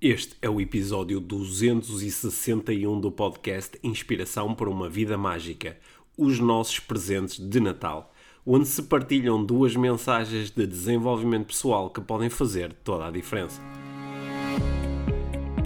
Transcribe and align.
Este 0.00 0.36
é 0.40 0.48
o 0.48 0.60
episódio 0.60 1.18
261 1.18 3.00
do 3.00 3.10
podcast 3.10 3.76
Inspiração 3.82 4.54
para 4.54 4.70
uma 4.70 4.88
Vida 4.88 5.18
Mágica 5.18 5.76
Os 6.16 6.38
Nossos 6.38 6.78
Presentes 6.78 7.36
de 7.36 7.58
Natal, 7.58 8.14
onde 8.46 8.68
se 8.68 8.80
partilham 8.84 9.44
duas 9.44 9.74
mensagens 9.74 10.52
de 10.52 10.68
desenvolvimento 10.68 11.48
pessoal 11.48 11.90
que 11.90 12.00
podem 12.00 12.30
fazer 12.30 12.72
toda 12.84 13.08
a 13.08 13.10
diferença. 13.10 13.60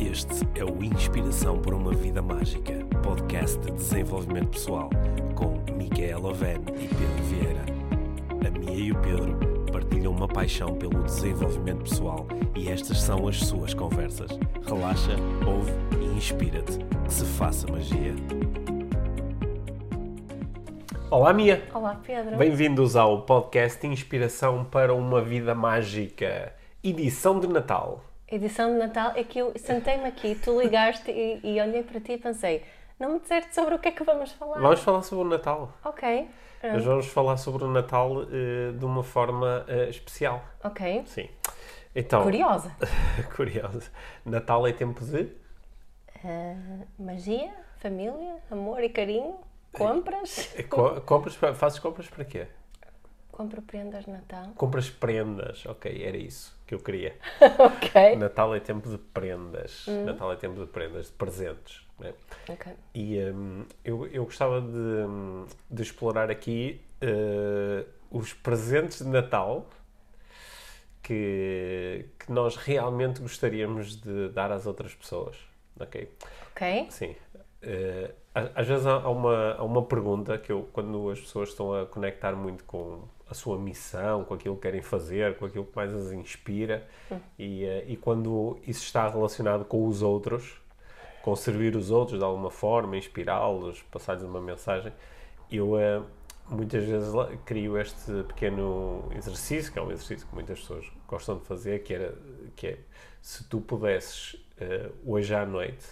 Este 0.00 0.48
é 0.58 0.64
o 0.64 0.82
Inspiração 0.82 1.60
para 1.60 1.76
uma 1.76 1.92
Vida 1.92 2.22
Mágica, 2.22 2.86
podcast 3.02 3.60
de 3.60 3.72
desenvolvimento 3.72 4.48
pessoal, 4.48 4.88
com 5.34 5.62
Micaela 5.76 6.30
Oven 6.30 6.56
e 6.80 6.88
Pedro 6.88 7.24
Vieira. 7.28 7.66
A 8.46 8.58
Mia 8.58 8.78
e 8.78 8.92
o 8.92 8.98
Pedro 9.02 9.51
partilham 9.72 10.12
uma 10.12 10.28
paixão 10.28 10.76
pelo 10.76 11.02
desenvolvimento 11.02 11.84
pessoal 11.84 12.26
e 12.54 12.68
estas 12.68 13.00
são 13.00 13.26
as 13.26 13.38
suas 13.38 13.72
conversas. 13.72 14.30
Relaxa, 14.66 15.16
ouve 15.46 15.72
e 15.98 16.14
inspira-te. 16.14 16.78
Que 17.06 17.12
se 17.12 17.24
faça 17.24 17.66
magia. 17.72 18.14
Olá, 21.10 21.32
Mia! 21.32 21.66
Olá, 21.72 21.98
Pedro. 22.06 22.36
Bem-vindos 22.36 22.96
ao 22.96 23.22
podcast 23.22 23.86
Inspiração 23.86 24.62
para 24.62 24.94
uma 24.94 25.22
Vida 25.22 25.54
Mágica, 25.54 26.54
edição 26.84 27.40
de 27.40 27.48
Natal. 27.48 28.04
Edição 28.28 28.72
de 28.72 28.78
Natal 28.78 29.12
é 29.14 29.24
que 29.24 29.38
eu 29.38 29.52
sentei-me 29.56 30.04
aqui, 30.04 30.34
tu 30.34 30.60
ligaste 30.60 31.10
e, 31.10 31.40
e 31.42 31.60
olhei 31.60 31.82
para 31.82 31.98
ti 32.00 32.12
e 32.12 32.18
pensei, 32.18 32.62
não 32.98 33.14
me 33.14 33.20
disseste 33.20 33.54
sobre 33.54 33.74
o 33.74 33.78
que 33.78 33.88
é 33.88 33.90
que 33.90 34.04
vamos 34.04 34.32
falar? 34.32 34.60
Vamos 34.60 34.80
falar 34.80 35.02
sobre 35.02 35.24
o 35.24 35.28
Natal. 35.28 35.72
Ok. 35.84 36.28
Nós 36.62 36.70
pronto. 36.72 36.84
vamos 36.84 37.06
falar 37.08 37.36
sobre 37.36 37.64
o 37.64 37.68
Natal 37.68 38.22
eh, 38.24 38.72
de 38.72 38.84
uma 38.84 39.02
forma 39.02 39.64
eh, 39.68 39.88
especial. 39.88 40.44
Ok. 40.62 41.02
Sim. 41.06 41.28
Então, 41.94 42.22
Curiosa. 42.22 42.74
curioso. 43.36 43.90
Natal 44.24 44.66
é 44.66 44.72
tempo 44.72 45.04
de 45.04 45.28
Ah, 46.24 46.54
magia, 46.98 47.52
família, 47.78 48.36
amor 48.50 48.82
e 48.82 48.88
carinho, 48.88 49.36
compras. 49.72 50.54
É 50.56 50.62
co- 50.62 51.00
compras, 51.02 51.34
fazes 51.34 51.78
compras 51.80 52.08
para 52.08 52.24
quê? 52.24 52.46
Compro 53.32 53.62
prendas 53.62 54.04
de 54.04 54.10
Natal. 54.10 54.52
Compras 54.56 54.90
prendas, 54.90 55.64
ok, 55.66 56.04
era 56.04 56.16
isso 56.18 56.54
que 56.66 56.74
eu 56.74 56.78
queria. 56.78 57.16
ok. 57.58 58.14
Natal 58.16 58.54
é 58.54 58.60
tempo 58.60 58.88
de 58.88 58.98
prendas. 58.98 59.86
Natal 60.04 60.30
é 60.32 60.36
tempo 60.36 60.60
de 60.60 60.66
prendas, 60.66 61.06
de 61.06 61.12
presentes. 61.12 61.80
né? 61.98 62.12
Ok. 62.48 62.72
E 62.94 63.18
hum, 63.18 63.64
eu, 63.84 64.06
eu 64.08 64.24
gostava 64.24 64.60
de, 64.60 64.76
hum, 64.76 65.46
de 65.70 65.82
explorar 65.82 66.30
aqui 66.30 66.80
eh, 67.00 67.84
os 68.10 68.34
presentes 68.34 68.98
de 69.00 69.08
Natal 69.08 69.66
que, 71.02 72.06
que 72.18 72.30
nós 72.30 72.56
realmente 72.56 73.20
gostaríamos 73.20 73.96
de 73.96 74.28
dar 74.28 74.52
às 74.52 74.66
outras 74.66 74.94
pessoas. 74.94 75.36
Ok? 75.80 76.08
Ok. 76.52 76.86
Sim. 76.90 77.16
Eh, 77.62 78.10
às 78.34 78.66
vezes 78.66 78.86
há 78.86 78.94
há 78.94 79.08
uma, 79.10 79.54
há 79.54 79.62
uma 79.64 79.82
pergunta 79.84 80.36
que 80.38 80.50
eu, 80.52 80.68
quando 80.72 81.10
as 81.10 81.20
pessoas 81.20 81.50
estão 81.50 81.74
a 81.74 81.86
conectar 81.86 82.32
muito 82.34 82.64
com 82.64 83.02
a 83.32 83.34
sua 83.34 83.58
missão, 83.58 84.24
com 84.24 84.34
aquilo 84.34 84.54
que 84.54 84.62
querem 84.62 84.82
fazer, 84.82 85.36
com 85.36 85.46
aquilo 85.46 85.64
que 85.64 85.74
mais 85.74 85.92
as 85.92 86.12
inspira, 86.12 86.86
e, 87.38 87.64
eh, 87.64 87.84
e 87.88 87.96
quando 87.96 88.58
isso 88.66 88.84
está 88.84 89.08
relacionado 89.08 89.64
com 89.64 89.86
os 89.86 90.02
outros, 90.02 90.60
com 91.22 91.34
servir 91.34 91.74
os 91.74 91.90
outros 91.90 92.18
de 92.18 92.24
alguma 92.24 92.50
forma, 92.50 92.96
inspirá-los, 92.96 93.82
passar-lhes 93.90 94.22
uma 94.22 94.40
mensagem, 94.40 94.92
eu 95.50 95.78
eh, 95.78 96.02
muitas 96.48 96.84
vezes 96.84 97.12
crio 97.44 97.78
este 97.78 98.22
pequeno 98.24 99.08
exercício, 99.16 99.72
que 99.72 99.78
é 99.78 99.82
um 99.82 99.90
exercício 99.90 100.26
que 100.26 100.34
muitas 100.34 100.60
pessoas 100.60 100.86
gostam 101.08 101.38
de 101.38 101.44
fazer, 101.44 101.82
que, 101.82 101.94
era, 101.94 102.14
que 102.54 102.66
é 102.66 102.78
se 103.20 103.44
tu 103.48 103.60
pudesses 103.60 104.36
eh, 104.60 104.90
hoje 105.04 105.34
à 105.34 105.46
noite 105.46 105.86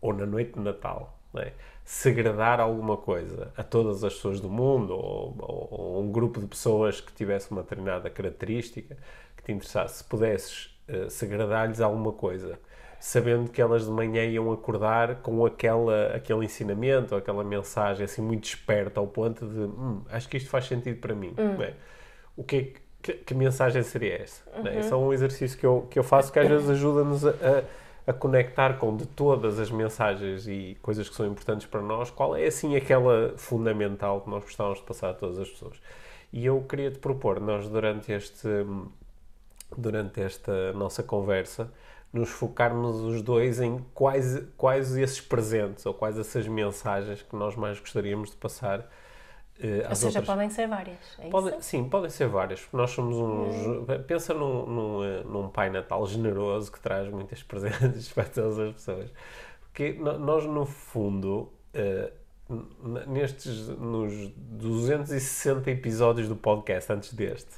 ou 0.00 0.12
na 0.12 0.26
noite 0.26 0.52
de 0.52 0.60
Natal, 0.60 1.18
não 1.32 1.42
é? 1.42 1.52
Segredar 1.86 2.58
alguma 2.60 2.96
coisa 2.96 3.52
a 3.56 3.62
todas 3.62 4.02
as 4.02 4.12
pessoas 4.14 4.40
do 4.40 4.50
mundo 4.50 4.92
ou, 4.92 5.36
ou- 5.38 5.68
ou 5.70 6.02
um 6.02 6.10
grupo 6.10 6.40
de 6.40 6.46
pessoas 6.46 7.00
que 7.00 7.12
tivesse 7.12 7.52
uma 7.52 7.62
determinada 7.62 8.10
característica 8.10 8.96
que 9.36 9.42
te 9.44 9.52
interessasse, 9.52 9.98
se 9.98 10.04
pudesses 10.04 10.76
eh, 10.88 11.08
segredar-lhes 11.08 11.80
alguma 11.80 12.12
coisa, 12.12 12.58
sabendo 12.98 13.48
que 13.50 13.62
elas 13.62 13.84
de 13.84 13.90
manhã 13.92 14.24
iam 14.24 14.50
acordar 14.52 15.16
com 15.22 15.46
aquela, 15.46 16.08
aquele 16.16 16.44
ensinamento, 16.44 17.14
aquela 17.14 17.44
mensagem 17.44 18.04
assim 18.04 18.20
muito 18.20 18.44
esperta 18.46 18.98
ao 18.98 19.06
ponto 19.06 19.46
de 19.46 19.60
"Hum, 19.60 20.02
acho 20.10 20.28
que 20.28 20.36
isto 20.38 20.50
faz 20.50 20.66
sentido 20.66 21.00
para 21.00 21.14
mim. 21.14 21.34
não 21.56 21.62
é? 21.62 21.74
O 22.36 22.42
que, 22.42 22.56
é 22.56 22.62
que, 22.62 22.80
que, 23.00 23.12
que 23.24 23.34
mensagem 23.34 23.82
seria 23.84 24.22
essa? 24.22 24.42
não 24.56 24.66
é? 24.66 24.80
Esse 24.80 24.92
é 24.92 24.96
um 24.96 25.12
exercício 25.12 25.56
que 25.56 25.64
eu, 25.66 25.86
que 25.88 25.98
eu 26.00 26.02
faço 26.02 26.32
que 26.32 26.38
às 26.40 26.48
vezes 26.48 26.68
ajuda-nos 26.68 27.24
a, 27.24 27.30
a- 27.30 27.62
a 28.06 28.12
conectar 28.12 28.78
com 28.78 28.96
de 28.96 29.06
todas 29.06 29.58
as 29.58 29.70
mensagens 29.70 30.46
e 30.46 30.76
coisas 30.80 31.08
que 31.08 31.14
são 31.14 31.26
importantes 31.26 31.66
para 31.66 31.82
nós, 31.82 32.10
qual 32.10 32.36
é 32.36 32.46
assim 32.46 32.76
aquela 32.76 33.34
fundamental 33.36 34.20
que 34.20 34.30
nós 34.30 34.44
gostávamos 34.44 34.78
de 34.78 34.84
passar 34.84 35.10
a 35.10 35.14
todas 35.14 35.38
as 35.38 35.48
pessoas. 35.48 35.80
E 36.32 36.46
eu 36.46 36.62
queria 36.62 36.90
te 36.90 36.98
propor, 36.98 37.40
nós 37.40 37.68
durante 37.68 38.12
este 38.12 38.48
durante 39.76 40.20
esta 40.20 40.72
nossa 40.72 41.02
conversa, 41.02 41.70
nos 42.12 42.30
focarmos 42.30 43.00
os 43.00 43.20
dois 43.20 43.60
em 43.60 43.84
quais, 43.92 44.42
quais 44.56 44.96
esses 44.96 45.20
presentes 45.20 45.84
ou 45.84 45.92
quais 45.92 46.18
essas 46.18 46.46
mensagens 46.46 47.22
que 47.22 47.34
nós 47.34 47.56
mais 47.56 47.80
gostaríamos 47.80 48.30
de 48.30 48.36
passar 48.36 48.88
Ou 49.62 49.90
às 49.92 49.98
seja, 49.98 50.18
outras 50.18 50.26
podem 50.26 50.50
ser 50.50 50.68
várias. 50.68 50.98
É 51.18 51.28
Podem- 51.30 51.60
sim, 51.60 51.88
podem 51.88 52.10
ser 52.10 52.28
várias. 52.28 52.60
porque 52.60 52.76
Nós 52.76 52.90
somos 52.90 53.16
uns. 53.16 53.86
Pensa 54.06 54.34
num, 54.34 54.66
num, 54.66 55.04
eh, 55.04 55.22
num 55.24 55.48
Pai 55.48 55.70
Natal 55.70 56.04
generoso 56.06 56.70
que 56.70 56.80
traz 56.80 57.08
muitas 57.08 57.42
presentes 57.44 58.12
para 58.12 58.24
todas 58.24 58.58
as 58.58 58.72
pessoas. 58.74 59.10
Porque 59.62 59.92
nós, 59.94 60.44
no 60.46 60.64
fundo, 60.66 61.52
eh, 61.74 62.12
n- 62.48 63.06
nestes. 63.06 63.68
nos 63.68 64.12
260 64.36 65.70
episódios 65.70 66.28
do 66.28 66.36
podcast 66.36 66.92
antes 66.92 67.12
deste, 67.14 67.50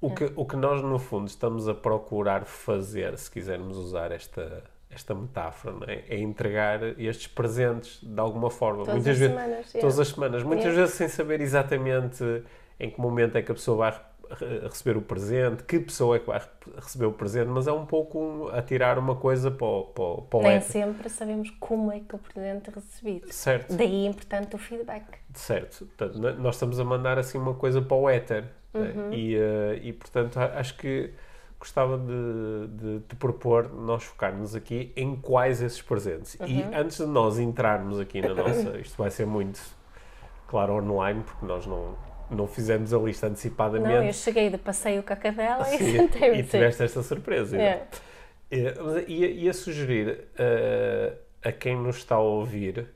o 0.00 0.14
que, 0.14 0.32
o 0.36 0.44
que 0.46 0.56
nós, 0.56 0.82
no 0.82 0.98
fundo, 0.98 1.28
estamos 1.28 1.68
a 1.68 1.74
procurar 1.74 2.44
fazer, 2.46 3.16
se 3.18 3.30
quisermos 3.30 3.76
usar 3.76 4.10
esta. 4.12 4.64
Esta 4.90 5.14
metáfora 5.14 5.76
é? 5.86 6.04
é 6.08 6.18
entregar 6.18 6.82
estes 6.98 7.28
presentes 7.28 8.00
de 8.02 8.20
alguma 8.20 8.50
forma. 8.50 8.80
Todas 8.84 8.94
Muitas 8.94 9.12
as 9.12 9.18
vezes, 9.18 9.34
semanas, 9.36 9.66
todas 9.72 9.82
yeah. 9.82 10.02
as 10.02 10.08
semanas, 10.08 10.42
muitas 10.42 10.64
Yeah. 10.64 10.80
vezes 10.82 10.94
sem 10.96 11.08
saber 11.08 11.40
exatamente 11.40 12.24
em 12.78 12.90
que 12.90 13.00
momento 13.00 13.36
é 13.36 13.42
que 13.42 13.52
a 13.52 13.54
pessoa 13.54 13.76
vai 13.76 14.00
re- 14.30 14.58
receber 14.68 14.96
o 14.96 15.02
presente, 15.02 15.62
que 15.64 15.78
pessoa 15.78 16.16
é 16.16 16.18
que 16.18 16.26
vai 16.26 16.38
re- 16.40 16.46
receber 16.76 17.06
o 17.06 17.12
presente, 17.12 17.48
mas 17.48 17.66
é 17.68 17.72
um 17.72 17.86
pouco 17.86 18.18
um- 18.18 18.48
a 18.48 18.60
tirar 18.62 18.98
uma 18.98 19.14
coisa 19.14 19.50
para 19.50 19.66
o, 19.66 19.84
para 19.84 20.02
o, 20.04 20.22
para 20.22 20.38
o 20.38 20.42
Nem 20.42 20.52
éter. 20.52 20.62
sempre 20.68 21.08
sabemos 21.08 21.50
como 21.60 21.92
é 21.92 22.00
que 22.00 22.14
o 22.14 22.18
presente 22.18 22.70
é 22.70 22.72
recebido. 22.74 23.32
Certo, 23.32 23.76
Daí, 23.76 24.06
importante, 24.06 24.56
o 24.56 24.58
feedback. 24.58 25.04
certo. 25.34 25.86
Portanto, 25.86 26.18
nós 26.40 26.56
estamos 26.56 26.80
a 26.80 26.84
mandar 26.84 27.18
assim 27.18 27.38
uma 27.38 27.54
coisa 27.54 27.80
para 27.80 27.96
o 27.96 28.08
éter. 28.08 28.44
né? 28.74 28.92
Uhum. 28.94 29.12
E, 29.12 29.36
eh, 29.36 29.80
e, 29.82 29.92
portanto, 29.92 30.38
acho 30.38 30.76
que 30.76 31.12
gostava 31.60 31.98
de, 31.98 32.66
de 32.68 33.00
te 33.00 33.14
propor 33.16 33.70
nós 33.72 34.02
focarmos 34.02 34.54
aqui 34.56 34.92
em 34.96 35.14
quais 35.14 35.60
esses 35.62 35.80
presentes. 35.82 36.34
E 36.46 36.62
Uhum. 36.62 36.70
antes 36.74 36.96
de 36.96 37.04
nós 37.06 37.38
entrarmos 37.38 38.00
aqui 38.00 38.20
na 38.22 38.34
nossa, 38.34 38.76
isto 38.80 38.96
vai 38.96 39.10
ser 39.10 39.26
muito, 39.26 39.60
claro, 40.48 40.72
online, 40.74 41.22
porque 41.22 41.44
nós 41.44 41.66
não, 41.66 41.94
não 42.30 42.46
fizemos 42.46 42.94
a 42.94 42.98
lista 42.98 43.26
antecipadamente. 43.26 43.94
Não, 43.94 44.04
eu 44.04 44.12
cheguei 44.12 44.48
de 44.48 44.56
passeio 44.58 45.02
com 45.02 45.12
a 45.12 45.16
cadela 45.16 45.72
e 45.74 45.78
sentei-me. 45.78 46.38
e 46.38 46.42
tiveste 46.42 46.82
esta 46.82 47.02
surpresa. 47.02 47.56
É. 47.60 47.86
É, 48.50 48.74
mas 48.82 49.04
ia, 49.08 49.30
ia 49.30 49.52
sugerir 49.52 50.24
eh, 50.36 51.12
a 51.44 51.52
quem 51.52 51.76
nos 51.76 51.98
está 51.98 52.16
a 52.16 52.20
ouvir 52.20 52.86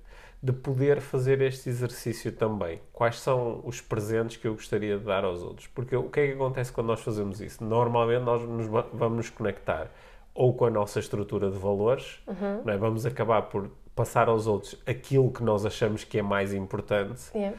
de 0.44 0.52
poder 0.52 1.00
fazer 1.00 1.40
este 1.40 1.70
exercício 1.70 2.30
também. 2.30 2.78
Quais 2.92 3.18
são 3.18 3.62
os 3.64 3.80
presentes 3.80 4.36
que 4.36 4.46
eu 4.46 4.52
gostaria 4.52 4.98
de 4.98 5.04
dar 5.04 5.24
aos 5.24 5.42
outros? 5.42 5.66
Porque 5.68 5.96
o 5.96 6.10
que 6.10 6.20
é 6.20 6.26
que 6.26 6.32
acontece 6.34 6.70
quando 6.70 6.88
nós 6.88 7.00
fazemos 7.00 7.40
isso? 7.40 7.64
Normalmente 7.64 8.22
nós 8.22 8.42
nos 8.42 8.66
va- 8.66 8.86
vamos 8.92 9.16
nos 9.16 9.30
conectar 9.30 9.90
ou 10.34 10.52
com 10.52 10.66
a 10.66 10.70
nossa 10.70 10.98
estrutura 11.00 11.50
de 11.50 11.56
valores, 11.56 12.20
Uhum. 12.26 12.62
não 12.64 12.74
é? 12.74 12.76
vamos 12.76 13.06
acabar 13.06 13.42
por 13.42 13.70
passar 13.96 14.28
aos 14.28 14.46
outros 14.46 14.76
aquilo 14.86 15.32
que 15.32 15.42
nós 15.42 15.64
achamos 15.64 16.04
que 16.04 16.18
é 16.18 16.22
mais 16.22 16.52
importante 16.52 17.22
Yeah. 17.34 17.56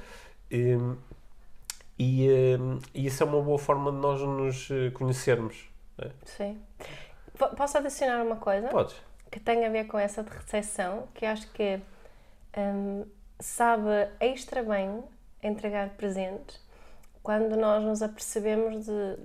E, 1.97 2.27
hum, 2.59 2.79
isso 2.93 3.23
é 3.23 3.25
uma 3.25 3.41
boa 3.41 3.57
forma 3.57 3.91
de 3.91 3.97
nós 3.97 4.19
nos 4.21 4.69
eh, 4.69 4.91
conhecermos. 4.91 5.69
é? 5.97 6.11
Sim. 6.25 6.59
Po- 7.37 7.55
Posso 7.55 7.77
adicionar 7.77 8.21
uma 8.23 8.35
coisa? 8.35 8.67
Podes. 8.67 8.95
que 9.31 9.39
tem 9.39 9.65
a 9.65 9.69
ver 9.69 9.85
com 9.85 9.97
essa 9.97 10.23
de 10.23 10.29
recepção, 10.29 11.07
que 11.13 11.25
acho 11.25 11.49
que 11.51 11.79
hum, 12.57 13.05
sabe 13.39 14.09
extra 14.19 14.63
bem 14.63 15.03
entregar 15.41 15.89
presentes 15.91 16.59
quando 17.21 17.55
nós 17.55 17.83
nos 17.83 18.01
apercebemos 18.01 18.85
de 18.85 19.17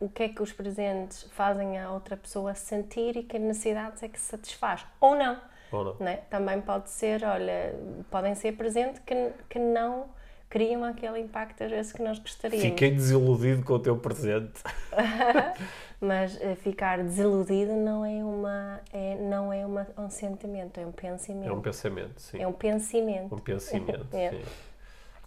o 0.00 0.08
que 0.08 0.24
é 0.24 0.28
que 0.28 0.42
os 0.42 0.52
presentes 0.52 1.24
fazem 1.32 1.78
a 1.78 1.90
outra 1.90 2.16
pessoa 2.16 2.54
sentir 2.54 3.16
e 3.16 3.22
que 3.22 3.38
necessidades 3.38 4.02
é 4.02 4.08
que 4.08 4.20
satisfaz. 4.20 4.86
Ou 5.00 5.16
não. 5.16 5.40
Ou 5.72 5.84
não? 5.84 5.96
né? 6.00 6.18
Também 6.30 6.60
pode 6.60 6.90
ser, 6.90 7.24
olha, 7.24 7.74
podem 8.10 8.34
ser 8.34 8.52
presentes 8.52 9.00
que, 9.04 9.32
que 9.48 9.58
não 9.58 10.06
criam 10.48 10.84
aquele 10.84 11.20
impacto 11.20 11.62
às 11.62 11.70
vezes 11.70 11.92
que 11.92 12.02
nós 12.02 12.18
gostaríamos. 12.18 12.68
Fiquei 12.68 12.90
desiludido 12.90 13.64
com 13.64 13.74
o 13.74 13.78
teu 13.78 13.96
presente. 13.98 14.60
Mas 16.00 16.36
uh, 16.36 16.54
ficar 16.56 17.02
desiludido 17.02 17.72
não 17.74 18.04
é, 18.04 18.22
uma, 18.22 18.80
é, 18.92 19.16
não 19.16 19.52
é 19.52 19.66
uma, 19.66 19.86
um 19.96 20.08
sentimento, 20.08 20.78
é 20.78 20.86
um 20.86 20.92
pensamento. 20.92 21.48
É 21.48 21.52
um 21.52 21.60
pensamento, 21.60 22.20
sim. 22.20 22.40
É 22.40 22.46
um 22.46 22.52
pensamento. 22.52 23.34
Um 23.34 23.38
pensamento, 23.38 24.06
É. 24.14 24.30
sim. 24.30 24.44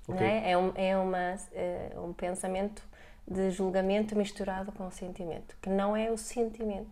não 0.08 0.16
Ok. 0.16 0.26
é? 0.28 0.52
É, 0.52 0.58
um, 0.58 0.72
é 0.76 0.98
uma, 0.98 1.36
é 1.54 1.92
um 1.98 2.14
pensamento 2.14 2.82
de 3.28 3.52
julgamento 3.52 4.16
misturado 4.16 4.72
com 4.72 4.90
sentimento, 4.92 5.56
que 5.62 5.70
não 5.70 5.96
é 5.96 6.10
o 6.10 6.18
sentimento. 6.18 6.90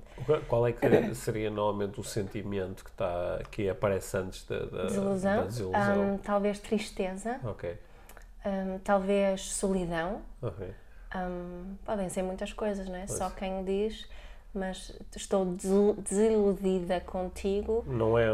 Qual- 0.48 0.68
é 0.68 0.74
que 0.74 0.80
seria 1.16 1.50
normalmente 1.50 2.00
o 2.00 2.04
sentimento 2.04 2.84
que, 2.84 2.92
tá, 2.92 3.40
que 3.50 3.70
aparece 3.70 4.18
antes 4.18 4.46
da, 4.46 4.60
da 4.66 4.84
Desilusão, 4.84 5.36
da 5.38 5.48
desilusão? 5.48 5.96
hum, 6.14 6.18
talvez 6.18 6.60
tristeza, 6.60 7.40
Ok, 7.44 7.78
hum, 8.46 8.80
talvez 8.84 9.42
solidão, 9.42 10.22
ok. 10.42 10.74
Hum, 11.16 11.76
podem 11.86 12.10
ser 12.10 12.24
muitas 12.24 12.54
coisas, 12.54 12.88
não 12.88 12.96
é? 12.96 13.06
Pois. 13.06 13.18
Só 13.18 13.30
quem 13.30 13.64
diz, 13.64 14.08
mas 14.54 14.92
estou 15.16 15.46
desil- 15.46 15.96
desiludida 16.02 17.00
contigo, 17.02 17.84
Não 17.88 18.18
é 18.18 18.28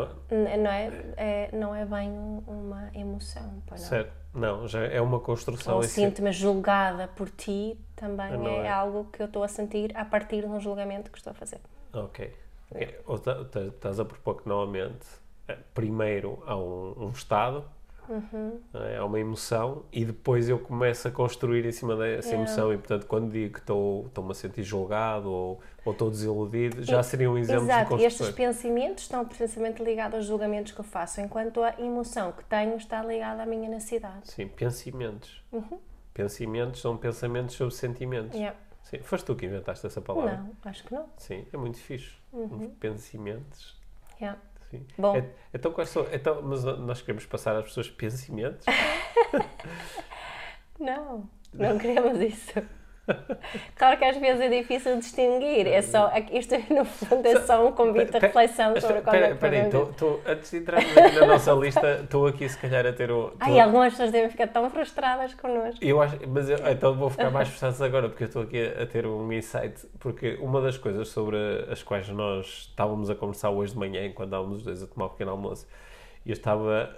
não 0.57 0.71
é, 0.71 0.91
é- 1.17 1.49
não 1.53 1.75
é 1.75 1.85
bem 1.85 2.09
um- 2.09 2.43
uma 2.47 2.89
emoção, 2.93 3.61
não? 3.69 3.77
certo. 3.77 4.13
Não, 4.33 4.67
já 4.67 4.81
é 4.83 4.99
uma 4.99 5.19
construção 5.21 5.75
Ou 5.77 5.83
em 5.83 5.87
si. 5.87 5.93
sinto-me 5.93 6.31
julgada 6.33 7.07
por 7.07 7.29
ti, 7.29 7.79
também 7.95 8.33
é, 8.47 8.65
é. 8.65 8.69
algo 8.69 9.05
que 9.05 9.21
eu 9.21 9.27
estou 9.27 9.43
a 9.43 9.47
sentir 9.47 9.95
a 9.95 10.03
partir 10.03 10.41
de 10.41 10.47
um 10.47 10.59
julgamento 10.59 11.09
que 11.09 11.17
estou 11.17 11.31
a 11.31 11.33
fazer. 11.33 11.61
Ok. 11.93 12.33
Ok. 12.71 12.99
Ou 13.05 13.15
estás 13.15 13.97
a 13.99 14.03
propor 14.03 14.41
que 14.41 14.49
normalmente 14.49 15.05
eh, 15.47 15.57
primeiro 15.73 16.43
há 16.45 16.57
um, 16.57 17.05
um 17.05 17.09
estado, 17.11 17.63
Uhum. 18.09 18.59
é? 18.73 19.01
uma 19.01 19.19
emoção 19.19 19.83
e 19.91 20.05
depois 20.05 20.47
eu 20.49 20.59
começo 20.59 21.07
a 21.07 21.11
construir 21.11 21.65
em 21.65 21.71
cima 21.71 21.95
dessa 21.95 22.29
Yeah. 22.29 22.35
emoção 22.47 22.73
e 22.73 22.77
portanto 22.77 23.05
quando 23.07 23.31
digo 23.31 23.53
que 23.53 23.59
estou- 23.59 24.05
estou-me 24.07 24.31
a 24.31 24.33
sentir 24.33 24.63
julgado 24.63 25.29
ou, 25.29 25.59
ou 25.83 25.91
estou 25.93 26.09
desiludido 26.09 26.83
já 26.83 27.01
seria 27.03 27.29
um 27.29 27.37
exemplo 27.37 27.65
de 27.65 27.71
Exato, 27.71 27.93
e 27.97 28.05
estes 28.05 28.17
construção. 28.27 28.33
pensamentos 28.35 29.03
estão 29.03 29.25
precisamente 29.25 29.83
ligados 29.83 30.15
aos 30.17 30.25
julgamentos 30.25 30.71
que 30.71 30.79
eu 30.79 30.85
faço, 30.85 31.21
enquanto 31.21 31.61
a 31.63 31.73
emoção 31.79 32.31
que 32.31 32.43
tenho 32.45 32.75
está 32.77 33.03
ligada 33.03 33.43
à 33.43 33.45
minha 33.45 33.69
necessidade. 33.69 34.29
Sim, 34.31 34.47
pensamentos. 34.47 35.43
Pensamentos 36.13 36.81
são 36.81 36.95
pensamentos 36.97 37.55
sobre 37.55 37.73
sentimentos. 37.73 38.33
Uhum. 38.35 38.39
Yeah. 38.39 38.57
Sim, 38.83 38.99
foste 38.99 39.25
tu 39.25 39.35
que 39.35 39.45
inventaste 39.47 39.85
essa 39.87 39.99
palavra. 39.99 40.37
Não, 40.37 40.51
acho 40.69 40.83
que 40.83 40.93
não. 40.93 41.07
Sim, 41.17 41.45
é 41.51 41.57
muito 41.57 41.77
fixe. 41.77 42.13
Uns 42.31 42.67
pensamentos. 42.79 43.75
Yeah. 44.21 44.39
Sim. 44.77 44.85
Bom, 44.97 45.15
É- 45.15 45.25
então, 45.53 45.71
quais 45.71 45.89
são, 45.89 46.05
então, 46.11 46.41
mas 46.41 46.63
nós 46.63 47.01
queremos 47.01 47.25
passar 47.25 47.55
às 47.55 47.65
pessoas 47.65 47.89
pensamentos? 47.89 48.65
não, 50.79 51.29
não 51.53 51.77
queremos 51.77 52.19
isso. 52.21 52.51
Claro 53.75 53.97
que 53.97 54.05
às 54.05 54.17
vezes 54.17 54.41
é 54.41 54.49
difícil 54.49 54.97
distinguir, 54.97 55.67
é 55.67 55.81
só, 55.81 56.11
isto 56.31 56.55
no 56.73 56.83
fundo 56.85 57.27
é 57.27 57.39
só 57.41 57.67
um 57.67 57.71
convite 57.71 58.15
à 58.15 58.19
reflexão 58.19 58.79
sobre 58.81 59.01
qual 59.01 59.15
é 59.15 59.31
Espera 59.31 59.55
aí, 59.57 59.69
podemos- 59.69 59.95
tô- 59.97 60.17
tô- 60.17 60.29
antes 60.29 60.49
de 60.51 60.57
entrarmos 60.57 60.97
aqui 60.97 61.19
na 61.19 61.25
nossa 61.27 61.51
lista, 61.59 61.99
estou 62.03 62.27
aqui 62.27 62.49
se 62.49 62.57
calhar 62.57 62.85
a 62.85 62.91
ter 62.93 63.11
um... 63.11 63.29
tô- 63.29 63.35
Ai, 63.39 63.59
algumas 63.59 63.93
pessoas 63.93 64.11
devem 64.11 64.29
ficar 64.29 64.47
tão 64.47 64.69
frustradas 64.69 65.33
connosco. 65.35 65.83
Eu 65.83 66.01
acho, 66.01 66.17
mas 66.27 66.49
eu, 66.49 66.57
então 66.71 66.95
vou 66.95 67.09
ficar 67.09 67.29
mais 67.29 67.47
frustrado 67.47 67.83
agora 67.83 68.09
porque 68.09 68.23
eu 68.23 68.27
estou 68.27 68.41
aqui 68.43 68.73
a, 68.77 68.83
a 68.83 68.85
ter 68.87 69.05
um 69.05 69.31
insight. 69.31 69.85
Porque 69.99 70.37
uma 70.41 70.59
das 70.61 70.77
coisas 70.77 71.07
sobre 71.09 71.37
as 71.69 71.83
quais 71.83 72.09
nós 72.09 72.67
estávamos 72.69 73.09
a 73.09 73.15
conversar 73.15 73.49
hoje 73.51 73.73
de 73.73 73.77
manhã, 73.79 74.05
enquanto 74.05 74.29
estávamos 74.29 74.57
os 74.57 74.63
dois 74.63 74.81
a 74.83 74.87
tomar 74.87 75.05
um 75.05 75.09
pequeno 75.09 75.31
almoço, 75.31 75.67
eu 76.25 76.33
estava 76.33 76.89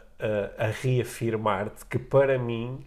a, 0.58 0.66
a 0.66 0.68
reafirmar-te 0.68 1.86
que 1.86 2.00
para 2.00 2.38
mim 2.40 2.86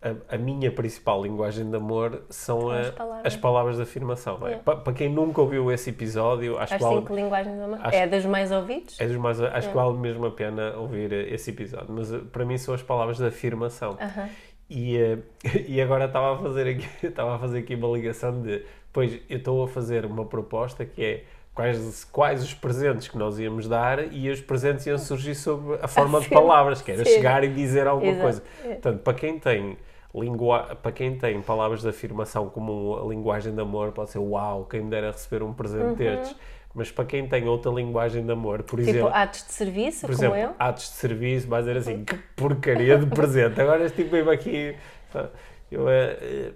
a, 0.00 0.34
a 0.36 0.38
minha 0.38 0.70
principal 0.70 1.22
linguagem 1.22 1.68
de 1.68 1.76
amor 1.76 2.22
são 2.30 2.70
As 2.70 2.88
a- 2.88 2.92
palavras. 2.92 3.26
as 3.26 3.36
palavras 3.36 3.76
de 3.76 3.82
afirmação. 3.82 4.36
é? 4.42 4.44
Yeah. 4.44 4.62
Pa- 4.62 4.76
Para, 4.76 4.92
quem 4.92 5.08
nunca 5.08 5.40
ouviu 5.40 5.72
esse 5.72 5.90
episódio, 5.90 6.56
acho 6.58 6.74
As 6.74 6.78
que 6.78 6.84
vale, 6.84 7.00
cinco 7.00 7.14
linguagens 7.16 7.56
do 7.56 7.62
amor. 7.64 7.78
acho- 7.82 7.96
É 7.96 8.06
das 8.06 8.24
mais 8.24 8.52
ouvidos? 8.52 9.00
é 9.00 9.06
dos 9.06 9.16
mais, 9.16 9.40
acho 9.40 9.68
que 9.68 9.74
vale 9.74 9.96
mesmo 9.98 10.24
a 10.26 10.30
pena 10.30 10.76
ouvir 10.76 11.12
esse 11.12 11.50
episódio. 11.50 11.88
Mas 11.90 12.12
eh, 12.12 12.20
para 12.32 12.44
mim 12.44 12.56
são 12.56 12.74
as 12.74 12.82
palavras 12.82 13.16
de 13.18 13.26
afirmação. 13.26 13.96
Aham. 14.00 14.28
E, 14.70 14.96
eh, 14.96 15.18
e 15.66 15.80
agora 15.80 16.04
estava 16.04 16.34
a 16.34 16.38
fazer 16.38 16.68
aqui, 16.68 16.88
estava 17.06 17.34
a 17.34 17.38
fazer 17.38 17.58
aqui 17.60 17.74
uma 17.74 17.88
ligação 17.96 18.40
de, 18.40 18.62
pois 18.92 19.18
eu 19.28 19.38
estou 19.38 19.64
a 19.64 19.68
fazer 19.68 20.04
uma 20.06 20.24
proposta 20.26 20.84
que 20.84 21.04
é 21.04 21.24
quais, 21.58 22.04
quais 22.04 22.42
os 22.44 22.54
presentes 22.54 23.08
que 23.08 23.18
nós 23.18 23.36
íamos 23.40 23.66
dar 23.66 24.12
e 24.12 24.30
os 24.30 24.40
presentes 24.40 24.86
iam 24.86 24.96
surgir 24.96 25.34
sob 25.34 25.76
a 25.82 25.88
forma 25.88 26.20
de 26.22 26.26
Sim, 26.28 26.34
palavras, 26.34 26.80
que 26.80 26.92
era 26.92 27.04
sim. 27.04 27.14
chegar 27.14 27.42
e 27.42 27.48
dizer 27.48 27.88
alguma 27.88 28.12
Exato. 28.12 28.22
coisa. 28.22 28.42
É. 28.64 28.68
Portanto, 28.74 29.00
para 29.02 29.14
quem 29.14 29.38
tem 29.40 29.76
lingua, 30.14 30.76
para 30.80 30.92
quem 30.92 31.18
tem 31.18 31.42
palavras 31.42 31.82
de 31.82 31.88
afirmação 31.88 32.48
como 32.48 32.96
a 33.04 33.08
linguagem 33.08 33.52
de 33.52 33.60
amor, 33.60 33.90
pode 33.90 34.10
ser 34.10 34.18
uau, 34.20 34.66
quem 34.66 34.82
me 34.82 34.90
dera 34.90 35.10
receber 35.10 35.42
um 35.42 35.52
presente 35.52 35.96
destes. 35.96 36.36
Mas 36.74 36.92
para 36.92 37.04
quem 37.06 37.26
tem 37.26 37.48
outra 37.48 37.72
linguagem 37.72 38.24
de 38.24 38.30
amor, 38.30 38.62
por 38.62 38.78
Uhum. 38.78 38.84
Tipo 38.84 38.98
exemplo, 38.98 39.12
atos 39.14 39.44
de 39.46 39.52
serviço, 39.52 40.06
por 40.06 40.12
exemplo, 40.12 40.36
eu. 40.36 40.50
atos 40.60 40.84
de 40.84 40.94
serviço, 40.96 41.48
vais 41.48 41.64
dizer 41.64 41.78
assim, 41.78 42.04
que 42.04 42.14
porcaria 42.36 42.96
de 42.96 43.06
presente. 43.06 43.60
Agora 43.60 43.84
este 43.84 43.96
tipo 43.96 44.10
veio 44.12 44.30
aqui. 44.30 44.76
pá, 45.12 45.28
Eu, 45.72 45.88
eh, 45.88 46.52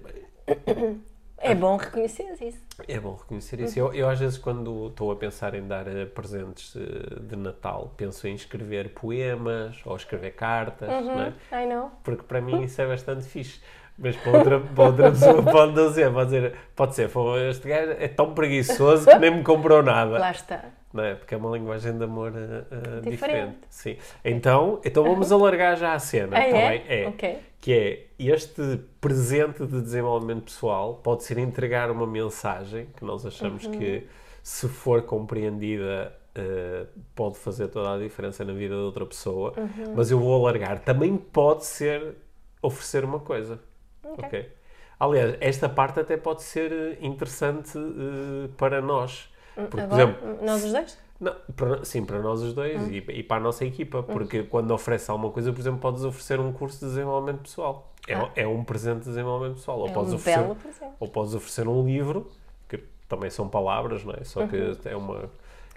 É 1.42 1.54
bom 1.54 1.76
reconhecer 1.76 2.24
isso. 2.40 2.58
é 2.86 3.00
bom 3.00 3.14
reconhecer 3.16 3.60
isso. 3.60 3.78
Eu, 3.78 3.92
eu, 3.92 4.08
às 4.08 4.18
vezes, 4.18 4.38
quando 4.38 4.88
estou 4.88 5.10
a 5.10 5.16
pensar 5.16 5.54
em 5.54 5.66
dar 5.66 5.86
eh, 5.88 6.06
presentes 6.06 6.74
eh, 6.76 7.20
de 7.20 7.36
Natal, 7.36 7.92
penso 7.96 8.26
em 8.28 8.34
escrever 8.34 8.90
poemas 8.94 9.76
ou 9.84 9.96
escrever 9.96 10.30
cartas, 10.32 10.88
não 10.88 11.20
é? 11.20 11.32
I 11.64 11.66
know. 11.66 11.90
porque 12.04 12.22
para 12.22 12.40
mim 12.40 12.62
isso 12.62 12.80
é 12.80 12.86
bastante 12.86 13.24
fixe. 13.24 13.60
Mas 13.98 14.16
para 14.16 14.38
outra, 14.38 14.60
para 14.60 14.84
outra 14.84 15.10
pessoa 15.10 15.42
pode 15.44 15.94
ser, 15.94 16.12
pode, 16.12 16.24
dizer, 16.30 16.54
pode 16.74 16.94
ser, 16.94 17.08
"Pô, 17.10 17.36
este 17.36 17.68
gajo 17.68 17.92
é 17.92 18.08
tão 18.08 18.32
preguiçoso 18.34 19.04
que 19.06 19.18
nem 19.18 19.30
me 19.36 19.42
comprou 19.42 19.82
nada. 19.82 20.18
Lá 20.18 20.30
está. 20.30 20.64
Não 20.92 21.02
é? 21.02 21.14
Porque 21.14 21.34
é 21.34 21.38
uma 21.38 21.56
linguagem 21.56 21.96
de 21.96 22.04
amor 22.04 22.32
eh, 22.36 23.00
diferente. 23.00 23.10
Diferente. 23.10 23.58
Sim. 23.70 23.96
Então, 24.24 24.80
então 24.84 25.02
vamos 25.04 25.30
alargar 25.32 25.76
já 25.76 25.94
a 25.94 25.98
cena. 25.98 26.36
Ah, 26.36 26.40
tá 26.40 26.46
é? 26.46 26.78
bem? 26.78 26.84
é? 27.04 27.08
Ok. 27.08 27.38
Que 27.60 27.72
é 27.72 28.06
este 28.18 28.80
presente 29.00 29.64
de 29.66 29.80
desenvolvimento 29.80 30.44
pessoal 30.44 30.94
pode 31.02 31.22
ser 31.24 31.38
entregar 31.38 31.90
uma 31.90 32.06
mensagem 32.06 32.86
que 32.96 33.04
nós 33.04 33.24
achamos 33.24 33.64
Uhum. 33.64 33.72
que, 33.72 34.06
se 34.42 34.68
for 34.68 35.02
compreendida, 35.02 36.12
eh, 36.34 36.86
pode 37.14 37.38
fazer 37.38 37.68
toda 37.68 37.94
a 37.94 37.98
diferença 37.98 38.44
na 38.44 38.52
vida 38.52 38.74
de 38.74 38.80
outra 38.80 39.06
pessoa. 39.06 39.54
Uhum. 39.56 39.94
Mas 39.94 40.10
eu 40.10 40.18
vou 40.18 40.34
alargar. 40.34 40.80
Também 40.80 41.16
pode 41.16 41.64
ser 41.64 42.16
oferecer 42.60 43.04
uma 43.04 43.20
coisa. 43.20 43.58
Ok. 44.04 44.24
ok? 44.26 44.52
Aliás, 44.98 45.36
esta 45.40 45.68
parte 45.68 45.98
até 46.00 46.16
pode 46.16 46.42
ser 46.42 46.98
interessante 47.00 47.78
eh, 47.78 48.48
para 48.56 48.80
nós. 48.82 49.31
Porque, 49.54 49.70
por 49.70 49.80
Agora, 49.80 50.02
exemplo, 50.02 50.38
nós 50.46 50.64
os 50.64 50.72
dois? 50.72 50.98
não, 51.20 51.34
para- 51.56 51.84
sim, 51.84 52.04
para 52.04 52.18
nós 52.20 52.40
os 52.42 52.52
dois 52.54 52.80
Hum. 52.82 52.90
e, 52.90 52.96
e 52.98 53.22
para 53.22 53.36
a 53.36 53.40
nossa 53.40 53.64
equipa, 53.64 54.02
porque 54.02 54.42
quando 54.44 54.70
oferece 54.72 55.10
alguma 55.10 55.30
coisa, 55.30 55.52
por 55.52 55.60
exemplo, 55.60 55.80
podes 55.80 56.04
oferecer 56.04 56.40
um 56.40 56.52
curso 56.52 56.78
de 56.80 56.86
desenvolvimento 56.86 57.42
pessoal. 57.42 57.92
É, 58.08 58.14
Ah. 58.14 58.30
é 58.34 58.46
um 58.46 58.64
presente 58.64 59.00
de 59.00 59.04
desenvolvimento 59.06 59.56
pessoal. 59.56 59.78
Ou, 59.80 59.88
É 59.88 59.92
podes 59.92 60.12
um 60.12 60.16
oferecer, 60.16 60.50
ou 60.98 61.08
podes 61.08 61.34
oferecer 61.34 61.68
um 61.68 61.84
livro, 61.86 62.30
que 62.68 62.78
também 63.08 63.30
são 63.30 63.48
palavras, 63.48 64.04
não 64.04 64.14
é? 64.14 64.24
Só 64.24 64.46
que 64.46 64.56
Uhum. 64.56 64.76
é 64.84 64.96
uma. 64.96 65.30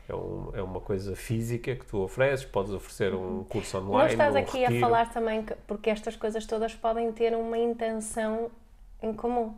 É, 0.07 0.13
um- 0.13 0.49
é 0.53 0.61
uma 0.61 0.79
coisa 0.79 1.15
física 1.15 1.75
que 1.75 1.83
tu 1.83 1.97
ofereces, 1.99 2.45
podes 2.45 2.71
oferecer 2.71 3.15
um 3.15 3.43
curso 3.43 3.75
online. 3.79 3.91
Uhum. 3.91 4.01
Não 4.01 4.07
estás 4.07 4.35
um 4.35 4.37
aqui 4.37 4.57
a 4.63 4.67
retiro. 4.67 4.79
falar 4.85 5.11
também 5.11 5.41
que, 5.41 5.55
porque 5.65 5.89
estas 5.89 6.15
coisas 6.15 6.45
todas 6.45 6.75
podem 6.75 7.11
ter 7.11 7.35
uma 7.35 7.57
intenção 7.57 8.51
em 9.01 9.11
comum. 9.11 9.55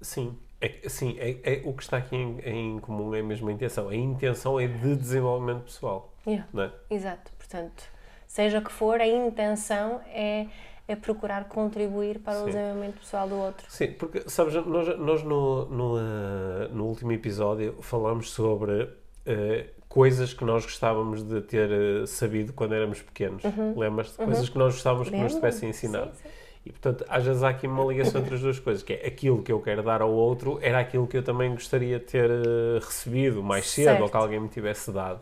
Sim, 0.00 0.34
é, 0.60 0.88
sim 0.88 1.16
é, 1.18 1.38
é- 1.42 1.62
o 1.64 1.72
que 1.72 1.82
está 1.82 1.96
aqui 1.98 2.16
em, 2.16 2.38
em 2.44 2.78
comum 2.80 3.14
é 3.14 3.20
a 3.20 3.22
mesma 3.22 3.52
intenção. 3.52 3.88
A 3.88 3.94
intenção 3.94 4.58
é 4.58 4.66
de 4.66 4.96
desenvolvimento 4.96 5.64
pessoal, 5.64 6.12
Yeah. 6.26 6.46
não 6.52 6.62
é? 6.64 6.72
Exato. 6.90 7.30
Portanto, 7.38 7.84
seja 8.26 8.58
o 8.58 8.62
que 8.62 8.72
for, 8.72 9.00
a 9.00 9.06
intenção 9.06 10.00
é, 10.08 10.46
é 10.88 10.96
procurar 10.96 11.44
contribuir 11.48 12.18
para 12.18 12.34
o 12.40 12.44
Sim. 12.44 12.46
desenvolvimento 12.46 12.98
pessoal 12.98 13.28
do 13.28 13.36
outro. 13.36 13.66
Sim, 13.70 13.92
porque, 13.92 14.28
sabes, 14.28 14.54
nós, 14.54 14.98
nós 14.98 15.22
no, 15.22 15.66
no, 15.66 15.98
eh, 15.98 16.68
no 16.72 16.86
último 16.86 17.12
episódio 17.12 17.76
falamos 17.82 18.30
sobre 18.30 18.88
eh, 19.24 19.66
coisas 19.88 20.32
que 20.34 20.44
nós 20.44 20.64
gostávamos 20.64 21.22
de 21.22 21.40
ter 21.42 21.70
eh, 21.70 22.06
sabido 22.06 22.52
quando 22.52 22.74
éramos 22.74 23.00
pequenos. 23.02 23.42
Lembras-te? 23.76 24.16
Coisas 24.16 24.48
que 24.48 24.58
nós 24.58 24.74
gostávamos 24.74 25.08
que 25.10 25.16
nos 25.16 25.34
tivessem 25.34 25.68
ensinado. 25.70 26.10
Sim, 26.16 26.22
sim. 26.22 26.28
E, 26.66 26.72
portanto, 26.72 27.04
às 27.08 27.24
vezes 27.24 27.44
há 27.44 27.50
aqui 27.50 27.68
uma 27.68 27.84
ligação 27.84 28.20
entre 28.20 28.34
as 28.34 28.40
duas 28.40 28.58
coisas, 28.58 28.82
que 28.82 28.92
é 28.92 29.06
aquilo 29.06 29.40
que 29.40 29.52
eu 29.52 29.60
quero 29.60 29.84
dar 29.84 30.02
ao 30.02 30.12
outro 30.12 30.58
era 30.60 30.80
aquilo 30.80 31.06
que 31.06 31.16
eu 31.16 31.22
também 31.22 31.52
gostaria 31.52 32.00
de 32.00 32.06
ter 32.06 32.28
eh, 32.28 32.80
recebido 32.80 33.40
mais 33.40 33.70
cedo 33.70 33.84
Certo. 33.84 34.02
ou 34.02 34.08
que 34.08 34.16
alguém 34.16 34.40
me 34.40 34.48
tivesse 34.48 34.90
dado. 34.90 35.20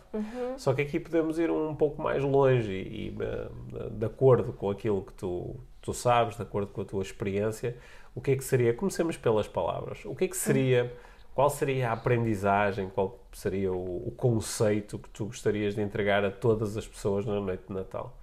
Só 0.57 0.73
que 0.73 0.81
aqui 0.81 0.99
podemos 0.99 1.39
ir 1.39 1.51
um 1.51 1.75
pouco 1.75 2.01
mais 2.01 2.25
longe 2.25 2.73
e, 2.73 3.09
e, 3.09 3.17
eh, 3.21 3.49
de 3.91 4.07
acordo 4.07 4.55
com 4.55 4.71
aquilo 4.71 5.03
que 5.03 5.13
tu, 5.13 5.55
tu 5.83 5.93
sabes, 5.93 6.35
de 6.35 6.43
acordo 6.43 6.73
com 6.73 6.81
a 6.81 6.85
tua 6.87 7.03
experiência, 7.03 7.77
o 8.15 8.23
que 8.23 8.31
é 8.31 8.37
que 8.37 8.45
seria, 8.45 8.73
comecemos 8.73 9.19
pelas 9.19 9.47
palavras, 9.47 10.03
o 10.07 10.15
que 10.15 10.25
é 10.25 10.29
que 10.29 10.37
seria, 10.39 10.91
qual 11.35 11.51
seria 11.51 11.91
a 11.91 11.93
aprendizagem, 11.93 12.89
qual 12.89 13.19
seria 13.33 13.71
o, 13.71 14.09
o 14.09 14.13
conceito 14.17 14.99
que 14.99 15.11
tu 15.11 15.27
gostarias 15.27 15.75
de 15.75 15.83
entregar 15.83 16.25
a 16.25 16.31
todas 16.31 16.75
as 16.79 16.89
pessoas 16.89 17.27
na 17.27 17.39
noite 17.39 17.65
de 17.69 17.75
Natal? 17.75 18.17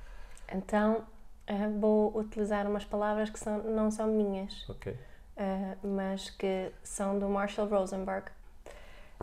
Então, 0.52 1.04
eh, 1.48 1.68
vou 1.80 2.16
utilizar 2.18 2.68
umas 2.68 2.86
palavras 2.86 3.30
que 3.30 3.40
são, 3.40 3.60
não 3.64 3.92
são 3.92 4.08
minhas, 4.08 4.68
Ok. 4.70 4.96
eh, 5.38 5.78
mas 5.84 6.30
que 6.30 6.72
são 6.84 7.18
do 7.20 7.28
Marshall 7.30 7.68
Rosenberg. 7.68 8.28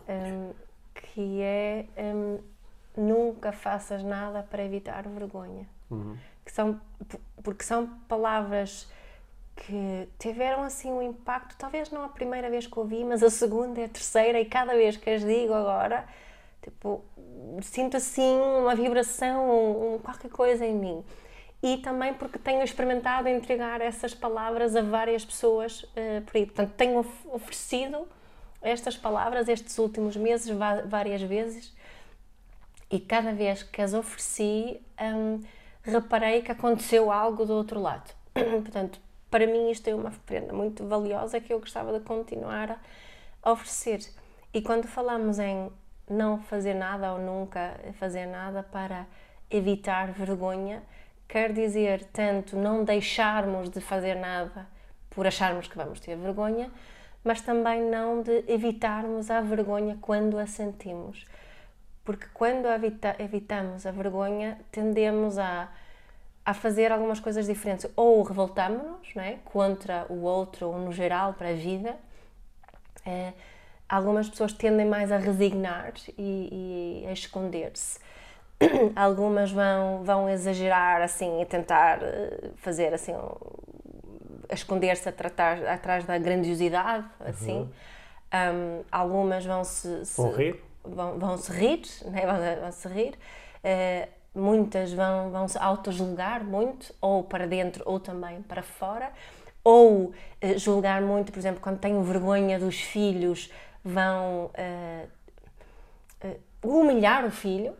um, 0.08 0.52
que 0.94 1.42
é 1.42 1.87
um, 1.96 2.38
nunca 2.96 3.52
faças 3.52 4.02
nada 4.02 4.42
para 4.42 4.64
evitar 4.64 5.06
vergonha. 5.08 5.66
Uhum. 5.90 6.16
Que 6.44 6.52
são, 6.52 6.80
porque 7.42 7.64
são 7.64 7.87
palavras 8.08 8.88
que 9.56 10.08
tiveram 10.18 10.62
assim 10.62 10.90
um 10.90 11.02
impacto, 11.02 11.56
talvez 11.58 11.90
não 11.90 12.04
a 12.04 12.08
primeira 12.08 12.48
vez 12.48 12.66
que 12.66 12.78
ouvi, 12.78 13.04
mas 13.04 13.22
a 13.22 13.30
segunda 13.30 13.80
e 13.80 13.84
a 13.84 13.88
terceira, 13.88 14.40
e 14.40 14.44
cada 14.44 14.72
vez 14.75 14.96
que 14.96 15.10
as 15.10 15.25
digo 15.25 15.52
agora, 15.52 16.06
tipo, 16.62 17.02
sinto 17.62 17.96
assim 17.96 18.38
uma 18.38 18.75
vibração, 18.75 19.94
um, 19.94 19.98
qualquer 19.98 20.30
coisa 20.30 20.64
em 20.64 20.75
mim. 20.75 21.04
E 21.62 21.79
também 21.79 22.15
porque 22.15 22.38
tenho 22.38 22.62
experimentado 22.62 23.29
entregar 23.29 23.81
essas 23.81 24.15
palavras 24.15 24.77
a 24.77 24.83
várias 24.83 25.25
pessoas 25.25 25.83
uh, 25.83 26.23
por 26.25 26.37
aí. 26.37 26.47
Portanto, 26.47 26.73
tenho 26.77 27.05
oferecido 27.27 28.07
estas 28.62 28.97
palavras 28.97 29.49
estes 29.49 29.79
últimos 29.79 30.17
meses 30.17 30.49
várias 30.87 31.23
vezes 31.23 31.73
e 32.91 32.99
cada 32.99 33.33
vez 33.33 33.62
que 33.62 33.83
as 33.83 33.93
ofereci, 33.93 34.81
um, 35.00 35.43
reparei 35.83 36.43
que 36.43 36.50
aconteceu 36.50 37.12
algo 37.12 37.45
do 37.45 37.53
outro 37.53 37.81
lado. 37.81 38.11
Portanto, 38.35 39.00
para 39.31 39.47
mim 39.47 39.71
isto 39.71 39.88
é 39.88 39.95
uma 39.95 40.11
prenda 40.25 40.53
muito 40.53 40.87
valiosa 40.87 41.41
que 41.41 41.53
eu 41.53 41.61
gostava 41.61 41.99
de 41.99 42.05
continuar 42.05 42.81
a 43.43 43.53
oferecer. 43.53 44.00
E 44.55 44.62
quando 44.62 44.87
falamos 44.87 45.38
em 45.38 45.71
não 46.09 46.41
fazer 46.43 46.75
nada 46.75 47.12
ou 47.12 47.19
nunca 47.19 47.79
fazer 47.99 48.25
nada 48.25 48.62
para 48.62 49.07
evitar 49.50 50.11
vergonha, 50.12 50.83
quer 51.28 51.52
dizer 51.52 52.04
tanto 52.12 52.56
não 52.56 52.82
deixarmos 52.82 53.70
de 53.70 53.80
fazer 53.80 54.16
nada 54.16 54.66
por 55.11 55.26
acharmos 55.26 55.68
que 55.68 55.76
vamos 55.76 56.00
ter 56.00 56.16
vergonha, 56.16 56.70
mas 57.23 57.40
também 57.40 57.82
não 57.82 58.23
de 58.23 58.44
evitarmos 58.49 59.30
a 59.30 59.40
vergonha 59.40 59.99
quando 60.00 60.38
a 60.38 60.47
sentimos. 60.47 61.26
Porque 62.04 62.26
quando 62.32 62.66
evita 62.66 63.14
evitamos 63.18 63.85
a 63.85 63.90
vergonha, 63.90 64.58
tendemos 64.73 65.38
a 65.38 65.68
a 66.49 66.54
fazer 66.54 66.90
algumas 66.90 67.20
coisas 67.20 67.47
diferentes. 67.47 67.87
Ou 67.94 68.23
revoltamos-nos 68.23 69.14
é? 69.16 69.37
contra 69.44 70.06
o 70.08 70.23
outro, 70.23 70.68
ou 70.68 70.78
no 70.78 70.90
geral, 70.90 71.35
para 71.35 71.50
a 71.50 71.52
vida. 71.52 71.94
É, 73.04 73.35
algumas 73.87 74.30
pessoas 74.30 74.54
tendem 74.54 74.87
mais 74.87 75.12
a 75.12 75.18
resignar 75.18 75.92
e, 76.16 77.02
e 77.02 77.06
a 77.06 77.12
esconder-se. 77.12 78.00
Algumas 78.97 79.50
vão, 79.50 80.03
vão 80.03 80.29
exagerar 80.29 81.00
assim 81.03 81.41
e 81.41 81.47
tentar 81.47 82.03
eh, 82.03 82.50
fazer 82.57 82.93
assim 82.93 83.15
esconder-se 84.50 85.09
atrás 85.09 86.05
da 86.05 86.19
grandiosidade, 86.19 87.07
assim. 87.21 87.61
Uhum. 87.61 87.71
Um, 88.31 88.85
algumas 88.93 89.45
vão 89.45 89.65
se, 89.65 90.05
se 90.05 90.21
vão 90.21 90.33
rir, 90.33 90.62
vão, 90.85 91.19
vão 91.19 91.38
se 91.38 91.50
rir, 91.53 91.81
né? 92.07 92.27
vão, 92.27 92.37
vão 92.62 92.73
se 92.73 92.88
rir. 92.88 93.15
Uh, 93.65 94.09
muitas 94.35 94.93
vão, 94.93 95.31
vão 95.31 95.49
se 95.49 95.59
auto-julgar 95.59 96.45
muito, 96.45 96.95
ou 97.00 97.23
para 97.23 97.47
dentro 97.47 97.83
ou 97.87 97.99
também 97.99 98.43
para 98.43 98.62
fora, 98.62 99.11
ou 99.65 100.07
uh, 100.07 100.12
julgar 100.59 101.00
muito, 101.00 101.33
por 101.33 101.38
exemplo, 101.38 101.61
quando 101.61 101.79
têm 101.79 102.00
vergonha 102.03 102.59
dos 102.59 102.81
filhos, 102.81 103.50
vão 103.83 104.50
uh, 104.55 105.09
humilhar 106.62 107.25
o 107.25 107.31
filho. 107.31 107.75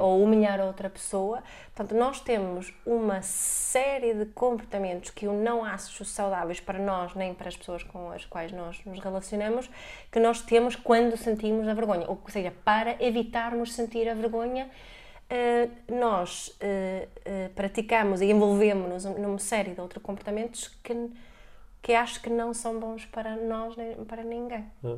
Ou 0.00 0.22
humilhar 0.22 0.60
outra 0.60 0.88
pessoa. 0.88 1.42
Portanto, 1.74 1.98
nós 1.98 2.20
temos 2.20 2.72
uma 2.86 3.22
série 3.22 4.14
de 4.14 4.26
comportamentos 4.26 5.10
que 5.10 5.26
eu 5.26 5.32
não 5.32 5.64
acho 5.64 6.04
saudáveis 6.04 6.60
para 6.60 6.78
nós 6.78 7.14
nem 7.14 7.34
para 7.34 7.48
as 7.48 7.56
pessoas 7.56 7.82
com 7.82 8.10
as 8.10 8.24
quais 8.24 8.52
nós 8.52 8.80
nos 8.84 8.98
relacionamos, 8.98 9.68
que 10.10 10.18
nós 10.18 10.40
temos 10.40 10.74
quando 10.74 11.16
sentimos 11.16 11.68
a 11.68 11.74
vergonha. 11.74 12.08
Ou 12.08 12.18
seja, 12.28 12.52
para 12.64 12.96
evitarmos 13.02 13.74
sentir 13.74 14.08
a 14.08 14.14
vergonha 14.14 14.68
Uh, 15.28 15.70
nós 15.92 16.48
uh, 16.48 17.04
uh, 17.04 17.50
praticamos 17.54 18.22
e 18.22 18.30
envolvemos-nos 18.30 19.04
numa 19.04 19.38
série 19.38 19.74
de 19.74 19.80
outros 19.82 20.02
comportamentos 20.02 20.68
que, 20.82 20.94
que 21.88 21.94
acho 21.94 22.20
que 22.20 22.28
não 22.28 22.52
são 22.52 22.78
bons 22.78 23.06
para 23.06 23.34
nós 23.34 23.74
nem 23.74 23.94
para 24.04 24.22
ninguém. 24.22 24.62
Ah. 24.84 24.96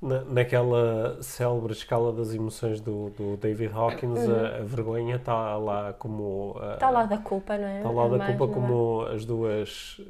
Na, 0.00 0.20
naquela 0.22 1.20
célebre 1.20 1.72
escala 1.72 2.12
das 2.12 2.32
emoções 2.32 2.80
do, 2.80 3.10
do 3.10 3.36
David 3.36 3.74
Hawkins, 3.74 4.20
uhum. 4.20 4.36
a, 4.36 4.58
a, 4.58 4.62
vergonha 4.62 5.16
está 5.16 5.56
lá 5.56 5.92
como. 5.92 6.54
Está 6.74 6.88
lado 6.88 7.08
da 7.08 7.18
culpa, 7.18 7.58
não 7.58 7.66
é? 7.66 7.78
Está 7.78 7.90
lado 7.90 8.16
da 8.16 8.26
culpa 8.26 8.46
como 8.46 9.02
as 9.06 9.24
duas. 9.24 10.00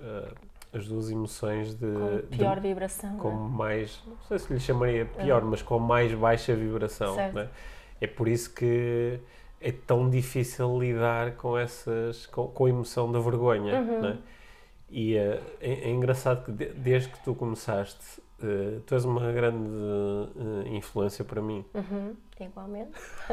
as 0.74 0.86
duas 0.86 1.10
emoções 1.10 1.74
de. 1.74 1.90
Com 1.90 2.36
pior 2.36 2.56
de, 2.56 2.68
vibração. 2.68 3.16
Com 3.16 3.30
é? 3.30 3.48
mais. 3.56 4.02
Não 4.06 4.18
sei 4.28 4.38
se 4.38 4.52
lhe 4.52 4.60
chamaria 4.60 5.06
pior, 5.06 5.42
mas 5.42 5.62
com 5.62 5.78
mais 5.78 6.12
baixa 6.12 6.54
vibração. 6.54 7.18
É? 7.18 7.48
é 7.98 8.06
por 8.06 8.28
isso 8.28 8.54
que 8.54 9.18
é 9.58 9.72
tão 9.72 10.10
difícil 10.10 10.78
lidar 10.78 11.32
com 11.36 11.56
essas 11.56 12.26
com, 12.26 12.46
com 12.48 12.66
a 12.66 12.68
emoção 12.68 13.10
da 13.10 13.18
vergonha 13.18 13.80
uhum. 13.80 14.18
E 14.90 15.16
uh, 15.16 15.40
é, 15.60 15.72
é, 15.72 15.90
engraçado 15.90 16.44
que 16.44 16.52
de, 16.52 16.66
desde 16.72 17.10
que 17.10 17.22
tu 17.22 17.34
começaste 17.34 18.20
uh, 18.42 18.80
tu 18.86 18.94
és 18.94 19.04
uma 19.04 19.30
grande 19.32 19.68
uh, 19.68 20.66
influência 20.66 21.24
para 21.24 21.40
mim 21.40 21.64
uhum. 21.74 22.16
igualmente 22.40 22.98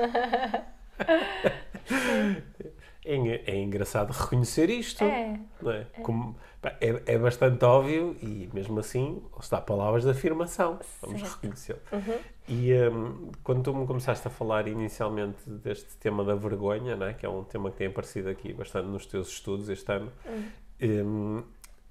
é, 3.04 3.52
é, 3.52 3.56
engraçado 3.60 4.12
reconhecer 4.12 4.70
isto 4.70 5.04
é. 5.04 5.40
Não 5.62 5.72
é? 5.72 5.86
Como, 6.04 6.36
é, 6.64 7.02
é 7.06 7.18
bastante 7.18 7.64
óbvio 7.66 8.16
e 8.22 8.50
mesmo 8.54 8.80
assim 8.80 9.22
está 9.40 9.60
palavras 9.60 10.04
de 10.04 10.12
afirmação 10.12 10.80
vamos 11.02 11.22
reconhecê-lo 11.22 11.80
uhum. 11.92 12.20
E 12.50 12.74
um, 12.74 13.30
quando 13.44 13.62
tu 13.62 13.74
me 13.74 13.86
começaste 13.86 14.26
a 14.26 14.32
falar 14.32 14.70
inicialmente 14.70 15.38
deste 15.50 15.98
tema 15.98 16.24
da 16.24 16.34
vergonha, 16.34 16.96
né, 16.96 17.14
que 17.14 17.26
é 17.26 17.30
um 17.30 17.44
tema 17.44 17.70
que 17.70 17.78
tem 17.78 17.88
aparecido 17.88 18.30
aqui 18.30 18.54
bastante 18.54 18.88
nos 18.88 19.06
teus 19.06 19.28
estudos 19.28 19.68
este 19.68 19.92
ano, 19.92 20.10
uhum. 20.26 20.46
Um, 20.82 21.44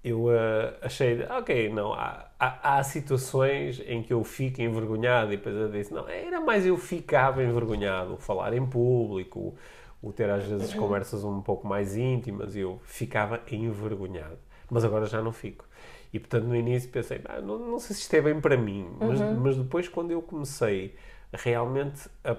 eu 0.04 0.26
uh, 0.26 0.76
achei, 0.82 1.20
ok, 1.24 1.68
não, 1.70 1.92
há, 1.92 2.30
há, 2.38 2.78
há, 2.78 2.82
situações 2.84 3.82
em 3.86 4.02
que 4.04 4.12
eu 4.12 4.22
fico 4.22 4.62
envergonhado 4.62 5.32
e 5.32 5.36
depois 5.36 5.56
eu 5.56 5.68
disse, 5.68 5.92
não, 5.92 6.08
era 6.08 6.40
mais 6.40 6.64
eu 6.64 6.76
ficava 6.76 7.42
envergonhado, 7.42 8.16
falar 8.18 8.52
em 8.52 8.64
público, 8.64 9.56
o 10.00 10.12
ter 10.12 10.30
às 10.30 10.44
vezes 10.44 10.72
uhum. 10.74 10.80
conversas 10.80 11.24
um 11.24 11.40
pouco 11.40 11.66
mais 11.66 11.96
íntimas 11.96 12.54
e 12.54 12.60
eu 12.60 12.80
ficava 12.84 13.40
envergonhado. 13.50 14.38
Mas 14.70 14.84
agora 14.84 15.06
já 15.06 15.20
não 15.20 15.32
fico. 15.32 15.64
E 16.12 16.20
portanto 16.20 16.44
no 16.44 16.54
início 16.54 16.88
pensei, 16.90 17.20
ah, 17.24 17.40
não, 17.40 17.58
não 17.58 17.78
sei 17.80 17.96
se 17.96 18.02
isto 18.02 18.14
é 18.14 18.20
bem 18.20 18.40
para 18.40 18.56
mim, 18.56 18.88
mas, 19.00 19.20
uhum. 19.20 19.40
mas 19.40 19.56
depois 19.56 19.88
quando 19.88 20.12
eu 20.12 20.22
comecei 20.22 20.94
realmente 21.32 22.08
a, 22.24 22.36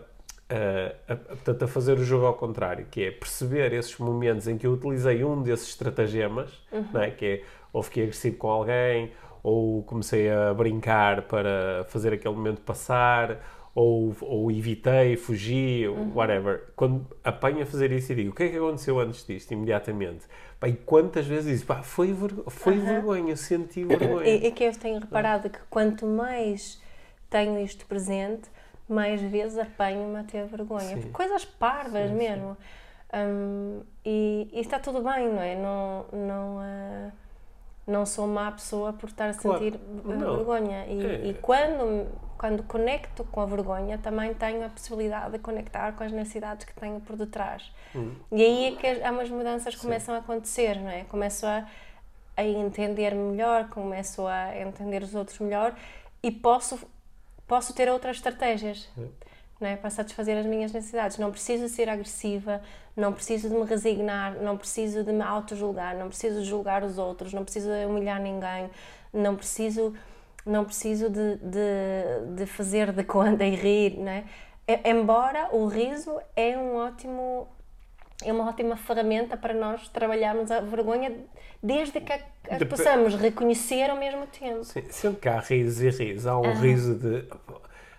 a, 0.49 1.13
a, 1.13 1.15
portanto, 1.15 1.63
a 1.63 1.67
fazer 1.67 1.99
o 1.99 2.03
jogo 2.03 2.25
ao 2.25 2.33
contrário, 2.33 2.85
que 2.89 3.03
é 3.03 3.11
perceber 3.11 3.73
esses 3.73 3.97
momentos 3.97 4.47
em 4.47 4.57
que 4.57 4.65
eu 4.65 4.73
utilizei 4.73 5.23
um 5.23 5.41
desses 5.41 5.69
estratagemas, 5.69 6.51
uhum. 6.71 6.85
não 6.93 7.01
é? 7.01 7.11
que 7.11 7.25
é 7.25 7.41
ou 7.73 7.83
fiquei 7.83 8.03
agressivo 8.03 8.37
com 8.37 8.49
alguém, 8.49 9.11
ou 9.43 9.83
comecei 9.83 10.29
a 10.31 10.53
brincar 10.53 11.23
para 11.23 11.85
fazer 11.89 12.13
aquele 12.13 12.33
momento 12.33 12.61
passar, 12.61 13.39
ou, 13.75 14.15
ou 14.21 14.51
evitei, 14.51 15.15
fugi, 15.15 15.87
uhum. 15.87 16.11
whatever. 16.15 16.63
Quando 16.75 17.05
apanho 17.23 17.61
a 17.61 17.65
fazer 17.65 17.91
isso 17.91 18.11
e 18.11 18.15
digo, 18.15 18.31
o 18.31 18.33
que 18.33 18.43
é 18.43 18.49
que 18.49 18.57
aconteceu 18.57 18.99
antes 18.99 19.23
disto, 19.25 19.51
imediatamente? 19.51 20.25
Pá, 20.59 20.67
e 20.67 20.73
quantas 20.73 21.27
vezes 21.27 21.63
pá, 21.63 21.83
foi, 21.83 22.11
ver, 22.11 22.31
foi 22.47 22.77
uhum. 22.77 22.85
vergonha, 22.85 23.35
senti 23.35 23.83
vergonha. 23.83 24.27
E, 24.27 24.47
e 24.47 24.51
que 24.51 24.63
eu 24.63 24.71
tenho 24.71 24.99
reparado 24.99 25.49
que 25.49 25.59
quanto 25.69 26.07
mais 26.07 26.81
tenho 27.29 27.59
isto 27.59 27.85
presente, 27.85 28.49
mais 28.87 29.21
vezes 29.21 29.57
apanho-me 29.57 30.19
a 30.19 30.23
ter 30.23 30.45
vergonha. 30.45 31.01
Coisas 31.11 31.45
parvas 31.45 32.09
sim, 32.09 32.15
mesmo. 32.15 32.55
Sim. 32.55 33.19
Um, 33.19 33.81
e, 34.05 34.49
e, 34.51 34.59
está 34.59 34.79
tudo 34.79 35.01
bem, 35.01 35.29
não 35.29 35.41
é? 35.41 35.55
Não, 35.55 36.05
não, 36.11 36.57
uh, 36.57 37.11
não 37.85 38.05
sou 38.05 38.27
má 38.27 38.51
pessoa 38.51 38.91
por 38.93 39.07
estar 39.07 39.29
a 39.29 39.33
sentir 39.33 39.79
vergonha. 40.03 40.85
E, 40.87 41.05
é. 41.05 41.27
e 41.29 41.33
quando 41.35 42.07
quando 42.37 42.63
conecto 42.63 43.23
com 43.25 43.41
a 43.41 43.45
vergonha, 43.45 43.97
também 43.97 44.33
tenho 44.33 44.63
a 44.63 44.69
possibilidade 44.69 45.31
de 45.31 45.39
conectar 45.39 45.93
com 45.93 46.03
as 46.03 46.11
necessidades 46.11 46.65
que 46.65 46.73
tenho 46.75 46.99
por 47.01 47.15
detrás. 47.15 47.71
Hum. 47.95 48.13
E 48.31 48.43
aí 48.43 48.65
é 48.65 48.71
que 48.75 48.87
as 48.87 49.29
mudanças 49.29 49.73
Sim. 49.73 49.81
começam 49.81 50.15
a 50.15 50.19
acontecer, 50.19 50.79
não 50.79 50.89
é? 50.89 51.03
Começo 51.05 51.45
a, 51.47 51.65
a 52.35 52.43
entender 52.43 53.15
melhor, 53.15 53.69
começo 53.69 54.25
a 54.27 54.55
entender 54.55 55.01
os 55.01 55.15
outros 55.15 55.39
melhor 55.39 55.75
e 56.21 56.29
posso, 56.31 56.79
posso 57.47 57.73
ter 57.73 57.89
outras 57.89 58.17
estratégias. 58.17 58.87
Não 59.59 59.67
é? 59.67 59.75
Para 59.75 59.89
satisfazer 59.89 60.37
as 60.37 60.45
minhas 60.45 60.71
necessidades. 60.71 61.17
Não 61.17 61.31
preciso 61.31 61.67
ser 61.67 61.89
agressiva, 61.89 62.61
não 62.95 63.11
preciso 63.11 63.49
de 63.49 63.55
me 63.55 63.65
resignar, 63.65 64.35
não 64.41 64.55
preciso 64.57 65.03
de 65.03 65.11
me 65.11 65.23
auto-julgar, 65.23 65.95
não 65.95 66.09
preciso 66.09 66.43
julgar 66.43 66.83
os 66.83 66.97
outros, 66.97 67.33
não 67.33 67.43
preciso 67.43 67.69
humilhar 67.71 68.21
ninguém, 68.21 68.69
não 69.13 69.35
preciso 69.35 69.93
não 70.45 70.63
preciso 70.63 71.09
de, 71.09 71.35
de, 71.35 72.35
de 72.35 72.45
fazer 72.45 72.93
de 72.93 73.03
conta 73.03 73.43
e 73.43 73.53
rir, 73.53 73.97
né? 73.97 74.23
Embora 74.85 75.49
o 75.51 75.67
riso 75.67 76.19
é 76.35 76.57
um 76.57 76.75
ótimo 76.75 77.47
é 78.23 78.33
uma 78.33 78.49
ótima 78.49 78.75
ferramenta 78.75 79.37
para 79.37 79.53
nós 79.53 79.87
trabalharmos 79.89 80.49
a 80.51 80.59
vergonha 80.59 81.15
desde 81.61 82.01
que 82.01 82.13
a, 82.13 82.19
Dep 82.57 82.69
possamos 82.69 83.15
reconhecer 83.15 83.89
ao 83.89 83.97
mesmo 83.97 84.25
tempo. 84.27 84.63
Sim, 84.63 84.83
sempre 84.89 85.21
que 85.21 85.29
há 85.29 85.39
riso 85.39 85.85
e 85.85 85.89
riso, 85.89 86.29
há 86.29 86.39
um 86.39 86.53
riso 86.53 86.95
de 86.95 87.25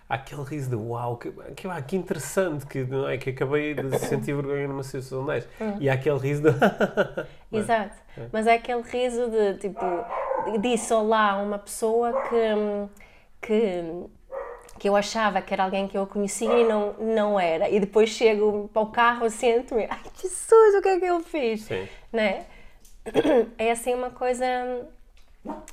há 0.09 0.15
aquele 0.15 0.43
riso 0.43 0.71
de 0.71 0.75
uau, 0.75 1.17
que, 1.17 1.31
que, 1.55 1.67
ah, 1.67 1.81
que 1.81 1.95
interessante, 1.95 2.65
que, 2.65 2.83
não 2.83 3.07
é, 3.07 3.17
que 3.17 3.29
acabei 3.29 3.75
de 3.75 3.97
sentir 3.99 4.33
vergonha 4.33 4.67
numa 4.67 4.83
situação 4.83 5.25
desta. 5.25 5.49
Hum. 5.63 5.77
E 5.79 5.87
há 5.89 5.93
aquele 5.93 6.17
riso 6.17 6.41
de. 6.41 6.49
Exato. 7.55 7.95
É. 8.17 8.27
Mas 8.31 8.47
é 8.47 8.55
aquele 8.55 8.81
riso 8.81 9.29
de 9.29 9.53
tipo, 9.59 9.85
disse 10.59 10.91
olá 10.93 11.33
a 11.33 11.41
uma 11.41 11.59
pessoa 11.59 12.11
que. 12.23 13.47
que 13.47 13.83
que 14.79 14.87
eu 14.87 14.95
achava 14.95 15.41
que 15.41 15.53
era 15.53 15.65
alguém 15.65 15.87
que 15.87 15.97
eu 15.97 16.07
conhecia 16.07 16.57
e 16.57 16.67
não, 16.67 16.93
não 16.93 17.39
era. 17.39 17.69
E 17.69 17.79
depois 17.79 18.09
chego 18.09 18.69
para 18.73 18.81
o 18.81 18.87
carro, 18.87 19.29
sento-me, 19.29 19.85
ai 19.89 19.99
Jesus, 20.19 20.75
o 20.75 20.81
que 20.81 20.87
é 20.87 20.99
que 20.99 21.05
eu 21.05 21.19
fiz? 21.19 21.61
Sim. 21.63 21.87
Né? 22.11 22.45
É 23.57 23.71
assim 23.71 23.93
uma 23.93 24.09
coisa 24.09 24.45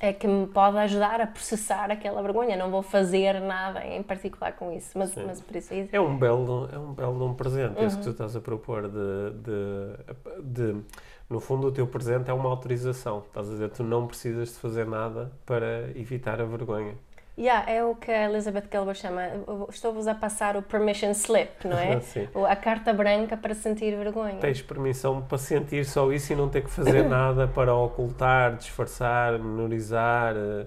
é 0.00 0.12
que 0.12 0.26
me 0.26 0.46
pode 0.46 0.78
ajudar 0.78 1.20
a 1.20 1.26
processar 1.26 1.90
aquela 1.90 2.22
vergonha. 2.22 2.56
Não 2.56 2.70
vou 2.70 2.82
fazer 2.82 3.40
nada 3.40 3.84
em 3.84 4.02
particular 4.02 4.52
com 4.52 4.72
isso, 4.72 4.96
mas, 4.96 5.14
mas 5.16 5.40
por 5.40 5.56
isso 5.56 5.72
é 5.92 6.00
um 6.00 6.16
belo 6.16 6.68
é 6.72 6.78
um 6.78 6.92
belo 6.92 7.26
um 7.26 7.34
presente 7.34 7.78
uhum. 7.78 7.86
isso 7.86 7.98
que 7.98 8.04
tu 8.04 8.10
estás 8.10 8.36
a 8.36 8.40
propor 8.40 8.88
de, 8.88 9.30
de, 9.42 10.72
de, 10.72 10.82
no 11.28 11.40
fundo 11.40 11.66
o 11.66 11.72
teu 11.72 11.86
presente 11.86 12.30
é 12.30 12.32
uma 12.32 12.48
autorização. 12.48 13.24
Estás 13.26 13.48
a 13.48 13.52
dizer 13.52 13.70
tu 13.70 13.82
não 13.82 14.06
precisas 14.06 14.50
de 14.50 14.54
fazer 14.54 14.86
nada 14.86 15.32
para 15.44 15.90
evitar 15.94 16.40
a 16.40 16.44
vergonha. 16.44 16.94
Yeah, 17.38 17.70
é 17.70 17.84
o 17.84 17.94
que 17.94 18.10
a 18.10 18.30
Elizabeth 18.30 18.64
Gilbert 18.72 18.96
chama, 18.96 19.22
estou-vos 19.68 20.06
a 20.06 20.14
passar 20.14 20.56
o 20.56 20.62
permission 20.62 21.10
slip, 21.10 21.68
não 21.68 21.78
é? 21.78 22.00
A 22.48 22.56
carta 22.56 22.94
branca 22.94 23.36
para 23.36 23.54
sentir 23.54 23.94
vergonha. 23.94 24.38
Tens 24.40 24.62
permissão 24.62 25.20
para 25.20 25.36
sentir 25.36 25.84
só 25.84 26.10
isso 26.10 26.32
e 26.32 26.36
não 26.36 26.48
ter 26.48 26.64
que 26.64 26.70
fazer 26.70 27.04
nada 27.08 27.46
para 27.46 27.74
ocultar, 27.74 28.56
disfarçar, 28.56 29.38
menorizar. 29.38 30.34
Eh, 30.34 30.66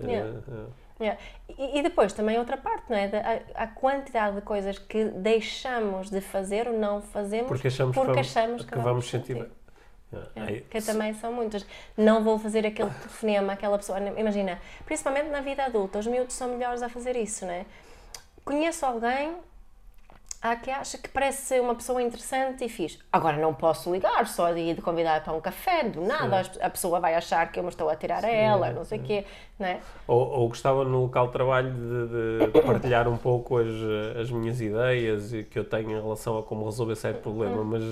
eh, 0.00 0.06
yeah. 0.06 0.30
Uh, 0.46 1.02
yeah. 1.02 1.20
E, 1.48 1.80
e, 1.80 1.82
depois 1.82 2.12
também 2.12 2.38
outra 2.38 2.56
parte, 2.56 2.84
não 2.88 2.96
é? 2.96 3.42
A, 3.56 3.64
a, 3.64 3.66
quantidade 3.66 4.36
de 4.36 4.42
coisas 4.42 4.78
que 4.78 5.06
deixamos 5.06 6.10
de 6.10 6.20
fazer 6.20 6.68
ou 6.68 6.78
não 6.78 7.02
fazemos 7.02 7.48
porque 7.48 7.66
achamos, 7.66 7.92
porque 7.92 8.20
achamos 8.20 8.64
que, 8.64 8.70
que, 8.70 8.78
vamos 8.78 9.10
sentir. 9.10 9.34
sentir. 9.34 9.50
É, 10.36 10.62
que 10.70 10.80
também 10.80 11.14
são 11.14 11.32
muitas. 11.32 11.64
Não 11.96 12.22
vou 12.22 12.38
fazer 12.38 12.66
aquele 12.66 12.90
telefonema 12.90 13.52
àquela 13.52 13.78
pessoa. 13.78 13.98
Imagina, 14.16 14.60
principalmente 14.84 15.28
na 15.28 15.40
vida 15.40 15.64
adulta, 15.64 15.98
os 15.98 16.06
miúdos 16.06 16.34
são 16.34 16.48
melhores 16.48 16.82
a 16.82 16.88
fazer 16.88 17.16
isso, 17.16 17.44
né? 17.46 17.66
Conheço 18.44 18.84
alguém 18.84 19.34
há 20.44 20.54
que 20.56 20.70
acha 20.70 20.98
que 20.98 21.08
parece 21.08 21.46
ser 21.46 21.60
uma 21.62 21.74
pessoa 21.74 22.02
interessante 22.02 22.66
e 22.66 22.68
fiz. 22.68 22.98
Agora 23.10 23.38
não 23.38 23.54
posso 23.54 23.90
ligar, 23.90 24.26
só 24.26 24.52
de, 24.52 24.74
de 24.74 24.82
convidar 24.82 25.24
para 25.24 25.32
um 25.32 25.40
café, 25.40 25.84
do 25.84 26.02
nada, 26.02 26.44
Sim. 26.44 26.50
a 26.60 26.68
pessoa 26.68 27.00
vai 27.00 27.14
achar 27.14 27.50
que 27.50 27.58
eu 27.58 27.62
me 27.62 27.70
estou 27.70 27.88
a 27.88 27.96
tirar 27.96 28.20
Sim, 28.20 28.26
a 28.26 28.30
ela, 28.30 28.70
não 28.70 28.84
sei 28.84 28.98
o 28.98 29.02
quê, 29.02 29.24
né? 29.58 29.80
Ou, 30.06 30.20
ou 30.20 30.48
gostava 30.48 30.84
no 30.84 31.00
local 31.00 31.28
de 31.28 31.32
trabalho 31.32 31.72
de, 31.72 32.52
de 32.52 32.60
partilhar 32.60 33.08
um 33.08 33.16
pouco 33.16 33.56
as, 33.56 33.68
as 34.20 34.30
minhas 34.30 34.60
ideias 34.60 35.30
que 35.48 35.58
eu 35.58 35.64
tenho 35.64 35.92
em 35.92 36.02
relação 36.02 36.36
a 36.36 36.42
como 36.42 36.66
resolver 36.66 36.96
certo 36.96 37.22
problema, 37.22 37.56
uhum. 37.56 37.64
mas 37.64 37.82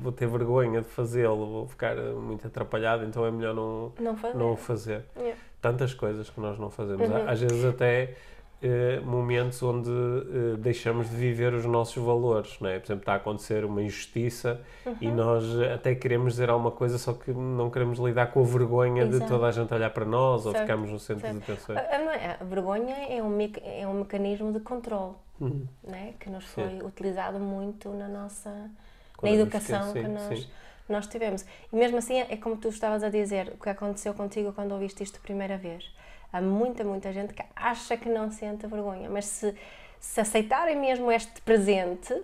vou 0.00 0.12
ter 0.12 0.28
vergonha 0.28 0.82
de 0.82 0.88
fazê-lo, 0.88 1.44
vou 1.44 1.66
ficar 1.66 1.96
muito 1.96 2.46
atrapalhado, 2.46 3.04
então 3.04 3.26
é 3.26 3.32
melhor 3.32 3.52
não, 3.52 3.92
não 3.98 4.16
fazer. 4.16 4.38
Não 4.38 4.56
fazer. 4.56 5.04
Yeah. 5.16 5.36
Tantas 5.60 5.92
coisas 5.92 6.30
que 6.30 6.40
nós 6.40 6.56
não 6.56 6.70
fazemos. 6.70 7.08
Uhum. 7.08 7.28
Às 7.28 7.40
vezes 7.40 7.64
até 7.64 8.14
eh, 8.62 9.00
momentos 9.00 9.62
onde 9.62 9.88
uh, 9.88 10.54
deixamos 10.58 11.08
de 11.08 11.16
viver 11.16 11.54
os 11.54 11.64
nossos 11.64 11.96
valores, 11.96 12.58
não 12.60 12.68
é? 12.68 12.78
Por 12.78 12.88
exemplo, 12.88 13.00
está 13.00 13.14
a 13.14 13.16
acontecer 13.16 13.64
uma 13.64 13.82
injustiça 13.82 14.60
uhum. 14.84 14.96
e 15.00 15.08
nós 15.08 15.44
até 15.74 15.94
queremos 15.94 16.34
dizer 16.34 16.50
alguma 16.50 16.70
coisa, 16.70 16.98
só 16.98 17.14
que 17.14 17.32
não 17.32 17.70
queremos 17.70 17.98
lidar 17.98 18.26
com 18.26 18.40
a 18.40 18.44
vergonha 18.44 19.04
Exato. 19.04 19.18
de 19.18 19.26
toda 19.30 19.46
a 19.46 19.50
gente 19.50 19.72
olhar 19.72 19.88
para 19.88 20.04
nós 20.04 20.42
certo. 20.42 20.54
ou 20.54 20.60
ficarmos 20.60 20.90
no 20.90 20.98
centro 20.98 21.22
certo. 21.22 21.38
de 21.38 21.52
atenção. 21.52 21.74
A, 21.74 22.42
a, 22.42 22.44
vergonha 22.44 22.96
é 23.08 23.22
um, 23.22 23.38
é 23.64 23.86
um 23.86 24.00
mecanismo 24.00 24.52
de 24.52 24.60
controle, 24.60 25.14
uhum. 25.40 25.66
né? 25.82 26.12
que 26.20 26.28
nos 26.28 26.44
foi 26.44 26.68
sim. 26.68 26.82
utilizado 26.82 27.40
muito 27.40 27.88
na 27.88 28.08
nossa 28.08 28.70
Quando 29.16 29.32
na 29.32 29.40
educação 29.40 29.90
sim, 29.94 30.02
que 30.02 30.08
nós, 30.08 30.48
nós 30.86 31.06
tivemos. 31.06 31.46
E 31.72 31.76
mesmo 31.76 31.96
assim, 31.96 32.18
é 32.18 32.36
como 32.36 32.58
tu 32.58 32.68
estavas 32.68 33.02
a 33.02 33.08
dizer, 33.08 33.54
o 33.54 33.62
que 33.62 33.70
aconteceu 33.70 34.12
contigo 34.12 34.52
quando 34.52 34.72
ouviste 34.72 35.02
isto 35.02 35.16
a 35.16 35.22
primeira 35.22 35.56
vez 35.56 35.90
Há 36.32 36.40
muita, 36.40 36.84
muita 36.84 37.12
gente 37.12 37.34
que 37.34 37.42
acha 37.56 37.96
que 37.96 38.08
não 38.08 38.30
sente 38.30 38.66
vergonha, 38.66 39.10
mas 39.10 39.24
se, 39.24 39.54
se 39.98 40.20
aceitarem 40.20 40.76
mesmo 40.76 41.10
este 41.10 41.40
presente 41.42 42.14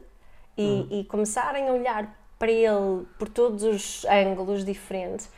e, 0.57 0.63
hum. 0.63 0.89
e 0.91 1.05
começarem 1.05 1.69
a 1.69 1.73
olhar 1.73 2.17
para 2.39 2.51
ele 2.51 3.07
por 3.19 3.29
todos 3.29 3.63
os 3.65 4.05
ângulos 4.05 4.65
diferentes, 4.65 5.31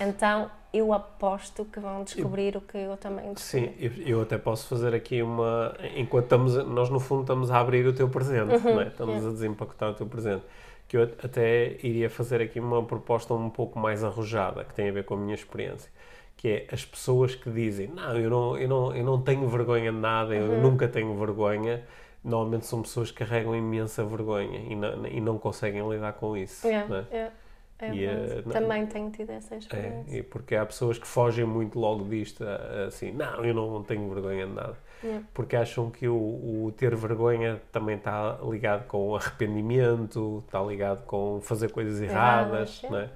então 0.00 0.50
eu 0.72 0.92
aposto 0.92 1.64
que 1.66 1.78
vão 1.78 2.02
descobrir 2.02 2.54
eu, 2.54 2.60
o 2.60 2.62
que 2.62 2.76
eu 2.76 2.96
também 2.96 3.32
descobri. 3.32 3.68
Sim, 3.68 3.74
eu, 3.78 3.92
eu, 4.06 4.20
até 4.22 4.36
posso 4.36 4.66
fazer 4.66 4.94
aqui 4.94 5.22
uma. 5.22 5.74
Enquanto 5.96 6.24
estamos. 6.24 6.54
Nós, 6.66 6.90
no 6.90 7.00
fundo, 7.00 7.22
estamos 7.22 7.50
a 7.50 7.60
abrir 7.60 7.86
o 7.86 7.92
teu 7.94 8.08
presente, 8.08 8.54
uhum, 8.56 8.80
é? 8.80 8.88
Estamos 8.88 9.24
a 9.24 9.30
desempacotar 9.30 9.90
o 9.90 9.94
teu 9.94 10.06
presente. 10.06 10.42
Que 10.88 10.96
eu 10.96 11.02
até 11.02 11.78
iria 11.82 12.10
fazer 12.10 12.40
aqui 12.40 12.60
uma 12.60 12.82
proposta 12.82 13.32
um 13.34 13.50
pouco 13.50 13.78
mais 13.78 14.04
arrojada, 14.04 14.64
que 14.64 14.74
tem 14.74 14.88
a 14.88 14.92
ver 14.92 15.04
com 15.04 15.14
a 15.14 15.16
minha 15.16 15.34
experiência 15.34 15.90
que 16.36 16.48
é 16.48 16.66
as 16.70 16.84
pessoas 16.84 17.34
que 17.34 17.50
dizem 17.50 17.88
não, 17.88 18.16
eu 18.16 18.30
não, 18.30 18.58
eu 18.58 18.68
não, 18.68 18.96
eu 18.96 19.04
não 19.04 19.22
tenho 19.22 19.48
vergonha 19.48 19.90
de 19.90 19.98
nada, 19.98 20.34
eu 20.34 20.50
uhum. 20.50 20.60
nunca 20.60 20.86
tenho 20.86 21.14
vergonha, 21.18 21.82
normalmente 22.22 22.66
são 22.66 22.82
pessoas 22.82 23.10
que 23.10 23.18
carregam 23.18 23.56
imensa 23.56 24.04
vergonha 24.04 24.58
e 24.58 24.76
não, 24.76 25.06
e 25.06 25.20
não 25.20 25.38
conseguem 25.38 25.88
lidar 25.88 26.12
com 26.14 26.36
isso. 26.36 26.66
Yeah, 26.66 26.88
né? 26.88 27.06
yeah. 27.10 27.32
É, 27.78 27.94
e, 27.94 28.06
uh, 28.06 28.42
também 28.50 28.86
tenho 28.86 29.10
tido 29.10 29.30
essa 29.30 29.54
é, 29.54 29.58
experiência. 29.58 30.20
É, 30.20 30.22
porque 30.22 30.56
há 30.56 30.64
pessoas 30.64 30.98
que 30.98 31.06
fogem 31.06 31.44
muito 31.44 31.78
logo 31.78 32.04
disto, 32.04 32.42
assim, 32.86 33.12
não, 33.12 33.44
eu 33.44 33.52
não 33.52 33.82
tenho 33.82 34.08
vergonha 34.08 34.46
de 34.46 34.52
nada. 34.52 34.78
Yeah. 35.04 35.26
Porque 35.34 35.56
acham 35.56 35.90
que 35.90 36.08
o, 36.08 36.14
o, 36.14 36.72
ter 36.74 36.96
vergonha 36.96 37.60
também 37.70 37.96
está 37.96 38.38
ligado 38.42 38.86
com 38.86 39.14
arrependimento, 39.14 40.42
está 40.46 40.62
ligado 40.62 41.04
com 41.04 41.38
fazer 41.42 41.70
coisas 41.70 42.00
erradas, 42.00 42.82
erradas 42.82 42.90
né? 42.90 43.10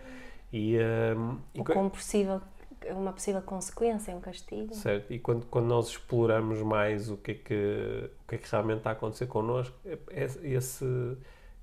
E, 0.53 0.77
um, 0.77 1.39
ehm, 1.55 1.65
com 1.65 1.89
possível 1.89 2.43
uma 2.91 3.13
possível 3.13 3.43
consequência, 3.43 4.15
um 4.15 4.21
castigo. 4.21 4.75
Certo, 4.75 5.13
e 5.13 5.19
quando, 5.19 5.47
quando 5.47 5.67
nós 5.67 5.89
exploramos 5.89 6.63
mais 6.63 7.11
o 7.11 7.17
que, 7.17 7.33
é 7.33 7.35
que, 7.35 8.11
o 8.25 8.29
que 8.29 8.35
é 8.35 8.39
que 8.39 8.51
realmente 8.51 8.79
está 8.79 8.91
a 8.91 8.93
acontecer 8.93 9.27
connosco, 9.27 9.77
é, 9.85 9.99
é, 10.11 10.25
esse, 10.43 11.17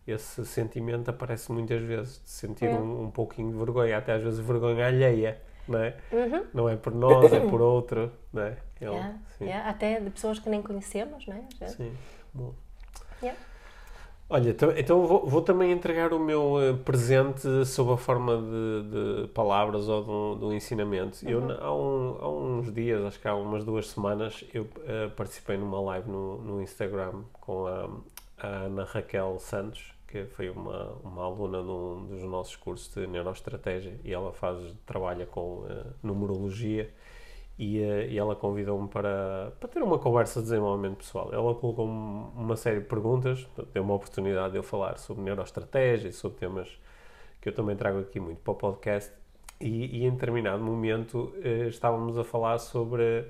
esse 0.06 0.46
sentimento 0.46 1.10
aparece 1.10 1.52
muitas 1.52 1.82
vezes, 1.82 2.22
de 2.24 2.30
sentir 2.30 2.66
é. 2.66 2.74
um, 2.74 3.06
um 3.06 3.12
pouquinho 3.12 3.52
de 3.52 3.58
vergonha, 3.58 3.98
até 3.98 4.14
às 4.14 4.24
vezes 4.24 4.40
vergonha 4.40 4.88
alheia. 4.88 5.42
Não 5.68 5.80
é? 5.80 5.98
Uhum. 6.14 6.46
não 6.54 6.70
é 6.70 6.78
por 6.78 6.96
nós, 6.96 7.34
é 7.34 7.42
por 7.42 7.60
outro. 7.62 8.10
Não 8.32 8.44
é? 8.44 8.58
Ele, 8.80 8.92
yeah. 8.92 9.20
Yeah. 9.42 9.70
Até 9.70 10.00
de 10.00 10.10
pessoas 10.10 10.40
que 10.40 10.50
nem 10.50 10.62
conhecemos, 10.62 11.28
não 11.28 11.36
é? 11.36 11.68
Sim. 11.68 11.94
Bom. 12.34 12.54
Yeah. 13.22 13.38
Olha, 14.30 14.50
então, 14.50 14.72
então 14.72 15.08
vou, 15.08 15.26
vou, 15.26 15.42
também 15.42 15.72
entregar 15.72 16.12
o 16.12 16.20
meu 16.20 16.56
uh, 16.56 16.78
presente 16.80 17.66
sob 17.66 17.94
a 17.94 17.98
forma 17.98 18.36
de, 18.36 19.22
de 19.24 19.28
palavras 19.30 19.88
ou 19.88 20.04
de 20.04 20.10
um, 20.10 20.40
de 20.40 20.46
um 20.46 20.54
ensinamento. 20.54 21.26
Uhum. 21.26 21.32
Eu, 21.32 21.62
há, 21.62 21.74
um, 21.74 22.18
há, 22.20 22.30
uns 22.30 22.74
dias, 22.74 23.02
acho 23.06 23.22
que 23.22 23.28
há 23.28 23.34
umas 23.34 23.64
duas 23.64 23.88
semanas, 23.88 24.44
eu 24.54 24.64
uh, 24.64 25.10
participei 25.16 25.56
numa 25.56 25.80
live 25.80 26.10
no, 26.10 26.42
no 26.42 26.62
Instagram 26.62 27.24
com 27.40 27.68
a, 27.68 27.90
a, 28.38 28.48
Ana 28.66 28.84
Raquel 28.84 29.40
Santos, 29.40 29.94
que 30.10 30.26
foi 30.26 30.50
uma, 30.50 30.92
uma 31.06 31.24
aluna 31.24 31.64
de 31.64 31.70
um 31.70 32.06
dos 32.08 32.24
nossos 32.24 32.58
cursos 32.58 32.94
de 32.94 33.08
neuroestratégia 33.08 33.98
e 34.04 34.14
ela 34.14 34.34
faz, 34.34 34.58
trabalha 34.86 35.26
com 35.26 35.60
uh, 35.60 35.94
numerologia 36.04 36.94
e, 37.58 37.80
eh, 37.82 38.08
e 38.10 38.18
ela 38.18 38.36
convidou-me 38.36 38.88
para, 38.88 39.52
para 39.60 39.70
ter 39.70 39.82
uma 39.82 39.98
conversa 39.98 40.40
de 40.40 40.46
desenvolvimento 40.46 40.98
pessoal. 40.98 41.30
Ela 41.34 41.56
colocou 41.56 41.86
uma 41.86 42.56
série 42.56 42.82
de 42.82 42.86
perguntas, 42.86 43.48
deu 43.74 43.84
uma 43.84 43.96
oportunidade 43.96 44.52
de 44.52 44.60
eu 44.60 44.64
falar 44.64 44.98
sobre 44.98 45.24
neuroestratégia 45.24 46.10
e 46.10 46.14
sobre 46.14 46.38
temas 46.38 46.80
que 47.42 47.50
eu 47.50 47.54
também 47.54 47.76
trago 47.76 48.00
aqui 48.00 48.20
muito 48.20 48.40
para 48.42 48.52
o 48.52 48.56
podcast. 48.56 49.12
E, 49.60 50.02
e 50.02 50.06
em 50.06 50.12
determinado 50.12 50.64
momento 50.64 51.34
eh, 51.44 51.68
estávamos 51.68 52.18
a 52.18 52.24
falar 52.24 52.60
sobre 52.60 53.26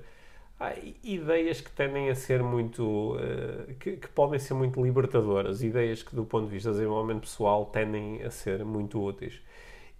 ah, 0.60 0.74
ideias 1.04 1.60
que 1.60 1.70
tendem 1.70 2.10
a 2.10 2.14
ser 2.14 2.42
muito. 2.42 3.16
Eh, 3.20 3.74
que, 3.80 3.96
que, 3.96 4.08
podem 4.08 4.38
ser 4.38 4.54
muito 4.54 4.82
libertadoras, 4.82 5.62
ideias 5.62 6.02
que, 6.02 6.14
do 6.14 6.24
ponto 6.24 6.46
de 6.46 6.52
vista 6.52 6.70
de 6.70 6.78
desenvolvimento 6.78 7.22
pessoal, 7.22 7.66
tendem 7.66 8.22
a 8.22 8.30
ser 8.30 8.64
muito 8.64 9.00
úteis. 9.02 9.40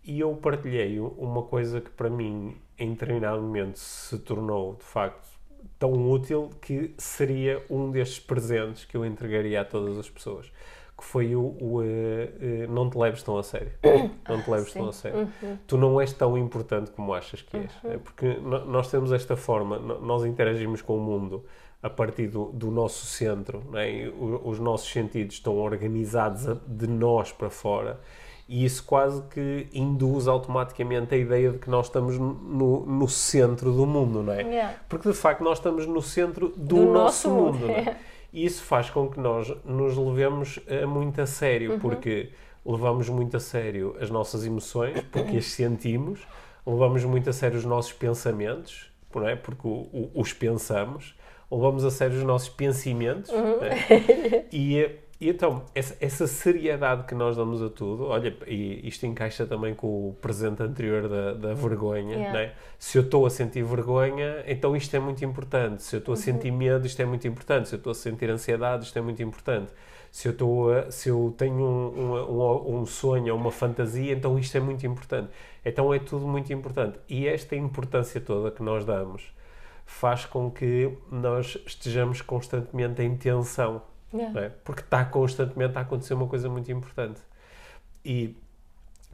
E 0.08 0.20
eu 0.20 0.34
partilhei 0.34 0.98
uma 0.98 1.42
coisa 1.42 1.82
que 1.82 1.90
para 1.90 2.08
mim 2.08 2.56
em 2.78 2.92
determinado 2.92 3.42
momento 3.42 3.78
se 3.78 4.18
tornou 4.18 4.74
de 4.76 4.84
facto 4.84 5.28
tão 5.78 6.10
útil 6.10 6.48
que 6.62 6.94
seria 6.96 7.62
um 7.68 7.90
destes 7.90 8.18
presentes 8.18 8.86
que 8.86 8.96
eu 8.96 9.04
entregaria 9.04 9.60
a 9.60 9.64
todas 9.66 9.98
as 9.98 10.08
pessoas 10.08 10.50
que 10.96 11.04
foi 11.04 11.36
o, 11.36 11.40
o 11.60 11.80
uh, 11.80 11.82
uh, 11.82 12.72
não 12.72 12.88
te 12.88 12.98
leves 12.98 13.22
tão 13.22 13.36
a 13.36 13.42
sério 13.42 13.70
não 14.28 14.42
te 14.42 14.50
leves 14.50 14.72
tão 14.72 14.88
a 14.88 14.92
sério 14.92 15.28
uhum. 15.42 15.58
tu 15.66 15.76
não 15.76 16.00
és 16.00 16.12
tão 16.12 16.38
importante 16.38 16.90
como 16.90 17.12
achas 17.12 17.42
que 17.42 17.56
és 17.56 17.70
uhum. 17.84 17.92
é 17.92 17.98
porque 17.98 18.34
nós 18.38 18.90
temos 18.90 19.12
esta 19.12 19.36
forma 19.36 19.78
nós 19.78 20.24
interagimos 20.24 20.80
com 20.80 20.96
o 20.96 21.00
mundo 21.00 21.44
a 21.82 21.90
partir 21.90 22.28
do, 22.28 22.46
do 22.46 22.70
nosso 22.70 23.06
centro 23.06 23.62
é? 23.74 24.10
os 24.42 24.58
nossos 24.58 24.90
sentidos 24.90 25.34
estão 25.34 25.56
organizados 25.58 26.46
de 26.66 26.86
nós 26.88 27.30
para 27.30 27.50
fora 27.50 28.00
e 28.48 28.64
isso 28.64 28.82
quase 28.84 29.22
que 29.24 29.68
induz 29.74 30.26
automaticamente 30.26 31.14
a 31.14 31.18
ideia 31.18 31.50
de 31.50 31.58
que 31.58 31.68
nós 31.68 31.86
estamos 31.86 32.16
no, 32.18 32.86
no 32.86 33.06
centro 33.06 33.70
do 33.72 33.86
mundo, 33.86 34.22
não 34.22 34.32
é? 34.32 34.42
Yeah. 34.42 34.74
Porque 34.88 35.06
de 35.08 35.14
facto 35.14 35.44
nós 35.44 35.58
estamos 35.58 35.86
no 35.86 36.00
centro 36.00 36.48
do, 36.56 36.76
do 36.76 36.76
nosso, 36.76 37.28
nosso, 37.28 37.30
mundo, 37.30 37.58
mundo. 37.58 37.70
é? 37.70 37.96
E 38.32 38.46
isso 38.46 38.62
faz 38.62 38.88
com 38.88 39.08
que 39.08 39.20
nós 39.20 39.54
nos 39.64 39.96
levemos 39.96 40.58
uh, 40.58 40.88
muito 40.88 41.20
a 41.20 41.26
sério, 41.26 41.72
uhum. 41.72 41.78
porque 41.78 42.30
levamos 42.64 43.08
muito 43.10 43.36
a 43.36 43.40
sério 43.40 43.94
as 44.00 44.10
nossas 44.10 44.46
emoções, 44.46 45.00
porque 45.12 45.36
as 45.36 45.46
sentimos, 45.46 46.20
levamos 46.66 47.04
muito 47.04 47.28
a 47.28 47.32
sério 47.34 47.58
os 47.58 47.64
nossos 47.66 47.92
pensamentos, 47.92 48.90
não 49.14 49.28
é? 49.28 49.36
porque 49.36 49.66
o, 49.66 49.88
o, 49.92 50.10
os 50.14 50.32
pensamos, 50.32 51.14
levamos 51.50 51.84
a 51.84 51.90
sério 51.90 52.16
os 52.16 52.24
nossos 52.24 52.48
pensamentos, 52.48 53.30
uhum. 53.30 53.62
é? 53.62 54.46
e, 54.52 54.90
e, 55.20 55.28
então, 55.28 55.64
essa, 55.74 55.96
essa, 56.00 56.26
seriedade 56.26 57.04
que 57.04 57.14
nós 57.14 57.36
damos 57.36 57.62
a 57.62 57.68
tudo, 57.68 58.06
olha, 58.06 58.36
e 58.46 58.86
isto 58.86 59.06
encaixa 59.06 59.46
também 59.46 59.74
com 59.74 60.08
o 60.08 60.16
presente 60.20 60.62
anterior 60.62 61.08
da, 61.08 61.34
da 61.34 61.54
vergonha, 61.54 62.16
yeah. 62.16 62.40
é? 62.40 62.54
se 62.78 62.98
eu 62.98 63.02
estou 63.02 63.26
a 63.26 63.30
sentir 63.30 63.64
vergonha, 63.64 64.44
então 64.46 64.76
isto 64.76 64.94
é 64.94 64.98
muito 64.98 65.24
importante, 65.24 65.82
se 65.82 65.96
eu 65.96 65.98
estou 65.98 66.14
a 66.14 66.16
sentir 66.16 66.50
uhum. 66.50 66.56
medo, 66.56 66.86
isto 66.86 67.00
é 67.00 67.04
muito 67.04 67.26
importante, 67.26 67.68
se 67.68 67.74
eu 67.74 67.78
estou 67.78 67.90
a 67.90 67.94
sentir 67.94 68.30
ansiedade, 68.30 68.84
isto 68.84 68.98
é 68.98 69.02
muito 69.02 69.22
importante 69.22 69.72
se 70.10 70.28
eu, 70.28 70.32
estou 70.32 70.72
a, 70.72 70.90
se 70.90 71.08
eu 71.08 71.34
tenho 71.36 71.62
um, 71.62 72.14
um, 72.14 72.80
um 72.80 72.86
sonho 72.86 73.34
ou 73.34 73.40
uma 73.40 73.50
fantasia, 73.50 74.12
então 74.12 74.38
isto 74.38 74.56
é 74.56 74.60
muito 74.60 74.86
importante. 74.86 75.30
Então 75.64 75.92
é 75.92 75.98
tudo 75.98 76.26
muito 76.26 76.52
importante. 76.52 76.98
E 77.08 77.26
esta 77.26 77.54
importância 77.56 78.20
toda 78.20 78.50
que 78.50 78.62
nós 78.62 78.84
damos 78.84 79.32
faz 79.84 80.24
com 80.24 80.50
que 80.50 80.92
nós 81.10 81.58
estejamos 81.66 82.20
constantemente 82.20 83.02
em 83.02 83.16
tensão. 83.16 83.82
Yeah. 84.12 84.40
É? 84.40 84.48
Porque 84.64 84.82
está 84.82 85.04
constantemente 85.04 85.76
a 85.76 85.82
acontecer 85.82 86.14
uma 86.14 86.26
coisa 86.26 86.48
muito 86.48 86.70
importante. 86.72 87.20
E 88.04 88.34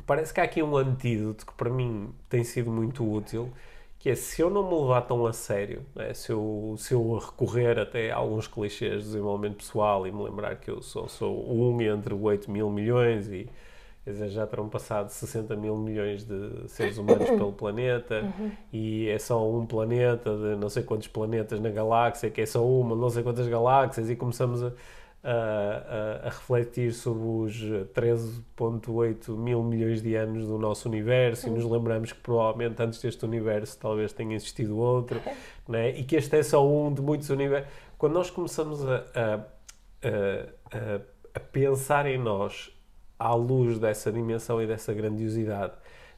parece 0.06 0.32
que 0.32 0.40
há 0.40 0.44
aqui 0.44 0.62
um 0.62 0.76
antídoto 0.76 1.46
que 1.46 1.52
para 1.54 1.70
mim 1.70 2.14
tem 2.28 2.44
sido 2.44 2.70
muito 2.70 3.08
útil, 3.10 3.52
que 3.98 4.10
é 4.10 4.14
se 4.14 4.42
eu 4.42 4.50
não 4.50 4.68
me 4.68 4.80
levar 4.80 5.02
tão 5.02 5.26
a 5.26 5.32
sério, 5.32 5.84
né? 5.94 6.12
se, 6.12 6.30
eu, 6.30 6.74
se 6.78 6.92
eu 6.92 7.16
recorrer 7.18 7.78
até 7.78 8.10
a 8.10 8.16
alguns 8.16 8.46
clichês 8.46 8.98
de 8.98 9.04
desenvolvimento 9.04 9.56
pessoal 9.56 10.06
e 10.06 10.12
me 10.12 10.22
lembrar 10.22 10.56
que 10.56 10.70
eu 10.70 10.82
sou, 10.82 11.08
sou 11.08 11.50
um 11.50 11.80
entre 11.80 12.12
8 12.12 12.50
mil 12.50 12.70
milhões 12.70 13.28
e 13.28 13.48
dizer, 14.12 14.28
já 14.28 14.46
terão 14.46 14.68
passado 14.68 15.08
60 15.08 15.56
mil 15.56 15.76
milhões 15.76 16.24
de 16.24 16.68
seres 16.68 16.98
humanos 16.98 17.28
pelo 17.28 17.52
planeta 17.54 18.22
uhum. 18.22 18.50
e 18.72 19.08
é 19.08 19.18
só 19.18 19.48
um 19.50 19.64
planeta 19.64 20.30
de 20.36 20.56
não 20.56 20.68
sei 20.68 20.82
quantos 20.82 21.08
planetas 21.08 21.60
na 21.60 21.70
galáxia, 21.70 22.30
que 22.30 22.40
é 22.40 22.46
só 22.46 22.66
uma, 22.66 22.94
não 22.94 23.08
sei 23.08 23.22
quantas 23.22 23.48
galáxias 23.48 24.10
e 24.10 24.16
começamos 24.16 24.62
a 24.62 24.72
a, 25.24 26.22
a, 26.24 26.26
a 26.26 26.30
refletir 26.30 26.92
sobre 26.92 27.26
os 27.26 27.58
13,8 27.94 29.34
mil 29.34 29.62
milhões 29.62 30.02
de 30.02 30.14
anos 30.14 30.46
do 30.46 30.58
nosso 30.58 30.86
universo 30.86 31.46
uhum. 31.46 31.54
e 31.54 31.58
nos 31.58 31.70
lembramos 31.70 32.12
que 32.12 32.20
provavelmente 32.20 32.82
antes 32.82 33.00
deste 33.00 33.24
universo 33.24 33.78
talvez 33.78 34.12
tenha 34.12 34.36
existido 34.36 34.76
outro 34.76 35.18
né? 35.66 35.98
e 35.98 36.04
que 36.04 36.16
este 36.16 36.36
é 36.36 36.42
só 36.42 36.66
um 36.68 36.92
de 36.92 37.00
muitos 37.00 37.30
universos. 37.30 37.72
Quando 37.96 38.12
nós 38.12 38.30
começamos 38.30 38.86
a, 38.86 39.46
a, 40.02 41.00
a 41.34 41.40
pensar 41.40 42.04
em 42.04 42.18
nós 42.18 42.73
à 43.24 43.34
luz 43.34 43.78
dessa 43.78 44.12
dimensão 44.12 44.60
e 44.60 44.66
dessa 44.66 44.92
grandiosidade, 44.92 45.72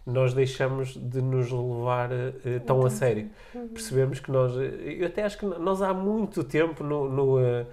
nós 0.05 0.35
deixamos 0.35 0.97
de 0.97 1.23
nos 1.23 1.53
levar 1.53 2.11
uh, 2.11 2.61
tão 2.67 2.85
a 2.85 2.91
sério. 2.91 3.31
Uhum. 3.55 3.69
Percebemos 3.69 4.19
que 4.19 4.31
nós. 4.31 4.53
Eu 4.57 5.07
até 5.07 5.23
acho 5.23 5.39
que 5.39 5.47
nós 5.47 5.81
há 5.83 5.95
muito 5.95 6.43
tempo 6.43 6.83
no. 6.83 7.09
no 7.09 7.39
uh, 7.39 7.67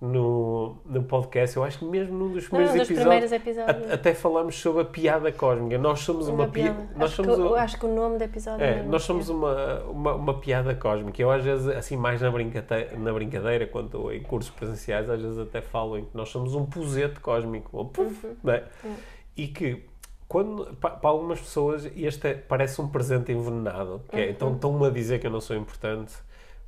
no, 0.00 0.76
no 0.86 1.02
podcast, 1.02 1.54
eu 1.56 1.62
acho 1.62 1.78
que 1.78 1.84
mesmo 1.84 2.16
num 2.16 2.32
dos 2.32 2.48
primeiros, 2.48 2.74
não, 2.74 2.82
episódios, 2.82 3.00
primeiros 3.00 3.32
episódios, 3.32 3.90
a, 3.90 3.94
até 3.94 4.14
falamos 4.14 4.58
sobre 4.58 4.80
a 4.80 4.84
piada 4.86 5.30
cósmica. 5.30 5.76
Nós 5.76 6.00
somos 6.00 6.26
uma, 6.26 6.44
uma 6.44 6.48
piada. 6.48 6.88
Nós 6.96 7.10
acho, 7.10 7.22
somos 7.22 7.36
que, 7.36 7.58
acho 7.58 7.78
que 7.78 7.86
o 7.86 7.94
nome 7.94 8.16
do 8.16 8.24
episódio 8.24 8.64
é, 8.64 8.82
Nós 8.82 9.02
somos 9.02 9.28
uma, 9.28 9.80
uma, 9.82 10.14
uma, 10.14 10.40
piada 10.40 10.74
cósmica. 10.74 11.20
Eu, 11.20 11.30
às 11.30 11.44
vezes, 11.44 11.68
assim, 11.68 11.98
mais 11.98 12.22
na 12.22 12.30
brincadeira, 12.30 12.96
na 12.96 13.12
brincadeira, 13.12 13.66
quando 13.66 14.10
em 14.10 14.22
cursos 14.22 14.50
presenciais, 14.50 15.10
às 15.10 15.20
vezes 15.20 15.38
até 15.38 15.60
falo 15.60 15.98
em 15.98 16.04
que 16.06 16.16
nós 16.16 16.30
somos 16.30 16.54
um 16.54 16.64
pusete 16.64 17.20
cósmico. 17.20 17.76
Ou 17.76 17.84
puff, 17.84 18.26
uhum. 18.26 18.50
é? 18.50 18.64
uhum. 18.82 18.94
E 19.36 19.48
que 19.48 19.84
quando, 20.26 20.76
para, 20.76 20.90
para, 20.94 21.10
algumas 21.10 21.40
pessoas, 21.40 21.84
este 21.94 22.26
é, 22.26 22.34
parece 22.34 22.80
um 22.80 22.88
presente 22.88 23.32
envenenado. 23.32 24.00
Que 24.08 24.16
é, 24.16 24.24
uhum. 24.24 24.30
Então 24.30 24.54
estão-me 24.54 24.86
a 24.86 24.90
dizer 24.90 25.18
que 25.18 25.26
eu 25.26 25.30
não 25.30 25.42
sou 25.42 25.54
importante 25.56 26.14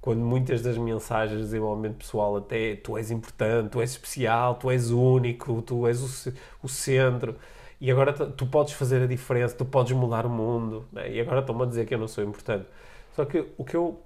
quando 0.02 0.18
muitas 0.18 0.60
das 0.60 0.76
mensagens 0.76 1.38
de 1.38 1.44
desenvolvimento 1.44 1.98
pessoal 1.98 2.36
até 2.36 2.74
tu 2.74 2.98
és 2.98 3.12
importante, 3.12 3.70
tu 3.70 3.80
és 3.80 3.92
especial, 3.92 4.56
tu 4.56 4.68
és 4.68 4.90
único, 4.90 5.62
tu 5.62 5.86
és 5.86 6.02
o, 6.02 6.34
o 6.60 6.68
centro 6.68 7.36
e 7.80 7.88
agora 7.88 8.12
tu 8.12 8.44
podes 8.44 8.72
fazer 8.72 9.00
a 9.00 9.06
diferença, 9.06 9.54
tu 9.54 9.64
podes 9.64 9.92
mudar 9.92 10.26
o 10.26 10.28
mundo 10.28 10.84
né? 10.92 11.08
e 11.08 11.20
agora 11.20 11.38
estão-me 11.38 11.62
a 11.62 11.66
dizer 11.66 11.86
que 11.86 11.94
eu 11.94 11.98
não 11.98 12.08
sou 12.08 12.24
importante. 12.24 12.66
Só 13.14 13.24
que 13.24 13.46
o 13.56 13.64
que 13.64 13.76
eu 13.76 14.02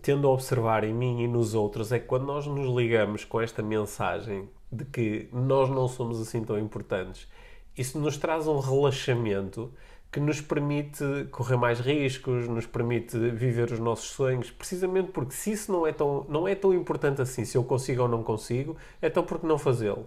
tendo 0.00 0.26
a 0.26 0.30
observar 0.30 0.84
em 0.84 0.94
mim 0.94 1.22
e 1.22 1.28
nos 1.28 1.54
outros 1.54 1.92
é 1.92 1.98
que 1.98 2.06
quando 2.06 2.24
nós 2.24 2.46
nos 2.46 2.74
ligamos 2.74 3.26
com 3.26 3.42
esta 3.42 3.62
mensagem 3.62 4.48
de 4.72 4.86
que 4.86 5.28
nós 5.34 5.68
não 5.68 5.86
somos 5.86 6.18
assim 6.18 6.42
tão 6.42 6.58
importantes, 6.58 7.28
isso 7.76 7.98
nos 7.98 8.16
traz 8.16 8.48
um 8.48 8.58
relaxamento 8.58 9.70
que 10.14 10.20
nos 10.20 10.40
permite 10.40 11.04
correr 11.32 11.56
mais 11.56 11.80
riscos, 11.80 12.46
nos 12.46 12.66
permite 12.66 13.18
viver 13.30 13.72
os 13.72 13.80
nossos 13.80 14.10
sonhos, 14.10 14.48
precisamente 14.48 15.10
porque 15.10 15.32
se 15.34 15.50
isso 15.50 15.72
não 15.72 15.84
é 15.84 15.92
tão, 15.92 16.24
não 16.28 16.46
é 16.46 16.54
tão 16.54 16.72
importante 16.72 17.20
assim, 17.20 17.44
se 17.44 17.58
eu 17.58 17.64
consigo 17.64 18.02
ou 18.02 18.08
não 18.08 18.22
consigo, 18.22 18.76
é 19.02 19.10
tão 19.10 19.24
porque 19.24 19.44
não 19.44 19.58
fazê-lo. 19.58 20.06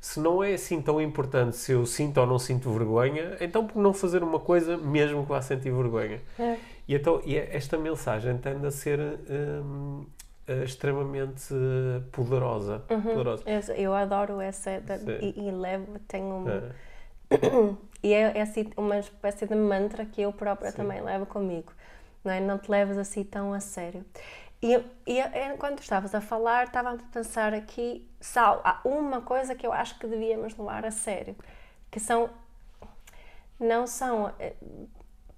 Se 0.00 0.18
não 0.18 0.42
é 0.42 0.54
assim 0.54 0.82
tão 0.82 1.00
importante 1.00 1.54
se 1.54 1.70
eu 1.70 1.86
sinto 1.86 2.18
ou 2.18 2.26
não 2.26 2.36
sinto 2.36 2.68
vergonha, 2.68 3.36
então 3.40 3.64
por 3.64 3.80
não 3.80 3.94
fazer 3.94 4.24
uma 4.24 4.40
coisa 4.40 4.76
mesmo 4.76 5.22
que 5.22 5.28
vá 5.28 5.40
sentir 5.40 5.72
vergonha. 5.72 6.20
É. 6.36 6.56
E 6.88 6.96
então 6.96 7.22
e 7.24 7.36
é, 7.36 7.54
esta 7.56 7.78
mensagem 7.78 8.36
tende 8.38 8.66
a 8.66 8.72
ser 8.72 8.98
hum, 9.30 10.04
eh, 10.48 10.64
extremamente 10.64 11.54
poderosa. 12.10 12.82
Uhum. 12.90 13.02
poderosa. 13.02 13.44
Eu 13.76 13.94
adoro 13.94 14.40
essa 14.40 14.82
e, 15.22 15.46
e 15.46 15.50
levo, 15.52 15.96
tenho 16.08 16.26
um... 16.26 16.48
É 16.48 16.72
e 18.04 18.12
é, 18.12 18.36
é 18.36 18.42
assim, 18.42 18.70
uma 18.76 18.98
espécie 18.98 19.46
de 19.46 19.54
mantra 19.54 20.04
que 20.04 20.20
eu 20.20 20.30
própria 20.30 20.70
Sim. 20.70 20.76
também 20.76 21.00
levo 21.00 21.24
comigo. 21.24 21.72
Não, 22.22 22.32
é? 22.32 22.38
não 22.38 22.58
te 22.58 22.70
levas 22.70 22.98
assim 22.98 23.24
tão 23.24 23.54
a 23.54 23.60
sério. 23.60 24.04
E, 24.62 24.74
e 25.06 25.22
quando 25.58 25.78
estavas 25.80 26.14
a 26.14 26.20
falar, 26.20 26.66
estava 26.66 26.92
a 26.92 26.98
pensar 27.10 27.54
aqui, 27.54 28.06
sal, 28.20 28.60
há 28.62 28.78
uma 28.84 29.22
coisa 29.22 29.54
que 29.54 29.66
eu 29.66 29.72
acho 29.72 29.98
que 29.98 30.06
devíamos 30.06 30.54
levar 30.54 30.84
a 30.84 30.90
sério, 30.90 31.34
que 31.90 31.98
são, 31.98 32.28
não 33.58 33.86
são, 33.86 34.30
eh, 34.38 34.52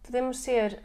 podemos 0.02 0.38
ser, 0.38 0.82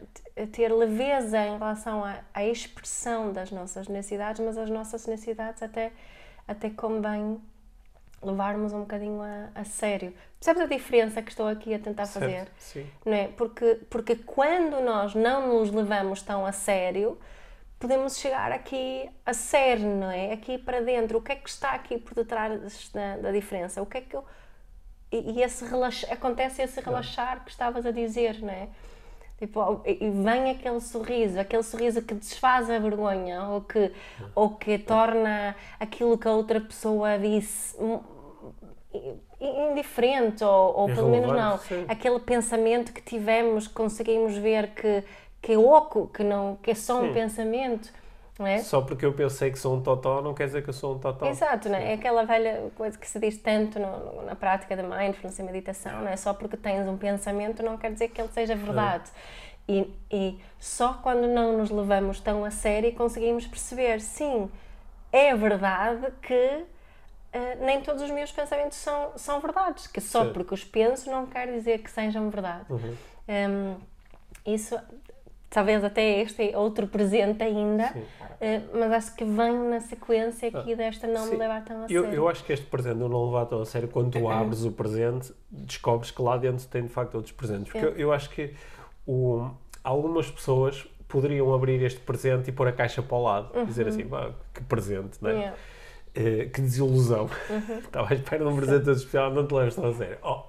ter 0.52 0.72
leveza 0.72 1.38
em 1.44 1.58
relação 1.58 2.04
à, 2.04 2.20
à 2.32 2.44
expressão 2.44 3.32
das 3.32 3.50
nossas 3.50 3.88
necessidades, 3.88 4.40
mas 4.44 4.56
as 4.56 4.70
nossas 4.70 5.04
necessidades 5.08 5.60
até, 5.64 5.92
até 6.46 6.70
convém 6.70 7.40
levarmos 8.22 8.72
um 8.72 8.80
bocadinho 8.80 9.20
a, 9.20 9.48
a, 9.54 9.64
sério. 9.64 10.14
Percebes 10.38 10.62
a 10.62 10.66
diferença 10.66 11.22
que 11.22 11.30
estou 11.30 11.46
aqui 11.46 11.74
a 11.74 11.78
tentar 11.78 12.06
fazer? 12.06 12.30
Certo, 12.30 12.52
sim. 12.58 12.86
Não 13.04 13.12
é? 13.12 13.28
porque, 13.28 13.80
porque 13.90 14.16
quando 14.16 14.80
nós 14.80 15.14
não 15.14 15.58
nos 15.58 15.70
levamos 15.70 16.22
tão 16.22 16.46
a 16.46 16.52
sério, 16.52 17.18
podemos 17.78 18.16
chegar 18.18 18.52
aqui 18.52 19.10
a 19.26 19.34
sério, 19.34 19.86
não 19.86 20.10
é? 20.10 20.32
Aqui 20.32 20.58
para 20.58 20.80
dentro. 20.80 21.18
O 21.18 21.22
que 21.22 21.32
é 21.32 21.36
que 21.36 21.48
está 21.48 21.72
aqui 21.72 21.98
por 21.98 22.14
detrás 22.14 22.90
da, 22.90 23.16
da 23.16 23.32
diferença? 23.32 23.82
O 23.82 23.86
que 23.86 23.98
é 23.98 24.00
que 24.00 24.16
eu... 24.16 24.24
E, 25.10 25.32
e 25.32 25.42
esse 25.42 25.64
relax... 25.64 26.04
acontece 26.10 26.62
esse 26.62 26.80
relaxar 26.80 27.44
que 27.44 27.50
estavas 27.50 27.84
a 27.84 27.90
dizer, 27.90 28.40
não 28.40 28.50
é? 28.50 28.68
Tipo, 29.42 29.82
e 29.84 30.08
vem 30.08 30.52
aquele 30.52 30.80
sorriso, 30.80 31.40
aquele 31.40 31.64
sorriso 31.64 32.00
que 32.00 32.14
desfaz 32.14 32.70
a 32.70 32.78
vergonha 32.78 33.42
ou 33.48 33.60
que, 33.62 33.90
ou 34.36 34.50
que 34.50 34.78
torna 34.78 35.56
aquilo 35.80 36.16
que 36.16 36.28
a 36.28 36.30
outra 36.30 36.60
pessoa 36.60 37.18
disse 37.18 37.76
indiferente 39.40 40.44
ou, 40.44 40.76
ou 40.80 40.86
pelo 40.86 41.08
menos 41.08 41.32
não. 41.32 41.58
Sim. 41.58 41.84
Aquele 41.88 42.20
pensamento 42.20 42.92
que 42.92 43.02
tivemos, 43.02 43.66
conseguimos 43.66 44.36
ver 44.36 44.68
que, 44.68 45.02
que 45.40 45.52
é 45.52 45.58
oco, 45.58 46.08
que, 46.08 46.22
não, 46.22 46.56
que 46.62 46.70
é 46.70 46.74
só 46.74 47.00
um 47.00 47.08
sim. 47.08 47.14
pensamento. 47.14 47.92
É? 48.38 48.58
Só 48.58 48.80
porque 48.80 49.04
eu 49.04 49.12
pensei 49.12 49.52
que 49.52 49.58
sou 49.58 49.76
um 49.76 49.82
totó 49.82 50.20
não 50.20 50.34
quer 50.34 50.46
dizer 50.46 50.62
que 50.62 50.70
eu 50.70 50.72
sou 50.72 50.96
um 50.96 50.98
totó. 50.98 51.26
Exato, 51.26 51.68
não 51.68 51.76
é? 51.76 51.92
é 51.92 51.94
aquela 51.94 52.24
velha 52.24 52.70
coisa 52.74 52.98
que 52.98 53.08
se 53.08 53.18
diz 53.20 53.36
tanto 53.36 53.78
no, 53.78 54.22
na 54.22 54.34
prática 54.34 54.74
da 54.74 54.82
mindfulness 54.82 55.38
e 55.38 55.42
meditação, 55.42 56.00
não 56.00 56.08
é? 56.08 56.16
Só 56.16 56.34
porque 56.34 56.56
tens 56.56 56.88
um 56.88 56.96
pensamento 56.96 57.62
não 57.62 57.76
quer 57.76 57.92
dizer 57.92 58.08
que 58.08 58.20
ele 58.20 58.30
seja 58.32 58.56
verdade. 58.56 59.04
É. 59.68 59.72
E, 59.72 59.94
e 60.10 60.40
só 60.58 60.94
quando 60.94 61.28
não 61.28 61.56
nos 61.58 61.70
levamos 61.70 62.20
tão 62.20 62.44
a 62.44 62.50
sério 62.50 62.92
conseguimos 62.94 63.46
perceber, 63.46 64.00
sim, 64.00 64.50
é 65.12 65.34
verdade 65.36 66.12
que 66.22 66.64
Uh, 67.34 67.64
nem 67.64 67.80
todos 67.80 68.02
os 68.02 68.10
meus 68.10 68.30
pensamentos 68.30 68.76
são, 68.76 69.12
são 69.16 69.40
verdades, 69.40 69.86
que 69.86 70.00
só 70.00 70.26
Sim. 70.26 70.32
porque 70.34 70.52
os 70.52 70.64
penso 70.64 71.10
não 71.10 71.26
quer 71.26 71.50
dizer 71.50 71.78
que 71.78 71.90
sejam 71.90 72.28
verdade. 72.28 72.66
Uhum. 72.70 72.94
Um, 73.28 73.76
isso 74.52 74.78
talvez 75.52 75.84
até 75.84 76.20
este 76.20 76.50
é 76.50 76.58
outro 76.58 76.86
presente 76.86 77.42
ainda, 77.42 77.92
uh, 77.94 78.78
mas 78.78 78.92
acho 78.92 79.14
que 79.14 79.24
vem 79.24 79.52
na 79.68 79.80
sequência 79.80 80.48
aqui 80.48 80.72
ah, 80.72 80.76
desta 80.76 81.06
não 81.06 81.24
sim. 81.24 81.32
me 81.32 81.36
levar 81.36 81.64
tão 81.64 81.82
a 81.82 81.86
eu, 81.88 82.02
sério. 82.02 82.16
Eu 82.16 82.28
acho 82.28 82.44
que 82.44 82.52
este 82.52 82.66
presente 82.66 82.96
não 82.96 83.08
não 83.08 83.26
levar 83.26 83.46
tão 83.46 83.60
a 83.60 83.66
sério, 83.66 83.88
quando 83.88 84.10
tu 84.10 84.28
abres 84.28 84.64
o 84.64 84.72
presente, 84.72 85.32
descobres 85.50 86.10
que 86.10 86.20
lá 86.20 86.36
dentro 86.36 86.66
tem 86.68 86.82
de 86.82 86.88
facto 86.88 87.14
outros 87.14 87.32
presentes. 87.32 87.70
Porque 87.70 87.86
eu, 87.86 87.96
eu 87.96 88.12
acho 88.12 88.30
que 88.30 88.54
o, 89.06 89.48
algumas 89.84 90.30
pessoas 90.30 90.86
poderiam 91.06 91.52
abrir 91.54 91.82
este 91.82 92.00
presente 92.00 92.48
e 92.48 92.52
pôr 92.52 92.68
a 92.68 92.72
caixa 92.72 93.02
para 93.02 93.16
o 93.16 93.22
lado, 93.22 93.56
uhum. 93.56 93.66
dizer 93.66 93.86
assim, 93.86 94.08
que 94.54 94.62
presente, 94.64 95.18
não 95.20 95.30
é? 95.30 95.34
Yeah. 95.34 95.56
Uh, 96.14 96.50
que 96.50 96.60
desilusão. 96.60 97.30
Uhum. 97.48 97.78
Estava 97.80 98.10
à 98.10 98.14
espera 98.14 98.44
de 98.44 98.50
um 98.50 98.56
presente 98.56 98.90
especial, 98.90 99.32
não 99.32 99.46
te 99.46 99.54
leves 99.54 99.74
tão 99.74 99.86
a 99.86 99.94
sério. 99.94 100.18
Oh, 100.22 100.42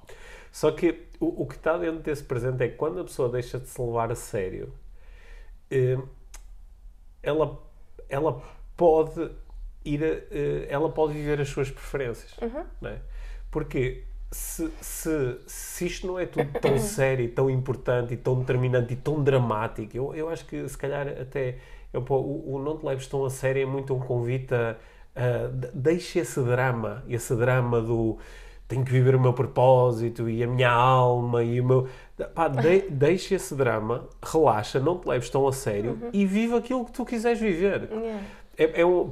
só 0.52 0.71
que 0.71 1.08
o, 1.19 1.43
o 1.43 1.47
que 1.47 1.56
está 1.56 1.78
dentro 1.78 1.99
desse 1.99 2.23
presente 2.23 2.62
é 2.63 2.67
que 2.67 2.76
quando 2.76 2.99
a 2.99 3.04
pessoa 3.04 3.30
deixa 3.30 3.58
de 3.58 3.67
se 3.67 3.82
levar 3.82 4.12
a 4.12 4.15
sério, 4.15 4.73
uh, 5.71 6.08
ela, 7.21 7.60
ela 8.10 8.43
pode 8.76 9.32
ir 9.86 10.04
a, 10.04 10.08
uh, 10.08 10.65
ela 10.67 10.89
pode 10.91 11.13
viver 11.13 11.39
as 11.39 11.49
suas 11.49 11.71
preferências. 11.71 12.36
Uhum. 12.41 12.65
Não 12.82 12.89
é? 12.89 12.99
Porque 13.49 14.04
se, 14.34 14.69
se, 14.82 15.39
se 15.45 15.86
isto 15.86 16.08
não 16.08 16.19
é 16.19 16.26
tudo 16.26 16.52
tão 16.60 16.78
sério, 16.80 17.30
tão 17.32 17.49
importante 17.49 18.13
e 18.13 18.17
tão 18.17 18.39
determinante 18.39 18.93
e 18.93 18.95
tão 18.95 19.23
dramático, 19.23 19.95
eu, 19.95 20.13
eu 20.13 20.30
acho 20.30 20.45
que 20.45 20.67
se 20.67 20.78
calhar 20.78 21.08
até 21.08 21.60
eu, 21.93 22.04
o, 22.10 22.56
o 22.56 22.60
Não 22.60 22.78
Te 22.78 22.86
Leves 22.86 23.08
Tão 23.08 23.23
a 23.23 23.30
Sério 23.30 23.62
é 23.62 23.65
muito 23.65 23.93
um 23.93 23.99
convite 23.99 24.54
a, 24.54 24.76
a 25.15 25.49
deixe 25.73 26.19
esse 26.19 26.41
drama, 26.41 27.04
esse 27.08 27.36
drama 27.36 27.82
do 27.82 28.17
tenho 28.67 28.84
que 28.84 28.91
viver 28.91 29.15
o 29.15 29.19
meu 29.19 29.34
propósito 29.34 30.30
e 30.30 30.43
a 30.43 30.47
minha 30.47 30.71
alma 30.71 31.43
e 31.43 31.60
o 31.60 31.65
meu. 31.65 31.88
Pá, 32.34 32.47
de, 32.47 32.82
deixa 32.91 33.36
esse 33.36 33.54
drama, 33.56 34.08
relaxa, 34.21 34.80
não 34.80 34.97
te 34.97 35.08
leves 35.08 35.30
tão 35.30 35.47
a 35.47 35.54
sério 35.54 35.99
uhum. 36.02 36.10
e 36.13 36.26
vive 36.26 36.56
aquilo 36.56 36.86
que 36.86 36.91
tu 36.91 37.06
quiseres 37.06 37.39
viver. 37.39 37.89
Yeah 37.91 38.21
é, 38.58 38.82
é, 38.82 38.86
um, 38.86 39.12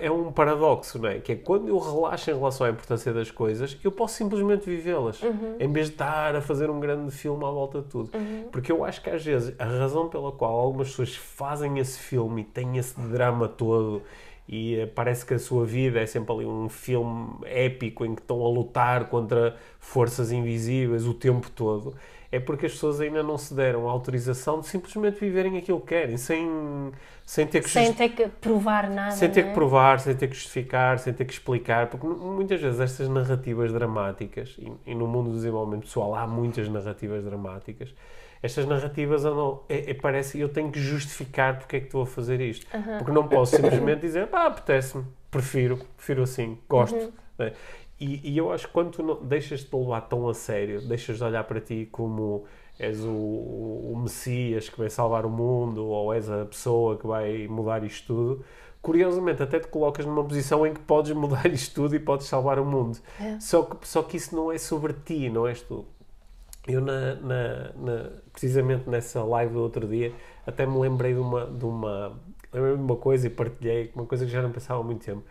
é 0.00 0.10
um 0.10 0.30
paradoxo, 0.30 0.98
não 0.98 1.08
é? 1.08 1.18
Que 1.18 1.32
é 1.32 1.36
quando 1.36 1.68
eu 1.68 1.78
relaxo 1.78 2.30
em 2.30 2.34
relação 2.34 2.66
à 2.66 2.70
importância 2.70 3.12
das 3.12 3.30
coisas, 3.30 3.78
eu 3.82 3.90
posso 3.90 4.16
simplesmente 4.16 4.68
vivê-las, 4.68 5.22
uhum. 5.22 5.56
em 5.58 5.72
vez 5.72 5.86
de 5.86 5.94
estar 5.94 6.36
a 6.36 6.42
fazer 6.42 6.68
um 6.68 6.78
grande 6.78 7.10
filme 7.10 7.42
à 7.44 7.50
volta 7.50 7.80
de 7.80 7.88
tudo. 7.88 8.10
Uhum. 8.14 8.48
Porque 8.52 8.70
eu 8.70 8.84
acho 8.84 9.02
que 9.02 9.08
às 9.08 9.24
vezes 9.24 9.54
a 9.58 9.64
razão 9.64 10.08
pela 10.08 10.30
qual 10.30 10.52
algumas 10.52 10.88
pessoas 10.90 11.16
fazem 11.16 11.78
esse 11.78 11.98
filme 11.98 12.42
e 12.42 12.44
têm 12.44 12.76
esse 12.76 13.00
drama 13.00 13.48
todo 13.48 14.02
e 14.48 14.76
eh, 14.76 14.86
parece 14.86 15.24
que 15.24 15.34
a 15.34 15.38
sua 15.38 15.64
vida 15.64 16.00
é 16.00 16.06
sempre 16.06 16.34
ali 16.34 16.46
um 16.46 16.68
filme 16.68 17.30
épico 17.44 18.04
em 18.04 18.14
que 18.14 18.22
estão 18.22 18.44
a 18.44 18.48
lutar 18.48 19.08
contra 19.08 19.56
forças 19.78 20.32
invisíveis 20.32 21.06
o 21.06 21.14
tempo 21.14 21.50
todo, 21.50 21.94
é 22.30 22.40
porque 22.40 22.66
as 22.66 22.72
pessoas 22.72 23.00
ainda 23.00 23.22
não 23.22 23.36
se 23.36 23.54
deram 23.54 23.88
a 23.88 23.92
autorização 23.92 24.60
de 24.60 24.66
simplesmente 24.66 25.20
viverem 25.20 25.58
aquilo 25.58 25.80
que 25.80 25.88
querem, 25.88 26.16
sem 26.16 26.92
sem 27.24 27.46
ter 27.46 27.62
que, 27.62 27.70
sem 27.70 27.92
ter 27.92 28.08
que 28.08 28.26
provar 28.28 28.90
nada. 28.90 29.12
Sem 29.12 29.30
ter 29.30 29.40
é? 29.40 29.42
que 29.44 29.54
provar, 29.54 30.00
sem 30.00 30.14
ter 30.14 30.28
que 30.28 30.34
justificar, 30.34 30.98
sem 30.98 31.12
ter 31.12 31.24
que 31.24 31.32
explicar, 31.32 31.86
porque 31.86 32.06
muitas 32.06 32.60
vezes 32.60 32.80
estas 32.80 33.08
narrativas 33.08 33.72
dramáticas, 33.72 34.56
e, 34.58 34.72
e 34.86 34.94
no 34.94 35.06
mundo 35.06 35.30
do 35.30 35.36
desenvolvimento 35.36 35.84
pessoal 35.84 36.14
há 36.14 36.26
muitas 36.26 36.68
narrativas 36.68 37.22
dramáticas, 37.24 37.94
estas 38.42 38.66
narrativas 38.66 39.24
andam, 39.24 39.60
é, 39.68 39.90
é, 39.90 39.94
parece 39.94 40.40
eu 40.40 40.48
tenho 40.48 40.70
que 40.70 40.80
justificar 40.80 41.58
porque 41.58 41.76
é 41.76 41.80
que 41.80 41.86
estou 41.86 42.02
a 42.02 42.06
fazer 42.06 42.40
isto. 42.40 42.66
Uhum. 42.74 42.98
Porque 42.98 43.12
não 43.12 43.28
posso 43.28 43.54
simplesmente 43.56 44.00
dizer, 44.00 44.26
pá, 44.26 44.46
apetece-me, 44.46 45.04
prefiro, 45.30 45.78
prefiro 45.96 46.22
assim, 46.22 46.58
gosto. 46.68 46.96
Uhum. 46.96 47.12
Né? 47.38 47.52
E, 48.00 48.32
e, 48.32 48.36
eu 48.36 48.50
acho 48.50 48.66
que 48.66 48.72
quando 48.72 48.90
tu 48.90 49.02
não, 49.02 49.22
deixas 49.22 49.60
de 49.60 49.66
te 49.66 49.76
levar 49.76 50.00
tão 50.02 50.28
a 50.28 50.34
sério, 50.34 50.80
deixas 50.80 51.18
de 51.18 51.24
olhar 51.24 51.44
para 51.44 51.60
ti 51.60 51.88
como 51.92 52.44
és 52.76 53.04
o, 53.04 53.10
o 53.10 53.94
Messias 54.02 54.68
que 54.68 54.76
vai 54.76 54.90
salvar 54.90 55.24
o 55.24 55.30
mundo 55.30 55.86
ou 55.86 56.12
és 56.12 56.28
a 56.28 56.44
pessoa 56.44 56.98
que 56.98 57.06
vai 57.06 57.46
mudar 57.46 57.84
isto 57.84 58.08
tudo, 58.08 58.44
curiosamente 58.80 59.40
até 59.40 59.60
te 59.60 59.68
colocas 59.68 60.04
numa 60.04 60.24
posição 60.24 60.66
em 60.66 60.74
que 60.74 60.80
podes 60.80 61.12
mudar 61.14 61.46
isto 61.46 61.74
tudo 61.76 61.94
e 61.94 62.00
podes 62.00 62.26
salvar 62.26 62.58
o 62.58 62.64
mundo. 62.64 62.98
É. 63.20 63.38
Só, 63.38 63.62
que, 63.62 63.86
só 63.86 64.02
que 64.02 64.16
isso 64.16 64.34
não 64.34 64.50
é 64.50 64.58
sobre 64.58 64.92
ti, 64.92 65.30
não 65.30 65.46
és 65.46 65.62
tu. 65.62 65.86
Eu, 66.66 66.80
na, 66.80 67.14
na, 67.16 67.72
na, 67.74 68.10
precisamente 68.32 68.88
nessa 68.88 69.22
live 69.24 69.52
do 69.52 69.60
outro 69.60 69.86
dia, 69.86 70.12
até 70.46 70.64
me 70.64 70.78
lembrei 70.78 71.12
de 71.12 71.18
uma, 71.18 71.46
de 71.46 71.64
uma, 71.64 72.20
lembrei 72.52 72.76
de 72.76 72.82
uma 72.82 72.96
coisa 72.96 73.26
e 73.26 73.30
partilhei, 73.30 73.90
uma 73.94 74.06
coisa 74.06 74.24
que 74.24 74.30
já 74.30 74.40
não 74.40 74.52
pensava 74.52 74.80
há 74.80 74.84
muito 74.84 75.04
tempo. 75.04 75.24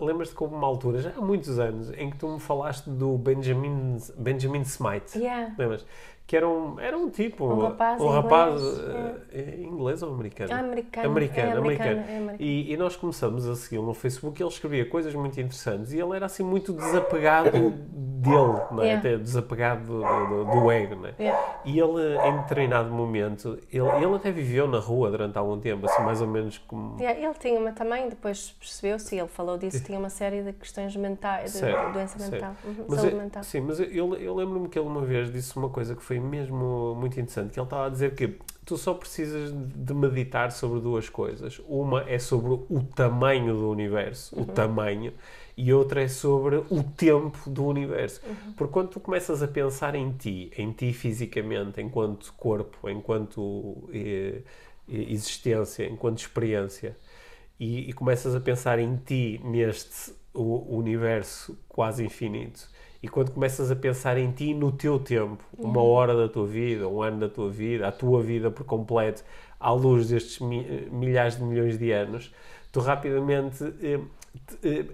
Lembras-te 0.00 0.34
como 0.34 0.56
uma 0.56 0.66
altura, 0.66 1.00
já 1.00 1.10
há 1.10 1.20
muitos 1.20 1.58
anos, 1.58 1.90
em 1.92 2.10
que 2.10 2.16
tu 2.16 2.28
me 2.28 2.40
falaste 2.40 2.88
do 2.88 3.18
Benjamin, 3.18 3.98
Benjamin 4.16 4.62
Smite? 4.62 5.18
Yeah. 5.18 5.54
Lembras? 5.58 5.84
Que 6.26 6.36
era 6.36 6.48
um, 6.48 6.80
era 6.80 6.96
um 6.96 7.10
tipo, 7.10 7.44
um 7.44 7.60
rapaz, 7.60 8.00
um 8.00 8.06
inglês, 8.06 8.24
rapaz 8.24 8.62
é. 8.78 9.38
Eh, 9.38 9.62
inglês 9.62 10.02
ou 10.02 10.14
americano? 10.14 10.50
Ah, 10.52 10.58
americano. 10.58 11.06
Americano, 11.06 11.48
é, 11.48 11.56
americano. 11.58 11.90
americano. 11.90 12.12
É 12.12 12.16
americano. 12.16 12.36
E, 12.40 12.72
e, 12.72 12.76
nós 12.78 12.96
começamos 12.96 13.46
a 13.46 13.54
seguir 13.54 13.82
no 13.82 13.92
Facebook 13.92 14.40
e 14.40 14.42
ele 14.42 14.50
escrevia 14.50 14.88
coisas 14.88 15.14
muito 15.14 15.38
interessantes 15.38 15.92
e 15.92 16.00
ele 16.00 16.16
era 16.16 16.24
assim 16.24 16.42
muito 16.42 16.72
desapegado 16.72 17.50
dele, 17.50 18.60
não 18.70 18.82
é? 18.82 18.86
Yeah. 18.86 18.98
Até 18.98 19.18
desapegado 19.18 19.84
do, 19.84 20.00
do, 20.00 20.44
do 20.44 20.70
ego, 20.72 20.94
não 20.94 21.08
é? 21.08 21.14
Yeah. 21.20 21.58
E 21.66 21.78
ele, 21.78 22.16
em 22.26 22.36
determinado 22.38 22.90
momento, 22.90 23.58
ele, 23.70 23.88
ele 24.02 24.14
até 24.14 24.32
viveu 24.32 24.66
na 24.66 24.78
rua 24.78 25.10
durante 25.10 25.36
algum 25.36 25.60
tempo, 25.60 25.84
assim 25.86 26.02
mais 26.02 26.22
ou 26.22 26.26
menos 26.26 26.56
como... 26.56 26.98
Yeah, 26.98 27.20
ele 27.20 27.34
tinha 27.34 27.60
uma 27.60 27.72
também, 27.72 28.08
depois 28.08 28.56
percebeu-se, 28.58 29.14
ele 29.14 29.28
falou 29.28 29.58
disso, 29.58 29.84
tinha 29.84 29.98
uma 29.98 30.10
série 30.10 30.42
de 30.42 30.54
questões 30.54 30.96
mentais, 30.96 31.52
de, 31.52 31.60
de 31.60 31.92
doença 31.92 32.18
certo. 32.18 32.32
mental, 32.32 32.56
uhum, 32.64 32.96
saúde 32.96 33.12
eu, 33.12 33.18
mental. 33.18 33.42
Sim, 33.42 33.60
mas 33.60 33.78
eu, 33.78 34.14
eu 34.16 34.34
lembro-me 34.34 34.68
que 34.68 34.78
ele 34.78 34.88
uma 34.88 35.02
vez 35.02 35.30
disse 35.30 35.54
uma 35.56 35.68
coisa 35.68 35.94
que 35.94 36.02
foi 36.02 36.13
mesmo 36.20 36.94
muito 36.94 37.14
interessante, 37.14 37.52
que 37.52 37.58
ele 37.58 37.66
estava 37.66 37.86
a 37.86 37.88
dizer 37.88 38.14
que 38.14 38.38
tu 38.64 38.78
só 38.78 38.94
precisas 38.94 39.52
de 39.52 39.94
meditar 39.94 40.50
sobre 40.50 40.80
duas 40.80 41.08
coisas. 41.08 41.60
Uma 41.68 42.08
é 42.08 42.18
sobre 42.18 42.52
o 42.52 42.82
tamanho 42.94 43.54
do 43.54 43.70
universo, 43.70 44.34
uhum. 44.34 44.42
o 44.42 44.46
tamanho, 44.46 45.12
e 45.56 45.72
outra 45.72 46.02
é 46.02 46.08
sobre 46.08 46.56
o 46.56 46.82
tempo 46.82 47.48
do 47.48 47.64
universo. 47.66 48.20
Uhum. 48.26 48.52
Porque 48.56 48.72
quando 48.72 48.88
tu 48.88 49.00
começas 49.00 49.42
a 49.42 49.48
pensar 49.48 49.94
em 49.94 50.12
ti, 50.12 50.50
em 50.56 50.72
ti 50.72 50.92
fisicamente, 50.92 51.80
enquanto 51.80 52.32
corpo, 52.34 52.88
enquanto 52.88 53.88
eh, 53.92 54.42
existência, 54.88 55.86
enquanto 55.86 56.18
experiência, 56.18 56.96
e, 57.58 57.88
e, 57.88 57.92
começas 57.92 58.34
a 58.34 58.40
pensar 58.40 58.80
em 58.80 58.96
ti 58.96 59.40
neste 59.44 60.12
o, 60.34 60.76
universo 60.76 61.56
quase 61.68 62.04
infinito, 62.04 62.68
e 63.02 63.08
quando 63.08 63.30
começas 63.30 63.70
a 63.70 63.76
pensar 63.76 64.18
em 64.18 64.32
ti 64.32 64.54
no 64.54 64.72
teu 64.72 64.98
tempo, 64.98 65.44
uma 65.58 65.80
uhum. 65.80 65.88
hora 65.88 66.16
da 66.16 66.28
tua 66.28 66.46
vida, 66.46 66.88
um 66.88 67.02
ano 67.02 67.20
da 67.20 67.28
tua 67.28 67.50
vida, 67.50 67.86
a 67.86 67.92
tua 67.92 68.22
vida 68.22 68.50
por 68.50 68.64
completo, 68.64 69.22
à 69.60 69.70
luz 69.70 70.08
destes 70.08 70.40
milhares 70.40 71.36
de 71.36 71.44
milhões 71.44 71.78
de 71.78 71.92
anos, 71.92 72.32
tu 72.72 72.80
rapidamente 72.80 73.62
eh, 73.82 74.00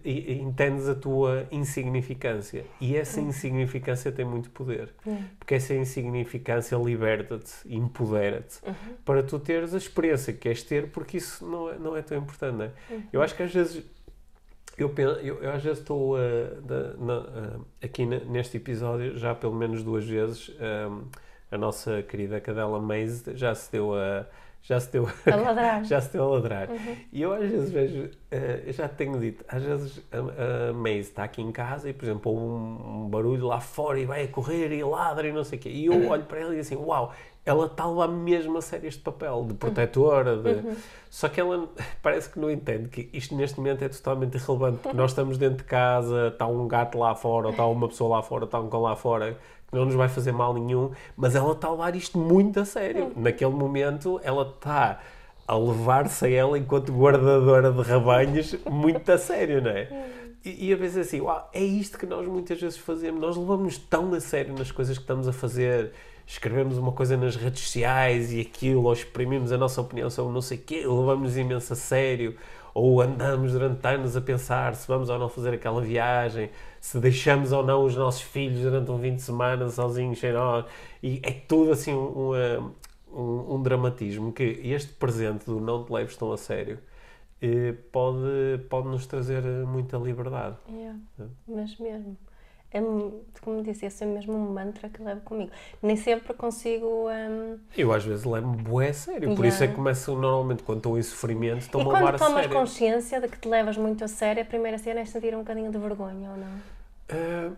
eh, 0.05 0.33
entendes 0.33 0.89
a 0.89 0.95
tua 0.95 1.47
insignificância. 1.51 2.65
E 2.81 2.97
essa 2.97 3.21
insignificância 3.21 4.13
tem 4.13 4.25
muito 4.25 4.51
poder. 4.51 4.93
Porque 5.39 5.55
essa 5.55 5.75
insignificância 5.75 6.77
liberta-te, 6.77 7.53
empodera-te, 7.65 8.59
uhum. 8.67 8.95
para 9.05 9.23
tu 9.23 9.39
teres 9.39 9.73
a 9.73 9.79
experiência 9.79 10.33
que 10.33 10.41
queres 10.41 10.63
ter, 10.63 10.91
porque 10.91 11.17
isso 11.17 11.45
não 11.47 11.71
é, 11.71 11.79
não 11.79 11.97
é 11.97 12.03
tão 12.03 12.19
importante. 12.19 12.57
Não 12.57 12.65
é? 12.65 12.73
Uhum. 12.91 13.03
Eu 13.13 13.23
acho 13.23 13.35
que 13.35 13.43
às 13.43 13.53
vezes 13.53 13.83
eu, 14.81 14.95
eu, 14.97 15.43
eu 15.43 15.53
às 15.53 15.63
vezes 15.63 15.81
estou 15.81 16.17
uh, 16.17 16.19
uh, 16.19 17.67
aqui 17.83 18.07
neste 18.07 18.57
episódio, 18.57 19.19
já 19.19 19.35
pelo 19.35 19.55
menos 19.55 19.83
duas 19.83 20.07
vezes, 20.07 20.49
uh, 20.49 21.07
a 21.51 21.59
nossa 21.59 22.03
querida 22.03 22.41
cadela 22.41 22.81
Maze 22.81 23.37
já 23.37 23.55
se 23.55 23.71
deu 23.71 23.95
a. 23.95 24.27
Já 24.63 24.79
se 24.79 24.93
deu 24.93 25.09
a 25.09 25.37
ladrar. 25.37 25.85
já 25.87 26.01
se 26.03 26.13
deu 26.13 26.23
a 26.23 26.29
ladrar. 26.33 26.71
Uhum. 26.71 26.97
E 27.11 27.23
eu 27.23 27.33
às 27.33 27.51
vezes 27.51 27.71
vejo, 27.71 28.11
eu 28.31 28.73
já 28.75 28.87
tenho 28.89 29.19
dito, 29.19 29.43
às 29.49 29.63
vezes 29.63 30.03
a, 30.13 30.69
a 30.69 30.73
Maze 30.75 30.99
está 30.99 31.25
aqui 31.25 31.41
em 31.41 31.51
casa 31.51 31.89
e, 31.89 31.95
por 31.95 32.05
exemplo, 32.05 32.31
um, 32.31 33.05
um, 33.05 33.09
barulho 33.09 33.47
lá 33.47 33.59
fora 33.59 33.99
e 33.99 34.05
vai 34.05 34.25
a 34.25 34.29
correr 34.29 34.71
e 34.71 34.85
ladra 34.85 35.27
e 35.27 35.33
não 35.33 35.45
sei 35.45 35.59
o 35.59 35.63
quê. 35.63 35.71
E 35.71 35.87
eu 35.87 36.09
olho 36.09 36.25
para 36.25 36.41
ela 36.41 36.49
e 36.49 36.51
digo 36.51 36.61
assim: 36.61 36.77
Uau, 36.77 37.15
ela 37.45 37.67
está 37.67 37.87
lá 37.87 38.07
mesmo 38.07 38.59
a 38.59 38.63
sério 38.63 38.87
este 38.87 39.01
papel 39.01 39.45
de 39.49 39.55
protetora. 39.55 40.37
De... 40.37 40.51
Uhum. 40.51 40.77
Só 41.09 41.29
que 41.29 41.41
ela 41.41 41.69
parece 42.03 42.29
que 42.29 42.39
não 42.39 42.51
entende 42.51 42.89
que 42.89 43.09
isto 43.13 43.35
neste 43.35 43.59
momento 43.59 43.83
é 43.83 43.89
totalmente 43.89 44.37
irrelevante, 44.37 44.79
porque 44.79 44.97
nós 44.97 45.11
estamos 45.11 45.39
dentro 45.39 45.59
de 45.59 45.65
casa, 45.65 46.29
está 46.29 46.47
um 46.47 46.69
gato 46.69 46.99
lá 46.99 47.15
fora, 47.15 47.47
ou 47.47 47.51
está 47.53 47.67
uma 47.67 47.89
pessoa 47.89 48.17
lá 48.17 48.23
fora, 48.23 48.45
está 48.45 48.61
um 48.61 48.69
cão 48.69 48.83
lá 48.83 48.95
fora, 48.95 49.39
que 49.69 49.77
não 49.77 49.85
nos 49.85 49.95
vai 49.95 50.09
fazer 50.09 50.33
mal 50.33 50.53
nenhum, 50.53 50.91
mas 51.17 51.35
ela 51.35 51.53
está 51.53 51.69
a 51.69 51.71
levar 51.73 51.97
isto 51.97 52.19
muito 52.19 52.61
a 52.61 52.65
sério. 52.65 53.05
Uhum. 53.05 53.13
Naquele 53.17 53.53
momento, 53.53 54.21
ela 54.23 54.43
está 54.43 55.01
a 55.47 55.57
levar-se 55.57 56.27
a 56.27 56.31
ela 56.31 56.59
enquanto 56.59 56.93
guardadora 56.93 57.73
de 57.73 57.83
rebanhos 57.83 58.55
muito 58.71 59.11
a 59.11 59.19
sério, 59.19 59.63
não 59.63 59.71
é? 59.71 59.89
Uhum. 59.91 60.31
E, 60.45 60.69
e 60.69 60.73
a 60.73 60.77
vezes 60.77 61.09
assim, 61.09 61.21
uau, 61.21 61.51
é 61.53 61.63
isto 61.63 61.99
que 61.99 62.07
nós 62.07 62.27
muitas 62.27 62.61
vezes 62.61 62.79
fazemos, 62.79 63.21
nós 63.21 63.37
levamos 63.37 63.77
tão 63.77 64.13
a 64.15 64.21
sério 64.21 64.55
nas 64.57 64.71
coisas 64.71 64.97
que 64.97 65.03
estamos 65.03 65.27
a 65.27 65.33
fazer 65.33 65.93
escrevemos 66.31 66.79
uma 66.79 66.93
coisa 66.93 67.17
nas 67.17 67.35
redes 67.35 67.63
sociais 67.63 68.33
e 68.33 68.41
aquilo, 68.41 68.85
ou 68.85 68.93
exprimimos 68.93 69.51
a 69.51 69.59
nossa 69.59 69.81
opinião 69.81 70.09
sobre 70.09 70.33
não 70.33 70.41
sei 70.41 70.59
o 70.59 70.61
quê, 70.61 70.77
levamos 70.87 71.37
imenso 71.37 71.73
a 71.73 71.77
sério, 71.77 72.37
ou 72.73 73.01
andamos 73.01 73.51
durante 73.53 73.85
anos 73.85 74.17
a 74.17 74.21
pensar 74.21 74.77
se 74.77 74.87
vamos 74.87 75.09
ou 75.09 75.19
não 75.19 75.29
fazer 75.29 75.55
aquela 75.55 75.81
viagem, 75.81 76.49
se 76.81 77.01
deixamos 77.01 77.51
ou 77.51 77.65
não 77.67 77.85
os 77.85 77.97
nossos 77.97 78.23
filhos 78.23 78.61
durante 78.61 78.89
um 78.93 78.99
fim 79.01 79.17
de 79.17 79.23
semana 79.23 79.69
sozinhos 79.69 80.21
sem 80.21 80.33
nós, 80.33 80.65
e 81.03 81.21
é 81.25 81.33
tudo 81.33 81.73
assim 81.73 81.93
um, 81.93 82.33
um, 83.13 83.55
um 83.55 83.63
dramatismo 83.63 84.33
que 84.33 84.45
este 84.63 84.93
presente 84.93 85.47
do 85.47 85.61
não 85.61 85.85
te 85.85 85.93
leves 85.93 86.17
tão 86.17 86.33
a 86.33 86.37
sério 86.37 86.79
eh, 87.43 87.75
pode, 87.91 88.59
pode 88.69 88.87
nos 88.87 89.05
trazer 89.05 89.43
muita 89.67 89.97
liberdade. 89.97 90.57
É, 90.69 90.95
mas 91.49 91.77
mesmo. 91.77 92.17
É, 92.73 92.81
como 93.41 93.63
disse, 93.63 93.87
esse 93.87 94.05
é 94.05 94.07
mesmo 94.07 94.35
um 94.35 94.53
mantra 94.53 94.89
que 94.89 95.03
levo 95.03 95.21
comigo. 95.23 95.51
Nem 95.83 95.97
sempre 95.97 96.33
consigo. 96.35 97.09
Um... 97.09 97.59
Eu 97.77 97.93
às 97.93 98.05
vezes 98.05 98.25
levo-me 98.25 98.57
bué 98.63 98.91
a 98.91 98.95
sério, 98.95 99.35
por 99.35 99.45
yeah. 99.45 99.49
isso 99.49 99.65
é 99.65 99.69
que 99.69 99.75
começo 99.75 100.15
normalmente 100.15 100.63
quando 100.63 100.79
estou 100.79 100.99
em 100.99 101.03
sofrimento, 101.03 101.63
estou-me 101.63 101.91
a 101.91 101.93
levar 101.95 102.15
a 102.15 102.19
sério. 102.19 102.35
quando 102.35 102.43
tomas 102.43 102.61
consciência 102.61 103.21
de 103.21 103.29
que 103.29 103.39
te 103.39 103.49
levas 103.49 103.77
muito 103.77 104.05
a 104.05 104.09
sério, 104.09 104.43
a 104.43 104.47
primeira 104.47 104.79
cena 104.79 105.01
é 105.01 105.05
sentir 105.05 105.35
um 105.35 105.39
bocadinho 105.39 105.71
de 105.71 105.79
vergonha 105.79 106.31
ou 106.31 106.37
não? 106.37 107.51
Uh, 107.51 107.57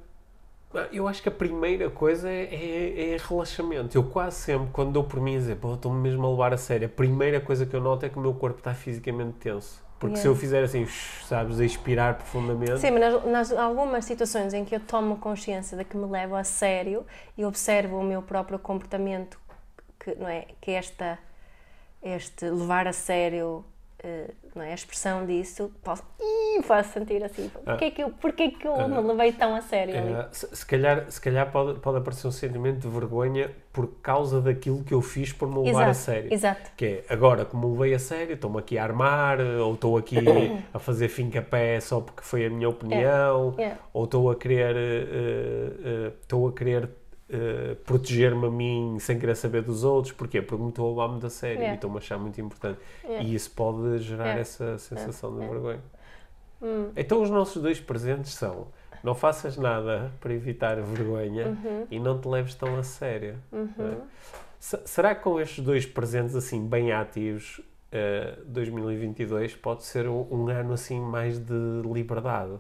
eu 0.91 1.07
acho 1.07 1.23
que 1.23 1.29
a 1.29 1.33
primeira 1.33 1.91
coisa 1.91 2.31
é, 2.31 2.45
é, 2.45 3.11
é, 3.11 3.17
relaxamento. 3.19 3.97
Eu 3.97 4.05
quase 4.05 4.37
sempre, 4.37 4.69
quando 4.73 4.93
dou 4.93 5.05
por 5.05 5.21
mim 5.21 5.37
a 5.37 5.39
dizer, 5.39 5.57
pô, 5.57 5.75
estou-me 5.75 6.01
mesmo 6.01 6.27
a 6.27 6.31
levar 6.31 6.55
a 6.55 6.57
sério, 6.57 6.87
a 6.87 6.91
primeira 6.91 7.41
coisa 7.41 7.67
que 7.67 7.77
eu 7.77 7.81
noto 7.81 8.07
é 8.07 8.09
que 8.09 8.19
o 8.19 8.21
meu 8.21 8.33
corpo 8.33 8.59
está 8.59 8.73
fisicamente 8.73 9.33
tenso. 9.39 9.83
Porque 10.03 10.17
yeah. 10.17 10.23
se 10.23 10.27
eu 10.27 10.35
fizer 10.35 10.65
assim, 10.65 10.85
sabes, 11.29 11.61
a 11.61 11.65
expirar 11.65 12.17
profundamente. 12.17 12.81
Sim, 12.81 12.91
mas 12.91 13.01
nas, 13.01 13.25
nas, 13.25 13.53
algumas 13.53 14.05
situações 14.05 14.53
em 14.53 14.65
que 14.65 14.75
eu 14.75 14.81
tomo 14.81 15.17
consciência 15.19 15.79
de 15.79 15.85
que 15.85 15.97
me 15.97 16.07
levo 16.07 16.35
a 16.35 16.43
sério 16.43 17.07
e 17.39 17.45
observo 17.45 17.99
o 17.99 18.03
meu 18.03 18.21
próprio 18.21 18.59
comportamento, 18.59 19.39
que, 20.01 20.13
não 20.17 20.29
é, 20.29 20.47
que 20.61 20.73
esta, 20.73 21.21
este 22.03 22.47
levar 22.47 22.89
a 22.89 22.93
sério 22.93 23.65
uh, 24.05 24.35
não 24.55 24.63
é, 24.63 24.73
a 24.73 24.75
expressão 24.75 25.27
disso, 25.27 25.73
posso, 25.83 26.03
posso 26.67 26.93
sentir 26.93 27.23
assim, 27.25 27.49
porquê, 27.49 27.85
ah. 27.87 27.91
que 27.91 28.03
eu, 28.03 28.11
porquê 28.11 28.51
que 28.51 28.67
eu 28.67 28.89
me 28.89 29.01
levei 29.01 29.33
tão 29.33 29.55
a 29.55 29.61
sério? 29.61 29.95
Uh, 29.95 30.29
se, 30.31 30.57
se, 30.57 30.67
calhar, 30.67 31.11
se 31.11 31.21
calhar 31.21 31.51
pode, 31.51 31.81
pode 31.81 31.99
aparecer 31.99 32.27
um 32.27 32.33
sentimento 32.33 32.81
de 32.81 32.89
vergonha 32.89 33.51
por 33.73 33.87
causa 34.03 34.41
daquilo 34.41 34.85
que 34.85 34.93
eu 34.93 35.01
fiz 35.01 35.33
por 35.33 35.49
me 35.49 35.59
levar 35.59 35.71
exato, 35.71 35.91
a 35.91 35.95
sério. 35.95 36.35
Exato. 36.35 36.71
Que 36.77 36.85
é, 36.85 37.05
agora 37.09 37.45
que 37.45 37.57
me 37.57 37.67
levei 37.67 37.95
a 37.95 37.99
sério, 37.99 38.35
estou-me 38.35 38.59
aqui 38.59 38.77
a 38.77 38.85
armar, 38.85 39.41
ou 39.41 39.75
estou 39.75 39.97
aqui 39.97 40.19
a 40.73 40.79
fazer 40.79 41.09
fim 41.09 41.31
a 41.37 41.43
pé 41.43 41.81
só 41.81 42.01
porque 42.01 42.23
foi 42.23 42.47
a 42.47 42.51
minha 42.51 42.69
opinião, 42.69 43.55
yeah. 43.57 43.63
Yeah. 43.63 43.81
ou 43.93 44.05
estou 44.05 44.31
a 44.31 44.37
querer, 44.37 44.77
uh, 44.77 46.13
estou 46.21 46.49
a 46.49 46.53
querer 46.53 47.02
Uh, 47.33 47.77
proteger-me 47.77 48.47
a 48.47 48.51
mim 48.51 48.99
sem 49.01 49.19
querer 49.19 49.35
saber 49.35 49.63
dos 49.63 49.85
outros. 49.85 50.13
Porquê? 50.13 50.43
Porque 50.43 50.63
me 50.63 50.69
estou 50.69 50.87
a 50.87 50.91
levar 50.91 51.09
muito 51.09 51.27
a 51.27 51.31
sério 51.31 51.57
yeah. 51.57 51.73
e 51.73 51.75
estou-me 51.77 51.97
a 51.97 51.99
achar 51.99 52.19
muito 52.19 52.39
importante. 52.41 52.79
Yeah. 53.03 53.25
E 53.25 53.35
isso 53.35 53.51
pode 53.53 54.01
gerar 54.01 54.25
yeah. 54.25 54.41
essa 54.41 54.77
sensação 54.77 55.33
de 55.39 55.47
vergonha. 55.47 55.81
Hum. 56.61 56.91
Então, 56.95 57.23
os 57.23 57.31
nossos 57.31 57.63
dois 57.63 57.81
presentes 57.81 58.35
são: 58.35 58.69
não 59.03 59.15
faças 59.15 59.57
nada 59.57 60.13
para 60.21 60.33
evitar 60.33 60.79
a 60.79 60.83
vergonha 60.83 61.49
uhum. 61.49 61.87
e 61.91 61.99
não 61.99 62.21
te 62.21 62.29
leves 62.29 62.55
tão 62.55 62.77
a 62.77 62.83
sério. 62.83 63.37
Uhum. 63.51 63.69
É? 63.79 63.97
Será 64.61 65.15
que 65.15 65.23
com 65.23 65.41
estes 65.41 65.65
dois 65.65 65.85
presentes 65.85 66.37
assim 66.37 66.65
bem 66.67 66.93
ativos, 66.93 67.59
uh, 67.59 68.45
2022 68.47 69.57
pode 69.57 69.83
ser 69.83 70.07
um, 70.07 70.27
um 70.31 70.49
ano 70.49 70.75
assim 70.75 71.01
mais 71.01 71.39
de 71.39 71.83
liberdade? 71.85 72.53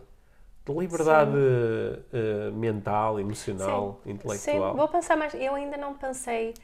De 0.65 0.73
liberdade 0.73 1.37
uh, 1.37 2.53
mental, 2.53 3.19
emocional, 3.19 4.01
Sim. 4.05 4.11
intelectual. 4.13 4.71
Sim, 4.73 4.77
vou 4.77 4.89
pensar 4.89 5.17
mais. 5.17 5.35
Eu 5.35 5.55
ainda 5.55 5.77
não 5.77 5.95
pensei 5.95 6.55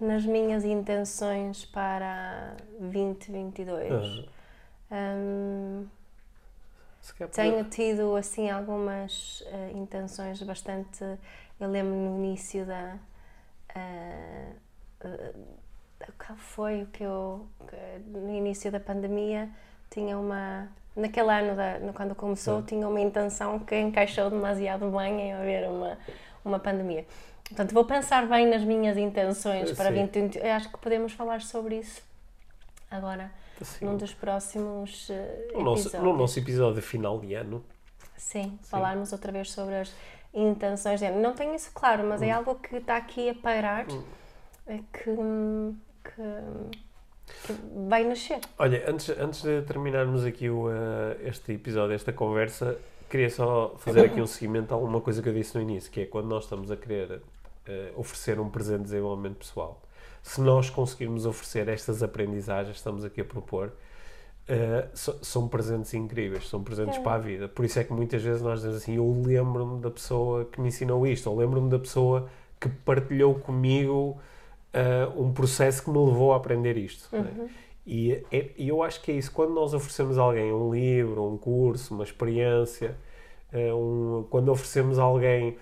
nas 0.00 0.24
minhas 0.26 0.64
intenções 0.64 1.64
para 1.64 2.56
2022. 2.80 3.92
Uhum. 3.92 4.24
Um, 4.90 5.86
tenho 7.32 7.64
tido 7.64 8.16
assim 8.16 8.50
algumas 8.50 9.42
uh, 9.42 9.76
intenções 9.76 10.42
bastante. 10.42 11.04
Eu 11.60 11.70
lembro 11.70 11.94
no 11.94 12.16
início 12.16 12.66
da. 12.66 12.96
Uh, 13.76 14.64
qual 16.18 16.36
foi 16.36 16.82
o 16.82 16.86
que 16.86 17.04
eu. 17.04 17.46
No 18.06 18.34
início 18.34 18.70
da 18.72 18.80
pandemia 18.80 19.48
tinha 19.90 20.18
uma 20.18 20.68
naquele 20.96 21.30
ano, 21.30 21.56
da, 21.56 21.92
quando 21.92 22.14
começou, 22.14 22.62
tinha 22.62 22.88
uma 22.88 23.00
intenção 23.00 23.58
que 23.58 23.78
encaixou 23.78 24.30
demasiado 24.30 24.90
bem 24.90 25.20
em 25.20 25.32
haver 25.32 25.68
uma, 25.68 25.98
uma 26.44 26.58
pandemia. 26.58 27.04
Portanto, 27.44 27.72
vou 27.72 27.84
pensar 27.84 28.26
bem 28.26 28.46
nas 28.46 28.62
minhas 28.62 28.96
intenções 28.96 29.72
para 29.72 29.90
2020. 29.90 30.36
Eu 30.36 30.52
acho 30.52 30.70
que 30.70 30.78
podemos 30.78 31.12
falar 31.12 31.42
sobre 31.42 31.76
isso 31.78 32.02
agora, 32.90 33.30
Sim. 33.60 33.86
num 33.86 33.96
dos 33.96 34.14
próximos 34.14 35.08
uh, 35.08 35.12
no 35.58 35.62
nosso, 35.62 35.82
episódios. 35.82 36.02
No 36.02 36.16
nosso 36.16 36.38
episódio 36.38 36.82
final 36.82 37.20
de 37.20 37.34
ano. 37.34 37.64
Sim, 38.16 38.42
Sim, 38.42 38.58
falarmos 38.62 39.12
outra 39.12 39.30
vez 39.30 39.50
sobre 39.50 39.74
as 39.74 39.92
intenções 40.32 41.00
de 41.00 41.06
ano. 41.06 41.20
Não 41.20 41.34
tenho 41.34 41.54
isso 41.54 41.70
claro, 41.74 42.04
mas 42.04 42.22
é 42.22 42.26
hum. 42.26 42.28
é 42.28 42.32
algo 42.32 42.54
que 42.56 42.76
está 42.76 42.96
aqui 42.96 43.28
a 43.28 43.34
pairar, 43.34 43.86
hum. 43.90 44.02
é 44.66 44.78
que, 44.78 45.10
que 47.44 47.54
vai 47.88 48.04
nascer. 48.04 48.40
Olha, 48.58 48.90
antes, 48.90 49.08
antes 49.10 49.42
de 49.42 49.62
terminarmos 49.62 50.24
aqui 50.24 50.48
o, 50.48 50.68
uh, 50.68 50.72
este 51.24 51.52
episódio, 51.52 51.94
esta 51.94 52.12
conversa, 52.12 52.78
queria 53.08 53.30
só 53.30 53.74
fazer 53.78 54.06
aqui 54.06 54.20
um 54.20 54.26
seguimento 54.26 54.72
a 54.72 54.76
alguma 54.76 55.00
coisa 55.00 55.22
que 55.22 55.28
eu 55.28 55.34
disse 55.34 55.54
no 55.56 55.62
início, 55.62 55.90
que 55.90 56.00
é 56.00 56.06
quando 56.06 56.26
nós 56.26 56.44
estamos 56.44 56.70
a 56.70 56.76
querer 56.76 57.12
uh, 57.12 57.20
oferecer 58.00 58.40
um 58.40 58.48
presente 58.48 58.78
de 58.78 58.84
desenvolvimento 58.84 59.36
pessoal, 59.36 59.80
se 60.22 60.40
nós 60.40 60.70
conseguirmos 60.70 61.26
oferecer 61.26 61.68
estas 61.68 62.02
aprendizagens, 62.02 62.76
estamos 62.76 63.04
aqui 63.04 63.20
a 63.20 63.24
propor, 63.24 63.72
uh, 64.48 64.88
so, 64.94 65.18
são 65.22 65.48
presentes 65.48 65.92
incríveis, 65.94 66.48
são 66.48 66.62
presentes 66.62 66.96
é. 66.96 67.02
para 67.02 67.14
a 67.14 67.18
vida. 67.18 67.48
Por 67.48 67.64
isso 67.64 67.78
é 67.78 67.84
que 67.84 67.92
muitas 67.92 68.22
vezes 68.22 68.40
nós 68.40 68.60
dizemos 68.60 68.78
assim: 68.78 68.96
eu 68.96 69.22
lembro-me 69.24 69.80
da 69.80 69.90
pessoa 69.90 70.46
que 70.46 70.60
me 70.60 70.68
ensinou 70.68 71.06
isto, 71.06 71.30
ou 71.30 71.36
lembro-me 71.36 71.68
da 71.68 71.78
pessoa 71.78 72.28
que 72.58 72.68
partilhou 72.68 73.34
comigo 73.34 74.18
uh, 74.74 75.22
um 75.22 75.32
processo 75.32 75.82
que 75.82 75.90
me 75.90 75.98
levou 75.98 76.32
a 76.32 76.36
aprender 76.36 76.76
isto. 76.76 77.08
É? 77.14 77.18
Uhum. 77.18 77.48
E, 77.86 78.24
é, 78.32 78.50
eu 78.58 78.82
acho 78.82 79.00
que 79.02 79.12
é 79.12 79.14
isso. 79.14 79.30
Quando 79.30 79.52
nós 79.52 79.74
oferecemos 79.74 80.18
a 80.18 80.22
alguém 80.22 80.52
um 80.52 80.72
livro, 80.72 81.24
um 81.24 81.36
curso, 81.36 81.94
uma 81.94 82.04
experiência, 82.04 82.96
uh, 83.52 83.76
um, 83.76 84.26
quando 84.28 84.50
oferecemos 84.50 84.98
a 84.98 85.02
alguém. 85.02 85.56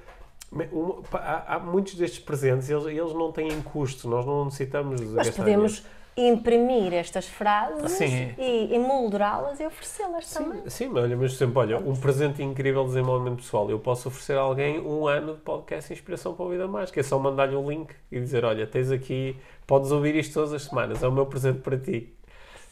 Um, 0.52 1.02
há, 1.12 1.54
há, 1.54 1.58
muitos 1.58 1.94
destes 1.94 2.20
presentes, 2.20 2.68
eles, 2.68 2.84
eles 2.84 3.14
não 3.14 3.32
têm 3.32 3.62
custo, 3.62 4.06
nós 4.08 4.26
não 4.26 4.44
necessitamos 4.44 5.00
de 5.00 5.06
Nós 5.06 5.30
podemos. 5.30 5.72
Dinheiro 5.76 6.01
imprimir 6.16 6.92
estas 6.92 7.26
frases 7.26 7.92
sim. 7.92 8.34
e 8.38 8.74
emoldurá-las 8.74 9.58
e 9.60 9.66
oferecê-las 9.66 10.30
também. 10.30 10.68
Sim, 10.68 10.88
mas 10.88 11.04
olha, 11.04 11.16
mas 11.16 11.34
sempre, 11.34 11.58
olha, 11.58 11.78
um 11.78 11.96
presente 11.96 12.42
incrível 12.42 12.82
de 12.82 12.88
desenvolvimento 12.90 13.36
pessoal. 13.36 13.70
Eu 13.70 13.78
posso 13.78 14.08
oferecer 14.08 14.36
a 14.36 14.40
alguém 14.40 14.78
um 14.80 15.06
ano 15.06 15.34
de 15.34 15.40
podcast 15.40 15.92
Inspiração 15.92 16.34
para 16.34 16.44
a 16.44 16.48
Vida 16.50 16.68
Mais, 16.68 16.90
que 16.90 17.00
é 17.00 17.02
só 17.02 17.18
mandar-lhe 17.18 17.56
um 17.56 17.68
link 17.68 17.94
e 18.10 18.20
dizer, 18.20 18.44
olha, 18.44 18.66
tens 18.66 18.90
aqui, 18.90 19.36
podes 19.66 19.90
ouvir 19.90 20.14
isto 20.14 20.34
todas 20.34 20.52
as 20.52 20.64
semanas, 20.64 21.02
é 21.02 21.08
o 21.08 21.12
meu 21.12 21.26
presente 21.26 21.60
para 21.60 21.78
ti. 21.78 22.14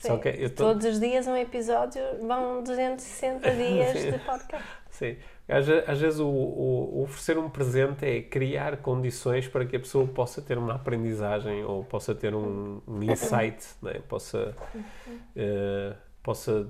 Sim. 0.01 0.19
Tô... 0.57 0.65
Todos 0.65 0.87
os 0.87 0.99
dias 0.99 1.27
um 1.27 1.37
episódio, 1.37 2.03
vão 2.27 2.63
260 2.63 3.51
dias 3.55 3.93
de 3.95 4.19
podcast. 4.19 4.80
Sim. 5.01 5.17
Às, 5.49 5.67
às 5.89 5.99
vezes 5.99 6.21
o, 6.21 6.29
o, 6.29 7.03
oferecer 7.03 7.39
um 7.39 7.49
presente 7.49 8.05
é 8.05 8.21
criar 8.21 8.77
condições 8.77 9.49
para 9.49 9.65
que 9.65 9.75
a 9.75 9.81
pessoa 9.81 10.07
possa 10.07 10.43
ter 10.43 10.59
uma 10.59 10.75
aprendizagem 10.75 11.65
ou 11.65 11.83
possa 11.83 12.15
ter 12.15 12.35
um, 12.35 12.83
um 12.87 13.03
insight, 13.03 13.67
né? 13.81 13.95
possa, 14.07 14.55
uh, 14.77 15.97
possa 16.23 16.69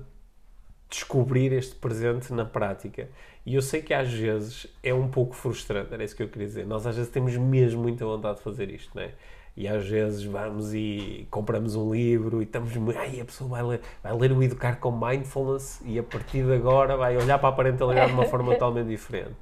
descobrir 0.89 1.51
este 1.51 1.75
presente 1.75 2.31
na 2.31 2.45
prática. 2.45 3.09
E 3.45 3.55
eu 3.55 3.61
sei 3.61 3.81
que 3.81 3.93
às 3.93 4.11
vezes 4.11 4.67
é 4.81 4.93
um 4.93 5.09
pouco 5.09 5.35
frustrante, 5.35 5.93
era 5.93 6.01
isso 6.01 6.15
que 6.15 6.23
eu 6.23 6.29
queria 6.29 6.47
dizer. 6.47 6.65
Nós 6.65 6.87
às 6.87 6.95
vezes 6.95 7.11
temos 7.11 7.35
mesmo 7.35 7.81
muita 7.81 8.05
vontade 8.05 8.37
de 8.37 8.43
fazer 8.43 8.69
isto, 8.69 8.95
não 8.95 9.03
é? 9.03 9.11
E 9.55 9.67
às 9.67 9.85
vezes 9.85 10.23
vamos 10.23 10.73
e 10.73 11.27
compramos 11.29 11.75
um 11.75 11.93
livro 11.93 12.41
e 12.41 12.45
estamos 12.45 12.71
ai 12.95 13.19
a 13.19 13.25
pessoa 13.25 13.49
vai 13.49 13.63
ler, 13.63 13.81
vai 14.01 14.13
ler 14.13 14.31
o 14.31 14.41
Educar 14.41 14.77
com 14.79 14.91
Mindfulness 14.91 15.81
e 15.85 15.99
a 15.99 16.03
partir 16.03 16.43
de 16.45 16.53
agora 16.53 16.95
vai 16.95 17.17
olhar 17.17 17.37
para 17.37 17.49
a 17.49 17.51
parentalidade 17.51 18.11
de 18.11 18.13
uma 18.13 18.25
forma 18.25 18.53
totalmente 18.53 18.87
diferente. 18.87 19.35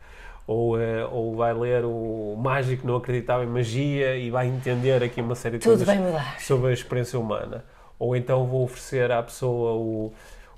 Ou, 0.47 0.77
uh, 0.77 0.79
ou 1.11 1.35
vai 1.35 1.53
ler 1.53 1.85
o 1.85 2.35
Mágico 2.35 2.87
Não 2.87 2.95
Acreditava 2.95 3.43
em 3.43 3.47
Magia 3.47 4.17
e 4.17 4.31
vai 4.31 4.47
entender 4.47 5.03
aqui 5.03 5.21
uma 5.21 5.35
série 5.35 5.59
de 5.59 5.63
Tudo 5.63 5.85
coisas 5.85 6.21
sobre 6.39 6.71
a 6.71 6.73
experiência 6.73 7.19
humana. 7.19 7.63
Ou 7.99 8.15
então 8.15 8.47
vou 8.47 8.63
oferecer 8.63 9.11
à 9.11 9.21
pessoa 9.21 9.73
o, 9.73 10.11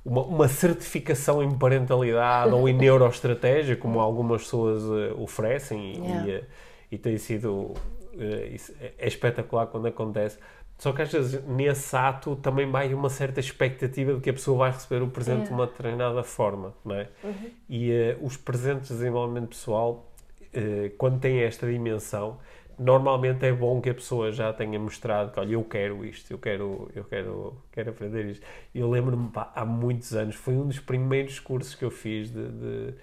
uma, 0.06 0.24
uma, 0.24 0.48
certificação 0.48 1.44
em 1.44 1.52
parentalidade 1.58 2.54
ou 2.54 2.70
em 2.70 2.74
neuroestratégia 2.78 3.76
como 3.76 4.00
algumas 4.00 4.44
pessoas 4.44 4.84
uh, 4.84 5.22
oferecem 5.22 5.98
yeah. 5.98 6.28
e, 6.28 6.38
uh, 6.38 6.44
e 6.92 6.98
tem 6.98 7.18
sido 7.18 7.74
eh, 7.76 8.01
é, 8.24 8.94
é 8.98 9.08
espetacular 9.08 9.68
quando 9.68 9.88
acontece. 9.88 10.38
Só 10.78 10.92
que 10.92 11.02
às 11.04 11.12
vezes 11.12 11.44
nesse 11.46 11.96
ato 11.96 12.36
também 12.38 12.70
vai 12.70 12.92
uma 12.92 13.10
certa 13.10 13.40
expectativa 13.40 14.16
de 14.16 14.20
que 14.20 14.32
a 14.32 14.34
pessoa 14.34 14.58
vai 14.58 14.72
receber 14.72 15.04
o 15.04 15.08
presente 15.08 15.44
é. 15.44 15.46
de 15.46 15.54
uma 15.54 15.68
determinada 15.68 16.24
forma, 16.24 16.74
não 16.84 16.96
é? 16.96 17.08
Uhum. 17.24 17.52
E 17.70 17.92
uh, 17.92 18.26
os 18.26 18.36
presentes 18.36 18.88
de 18.88 18.96
desenvolvimento 18.96 19.50
pessoal, 19.50 20.12
uh, 20.42 20.90
quando 20.98 21.20
têm 21.20 21.42
esta 21.42 21.68
dimensão, 21.68 22.40
normalmente 22.80 23.46
é 23.46 23.52
bom 23.54 23.80
que 23.80 23.92
a 23.92 23.94
pessoa 23.94 24.32
já 24.32 24.52
tenha 24.52 24.80
mostrado 24.80 25.32
que, 25.32 25.40
olha, 25.40 25.54
eu 25.54 25.64
quero 25.64 26.04
isto, 26.04 26.32
eu 26.32 26.40
quero, 26.40 26.90
eu 26.96 27.04
quero, 27.04 27.62
quero 27.72 27.92
aprender 27.92 28.26
isto. 28.26 28.44
Eu 28.74 28.90
lembro-me, 28.90 29.30
há 29.36 29.64
muitos 29.64 30.16
anos, 30.16 30.34
foi 30.34 30.56
um 30.56 30.66
dos 30.66 30.80
primeiros 30.80 31.40
cursos 31.40 31.76
que 31.76 31.86
eu 31.86 31.92
fiz 31.92 32.32
de, 32.32 32.48
de 32.48 32.94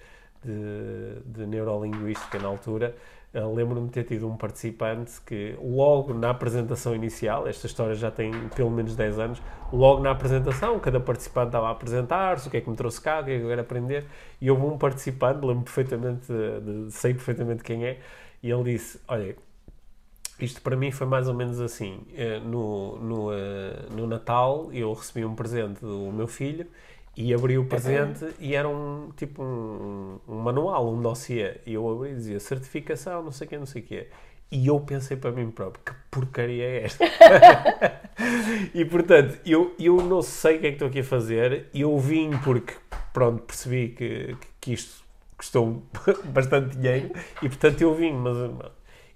de, 0.43 1.21
de 1.25 1.45
neurolinguística 1.45 2.39
na 2.39 2.47
altura, 2.47 2.95
lembro-me 3.33 3.87
de 3.87 3.93
ter 3.93 4.03
tido 4.03 4.27
um 4.27 4.35
participante 4.35 5.21
que, 5.25 5.55
logo 5.61 6.13
na 6.13 6.31
apresentação 6.31 6.95
inicial, 6.95 7.47
esta 7.47 7.67
história 7.67 7.93
já 7.93 8.09
tem 8.09 8.31
pelo 8.55 8.71
menos 8.71 8.95
10 8.95 9.19
anos, 9.19 9.41
logo 9.71 10.01
na 10.01 10.11
apresentação, 10.11 10.79
cada 10.79 10.99
participante 10.99 11.47
estava 11.47 11.67
a 11.67 11.71
apresentar-se, 11.71 12.47
o 12.47 12.51
que 12.51 12.57
é 12.57 12.61
que 12.61 12.69
me 12.69 12.75
trouxe 12.75 12.99
cá, 12.99 13.21
o 13.21 13.25
que 13.25 13.31
é 13.31 13.37
que 13.37 13.43
eu 13.43 13.49
quero 13.49 13.61
aprender, 13.61 14.05
e 14.41 14.49
houve 14.49 14.63
um 14.65 14.77
participante, 14.77 15.45
lembro 15.45 15.63
perfeitamente, 15.63 16.25
sei 16.89 17.13
perfeitamente 17.13 17.63
quem 17.63 17.85
é, 17.85 17.99
e 18.41 18.49
ele 18.49 18.63
disse: 18.63 18.99
Olha, 19.07 19.35
isto 20.39 20.61
para 20.61 20.75
mim 20.75 20.91
foi 20.91 21.05
mais 21.05 21.27
ou 21.27 21.33
menos 21.33 21.59
assim. 21.59 22.01
Eh, 22.15 22.39
no, 22.39 22.97
no, 22.97 23.33
eh, 23.33 23.87
no 23.91 24.07
Natal 24.07 24.69
eu 24.71 24.93
recebi 24.93 25.25
um 25.25 25.35
presente 25.35 25.81
do 25.81 26.11
meu 26.11 26.27
filho 26.27 26.65
e 27.19 27.33
abri 27.33 27.57
o 27.57 27.65
presente 27.65 28.25
e 28.39 28.55
era 28.55 28.69
um 28.69 29.11
tipo 29.13 29.43
um, 29.43 30.19
um 30.25 30.35
manual, 30.35 30.89
um 30.89 31.01
dossiê. 31.01 31.57
E 31.65 31.73
eu 31.73 31.91
abri 31.91 32.11
e 32.11 32.15
dizia 32.15 32.39
certificação, 32.39 33.21
não 33.21 33.31
sei 33.33 33.45
o 33.45 33.49
que, 33.49 33.57
não 33.57 33.65
sei 33.65 33.81
o 33.81 33.85
que. 33.85 34.07
E 34.49 34.67
eu 34.67 34.79
pensei 34.79 35.17
para 35.17 35.29
mim 35.29 35.51
próprio, 35.51 35.83
que 35.83 35.91
porcaria 36.09 36.63
é 36.63 36.83
esta? 36.85 37.03
e 38.73 38.85
portanto, 38.85 39.37
eu, 39.45 39.75
eu 39.77 39.97
não 39.97 40.21
sei 40.21 40.55
o 40.55 40.59
que 40.61 40.67
é 40.67 40.69
que 40.69 40.75
estou 40.75 40.87
aqui 40.87 40.99
a 41.01 41.03
fazer. 41.03 41.65
Eu 41.73 41.99
vim 41.99 42.31
porque, 42.41 42.73
pronto, 43.11 43.43
percebi 43.43 43.89
que, 43.89 44.37
que 44.61 44.71
isto 44.71 45.03
custou 45.37 45.83
bastante 46.31 46.77
dinheiro 46.77 47.11
e 47.43 47.49
portanto 47.49 47.81
eu 47.81 47.93
vim, 47.93 48.13
mas 48.13 48.37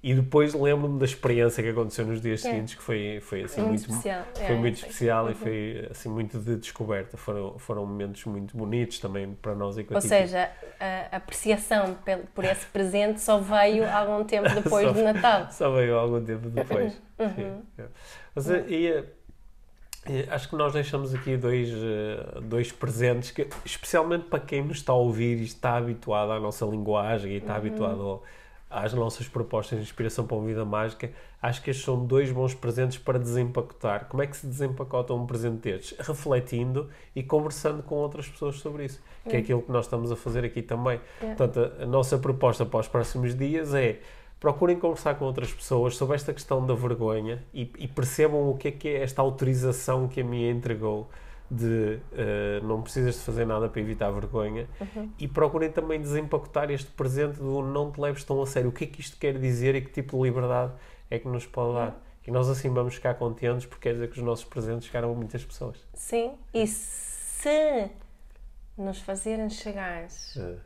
e 0.04 0.14
depois 0.14 0.54
lembro-me 0.54 0.99
da 0.99 1.06
experiência 1.06 1.64
que 1.64 1.70
aconteceu 1.70 2.06
nos 2.06 2.20
dias 2.20 2.43
é. 2.43 2.49
seguintes, 2.49 2.76
que 2.76 2.84
foi, 2.84 3.22
foi 3.22 3.43
assim 3.43 3.62
muito, 3.62 3.88
muito 3.88 3.89
especial, 3.89 4.26
foi 4.34 4.45
é, 4.45 4.54
muito 4.54 4.76
especial 4.76 5.24
uhum. 5.24 5.32
e 5.32 5.34
foi 5.34 5.88
assim 5.89 6.10
muito 6.10 6.39
de 6.39 6.58
descoberta. 6.58 7.16
Foram, 7.16 7.58
foram 7.58 7.86
momentos 7.86 8.26
muito 8.26 8.58
bonitos 8.58 8.99
também 8.99 9.34
para 9.41 9.56
nós. 9.56 9.78
Ou 9.78 10.01
seja, 10.01 10.51
a 11.10 11.16
apreciação 11.16 11.97
por 12.36 12.43
esse 12.43 12.66
presente 12.66 13.22
só 13.22 13.39
veio 13.39 13.89
algum 13.89 14.26
tempo 14.26 14.49
depois 14.54 14.88
só, 14.88 14.91
do 14.93 15.04
Natal. 15.04 15.47
Só 15.54 15.72
veio 15.72 15.95
algum 15.95 16.22
tempo 16.22 16.49
depois. 16.49 17.01
Uhum. 17.18 17.62
Mas, 18.36 18.49
uhum. 18.49 18.56
e, 18.68 19.06
e, 20.10 20.30
acho 20.30 20.49
que 20.49 20.58
nós 20.58 20.74
deixamos 20.74 21.16
aqui 21.16 21.38
dois, 21.38 21.70
eh, 21.70 22.41
dois 22.41 22.74
presentes 22.74 23.32
que, 23.32 23.47
especialmente 23.64 24.26
para 24.26 24.41
quem 24.41 24.64
nos 24.64 24.80
está 24.80 24.91
a 24.91 24.97
ouvir 24.97 25.38
e 25.38 25.45
está 25.45 25.78
habituado 25.78 26.34
à 26.34 26.41
nossa 26.41 26.66
linguagem 26.66 27.32
e 27.32 27.38
está 27.38 27.54
uhum. 27.54 27.58
habituado 27.58 28.01
ao 28.01 28.24
às 28.74 28.93
nossas 28.93 29.28
propostas 29.28 29.78
de 29.78 29.86
inspiração 29.86 30.26
para 30.26 30.36
uma 30.36 30.45
vida 30.47 30.65
mágica, 30.65 31.11
acho 31.41 31.61
que 31.61 31.69
estes 31.69 31.86
são 31.86 32.05
dois 32.05 32.32
bons 32.32 32.53
presentes 32.53 32.97
para 32.97 33.19
desempacotar. 33.19 34.07
Como 34.07 34.24
é 34.24 34.28
que 34.28 34.36
se 34.36 34.47
desempacota 34.47 35.13
um 35.13 35.26
presente 35.26 35.61
destes? 35.61 35.97
Refletindo 35.99 36.89
e 37.15 37.21
conversando 37.21 37.84
com 37.84 37.95
outras 37.95 38.28
pessoas 38.28 38.55
sobre 38.55 38.86
isso, 38.86 39.01
que 39.24 39.36
é, 39.36 39.36
é 39.36 39.39
aquilo 39.39 39.61
que 39.61 39.71
nós 39.71 39.86
estamos 39.86 40.11
a 40.11 40.15
fazer 40.15 40.43
aqui 40.43 40.61
também. 40.61 40.99
É. 41.21 41.28
Portanto, 41.28 41.59
a, 41.80 41.84
a 41.84 41.86
nossa 41.86 42.17
proposta 42.17 42.65
para 42.65 42.80
os 42.80 42.88
próximos 42.88 43.36
dias 43.36 43.74
é 43.74 43.99
procurem 44.39 44.78
conversar 44.78 45.15
com 45.15 45.24
outras 45.24 45.53
pessoas 45.53 45.95
sobre 45.95 46.15
esta 46.15 46.34
questão 46.34 46.65
da 46.65 46.74
vergonha 46.74 47.41
e, 47.53 47.71
e 47.78 47.88
percebam 47.88 48.49
o 48.49 48.57
que 48.57 48.67
é 48.67 48.71
que 48.71 48.88
é 48.89 49.03
esta 49.03 49.21
autorização 49.21 50.07
que 50.07 50.19
a 50.19 50.24
minha 50.24 50.51
entregou 50.51 51.09
de 51.54 51.99
uh, 52.12 52.66
não 52.66 52.82
precisas 52.82 53.16
de 53.16 53.22
fazer 53.22 53.45
nada 53.45 53.70
para 53.70 53.80
evitar 53.80 54.08
a 54.08 54.12
vergonha 54.12 54.68
uhum. 54.82 55.12
e 55.20 55.28
procurem 55.28 55.72
também 55.72 56.01
desempacotar 56.01 56.72
este 56.72 56.89
presente 56.91 57.38
do 57.38 57.62
não 57.62 57.91
te 57.91 58.01
leves 58.01 58.24
tão 58.24 58.41
a 58.41 58.47
sério. 58.47 58.70
O 58.70 58.72
que 58.74 58.86
é 58.86 58.88
que 58.88 59.01
isto 59.01 59.18
quer 59.18 59.38
dizer 59.38 59.76
e 59.76 59.82
que 59.82 59.91
tipo 59.91 60.18
de 60.18 60.24
liberdade 60.24 60.74
é 61.10 61.20
que 61.20 61.28
nos 61.28 61.45
pode 61.45 61.76
dar? 61.76 61.89
Uhum. 61.89 61.93
E 62.26 62.32
nós 62.32 62.49
assim 62.49 62.70
vamos 62.74 62.95
ficar 62.95 63.14
contentes 63.16 63.66
porque 63.66 63.89
quer 63.89 63.93
dizer 63.93 64.10
que 64.10 64.18
os 64.18 64.26
nossos 64.26 64.45
presentes 64.45 64.88
chegaram 64.88 65.12
a 65.12 65.16
muitas 65.16 65.43
pessoas. 65.43 65.78
Sim, 65.93 66.34
e 66.54 66.66
se 66.66 67.91
nos 68.78 68.99
fazerem 68.99 69.49
chegar 69.49 70.08
uh. 70.38 70.60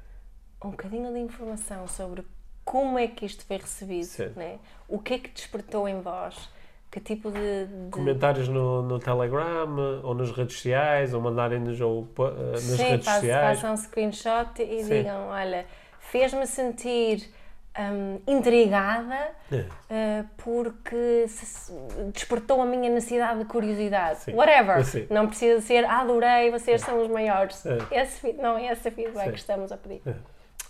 um 0.64 0.72
bocadinho 0.72 1.12
de 1.12 1.20
informação 1.20 1.88
sobre 1.88 2.24
como 2.64 3.00
é 3.00 3.08
que 3.08 3.26
isto 3.26 3.46
foi 3.46 3.58
recebido, 3.58 4.36
né? 4.36 4.60
o 4.88 5.00
que 5.00 5.14
é 5.14 5.20
que 5.20 5.30
despertou 5.30 5.88
em 5.88 6.02
vós, 6.02 6.50
que 6.90 7.00
tipo 7.00 7.32
de. 7.32 7.66
de... 7.66 7.90
Comentários 7.92 8.48
no, 8.48 8.82
no 8.82 9.00
Telegram 9.00 10.02
ou 10.04 10.14
nas 10.14 10.32
redes 10.32 10.56
sociais 10.56 11.14
ou 11.14 11.22
mandarem-nos 11.22 11.80
ou, 11.82 12.02
uh, 12.02 12.52
nas 12.52 12.62
Sim, 12.62 12.84
redes 12.84 13.06
sociais. 13.06 13.60
façam 13.60 13.74
um 13.74 13.78
screenshot 13.78 14.62
e 14.62 14.84
Sim. 14.84 14.90
digam: 14.90 15.28
olha, 15.28 15.66
fez-me 16.00 16.46
sentir 16.48 17.30
um, 17.78 18.20
intrigada 18.26 19.30
é. 19.52 19.60
uh, 19.62 20.28
porque 20.38 21.28
se, 21.28 21.72
despertou 22.14 22.62
a 22.62 22.66
minha 22.66 22.90
necessidade 22.90 23.40
de 23.40 23.46
curiosidade. 23.46 24.20
Sim. 24.22 24.34
Whatever. 24.34 24.84
Sim. 24.84 25.08
Não 25.10 25.28
precisa 25.28 25.62
ser 25.62 25.86
adorei, 25.86 26.50
vocês 26.52 26.82
é. 26.82 26.86
são 26.86 27.02
os 27.02 27.08
maiores. 27.08 27.66
É. 27.66 28.02
Esse, 28.02 28.34
não 28.34 28.58
é 28.58 28.72
esse 28.72 28.90
feedback 28.92 29.26
Sim. 29.26 29.32
que 29.32 29.40
estamos 29.40 29.72
a 29.72 29.78
pedir. 29.78 30.02
É. 30.06 30.16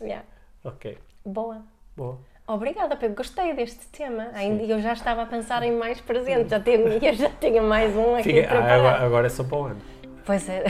Yeah. 0.04 0.26
Ok. 0.64 0.98
Boa. 1.26 1.64
Boa. 1.96 2.20
Obrigada, 2.48 2.96
Pedro. 2.96 3.18
Gostei 3.18 3.54
deste 3.54 3.86
tema. 3.90 4.30
Ainda 4.34 4.64
eu 4.64 4.82
já 4.82 4.94
estava 4.94 5.24
a 5.24 5.26
pensar 5.26 5.64
em 5.64 5.74
mais 5.74 6.00
presentes. 6.00 6.50
Já 6.50 6.60
tinha, 6.62 6.78
eu 6.78 7.14
já 7.14 7.30
tinha 7.30 7.62
mais 7.62 7.94
um 7.96 8.16
aqui 8.16 8.42
Fica, 8.42 8.58
ah, 8.58 8.76
agora, 8.76 9.06
agora 9.06 9.26
é 9.28 9.30
só 9.30 9.44
para 9.44 9.58
o 9.58 9.64
ano. 9.66 9.82
Pois 10.26 10.48
é. 10.48 10.64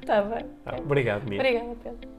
Está 0.00 0.22
bem. 0.22 0.46
Ah, 0.64 0.76
obrigado, 0.78 1.24
Mia. 1.28 1.40
Obrigada, 1.40 1.76
Pedro. 1.82 2.15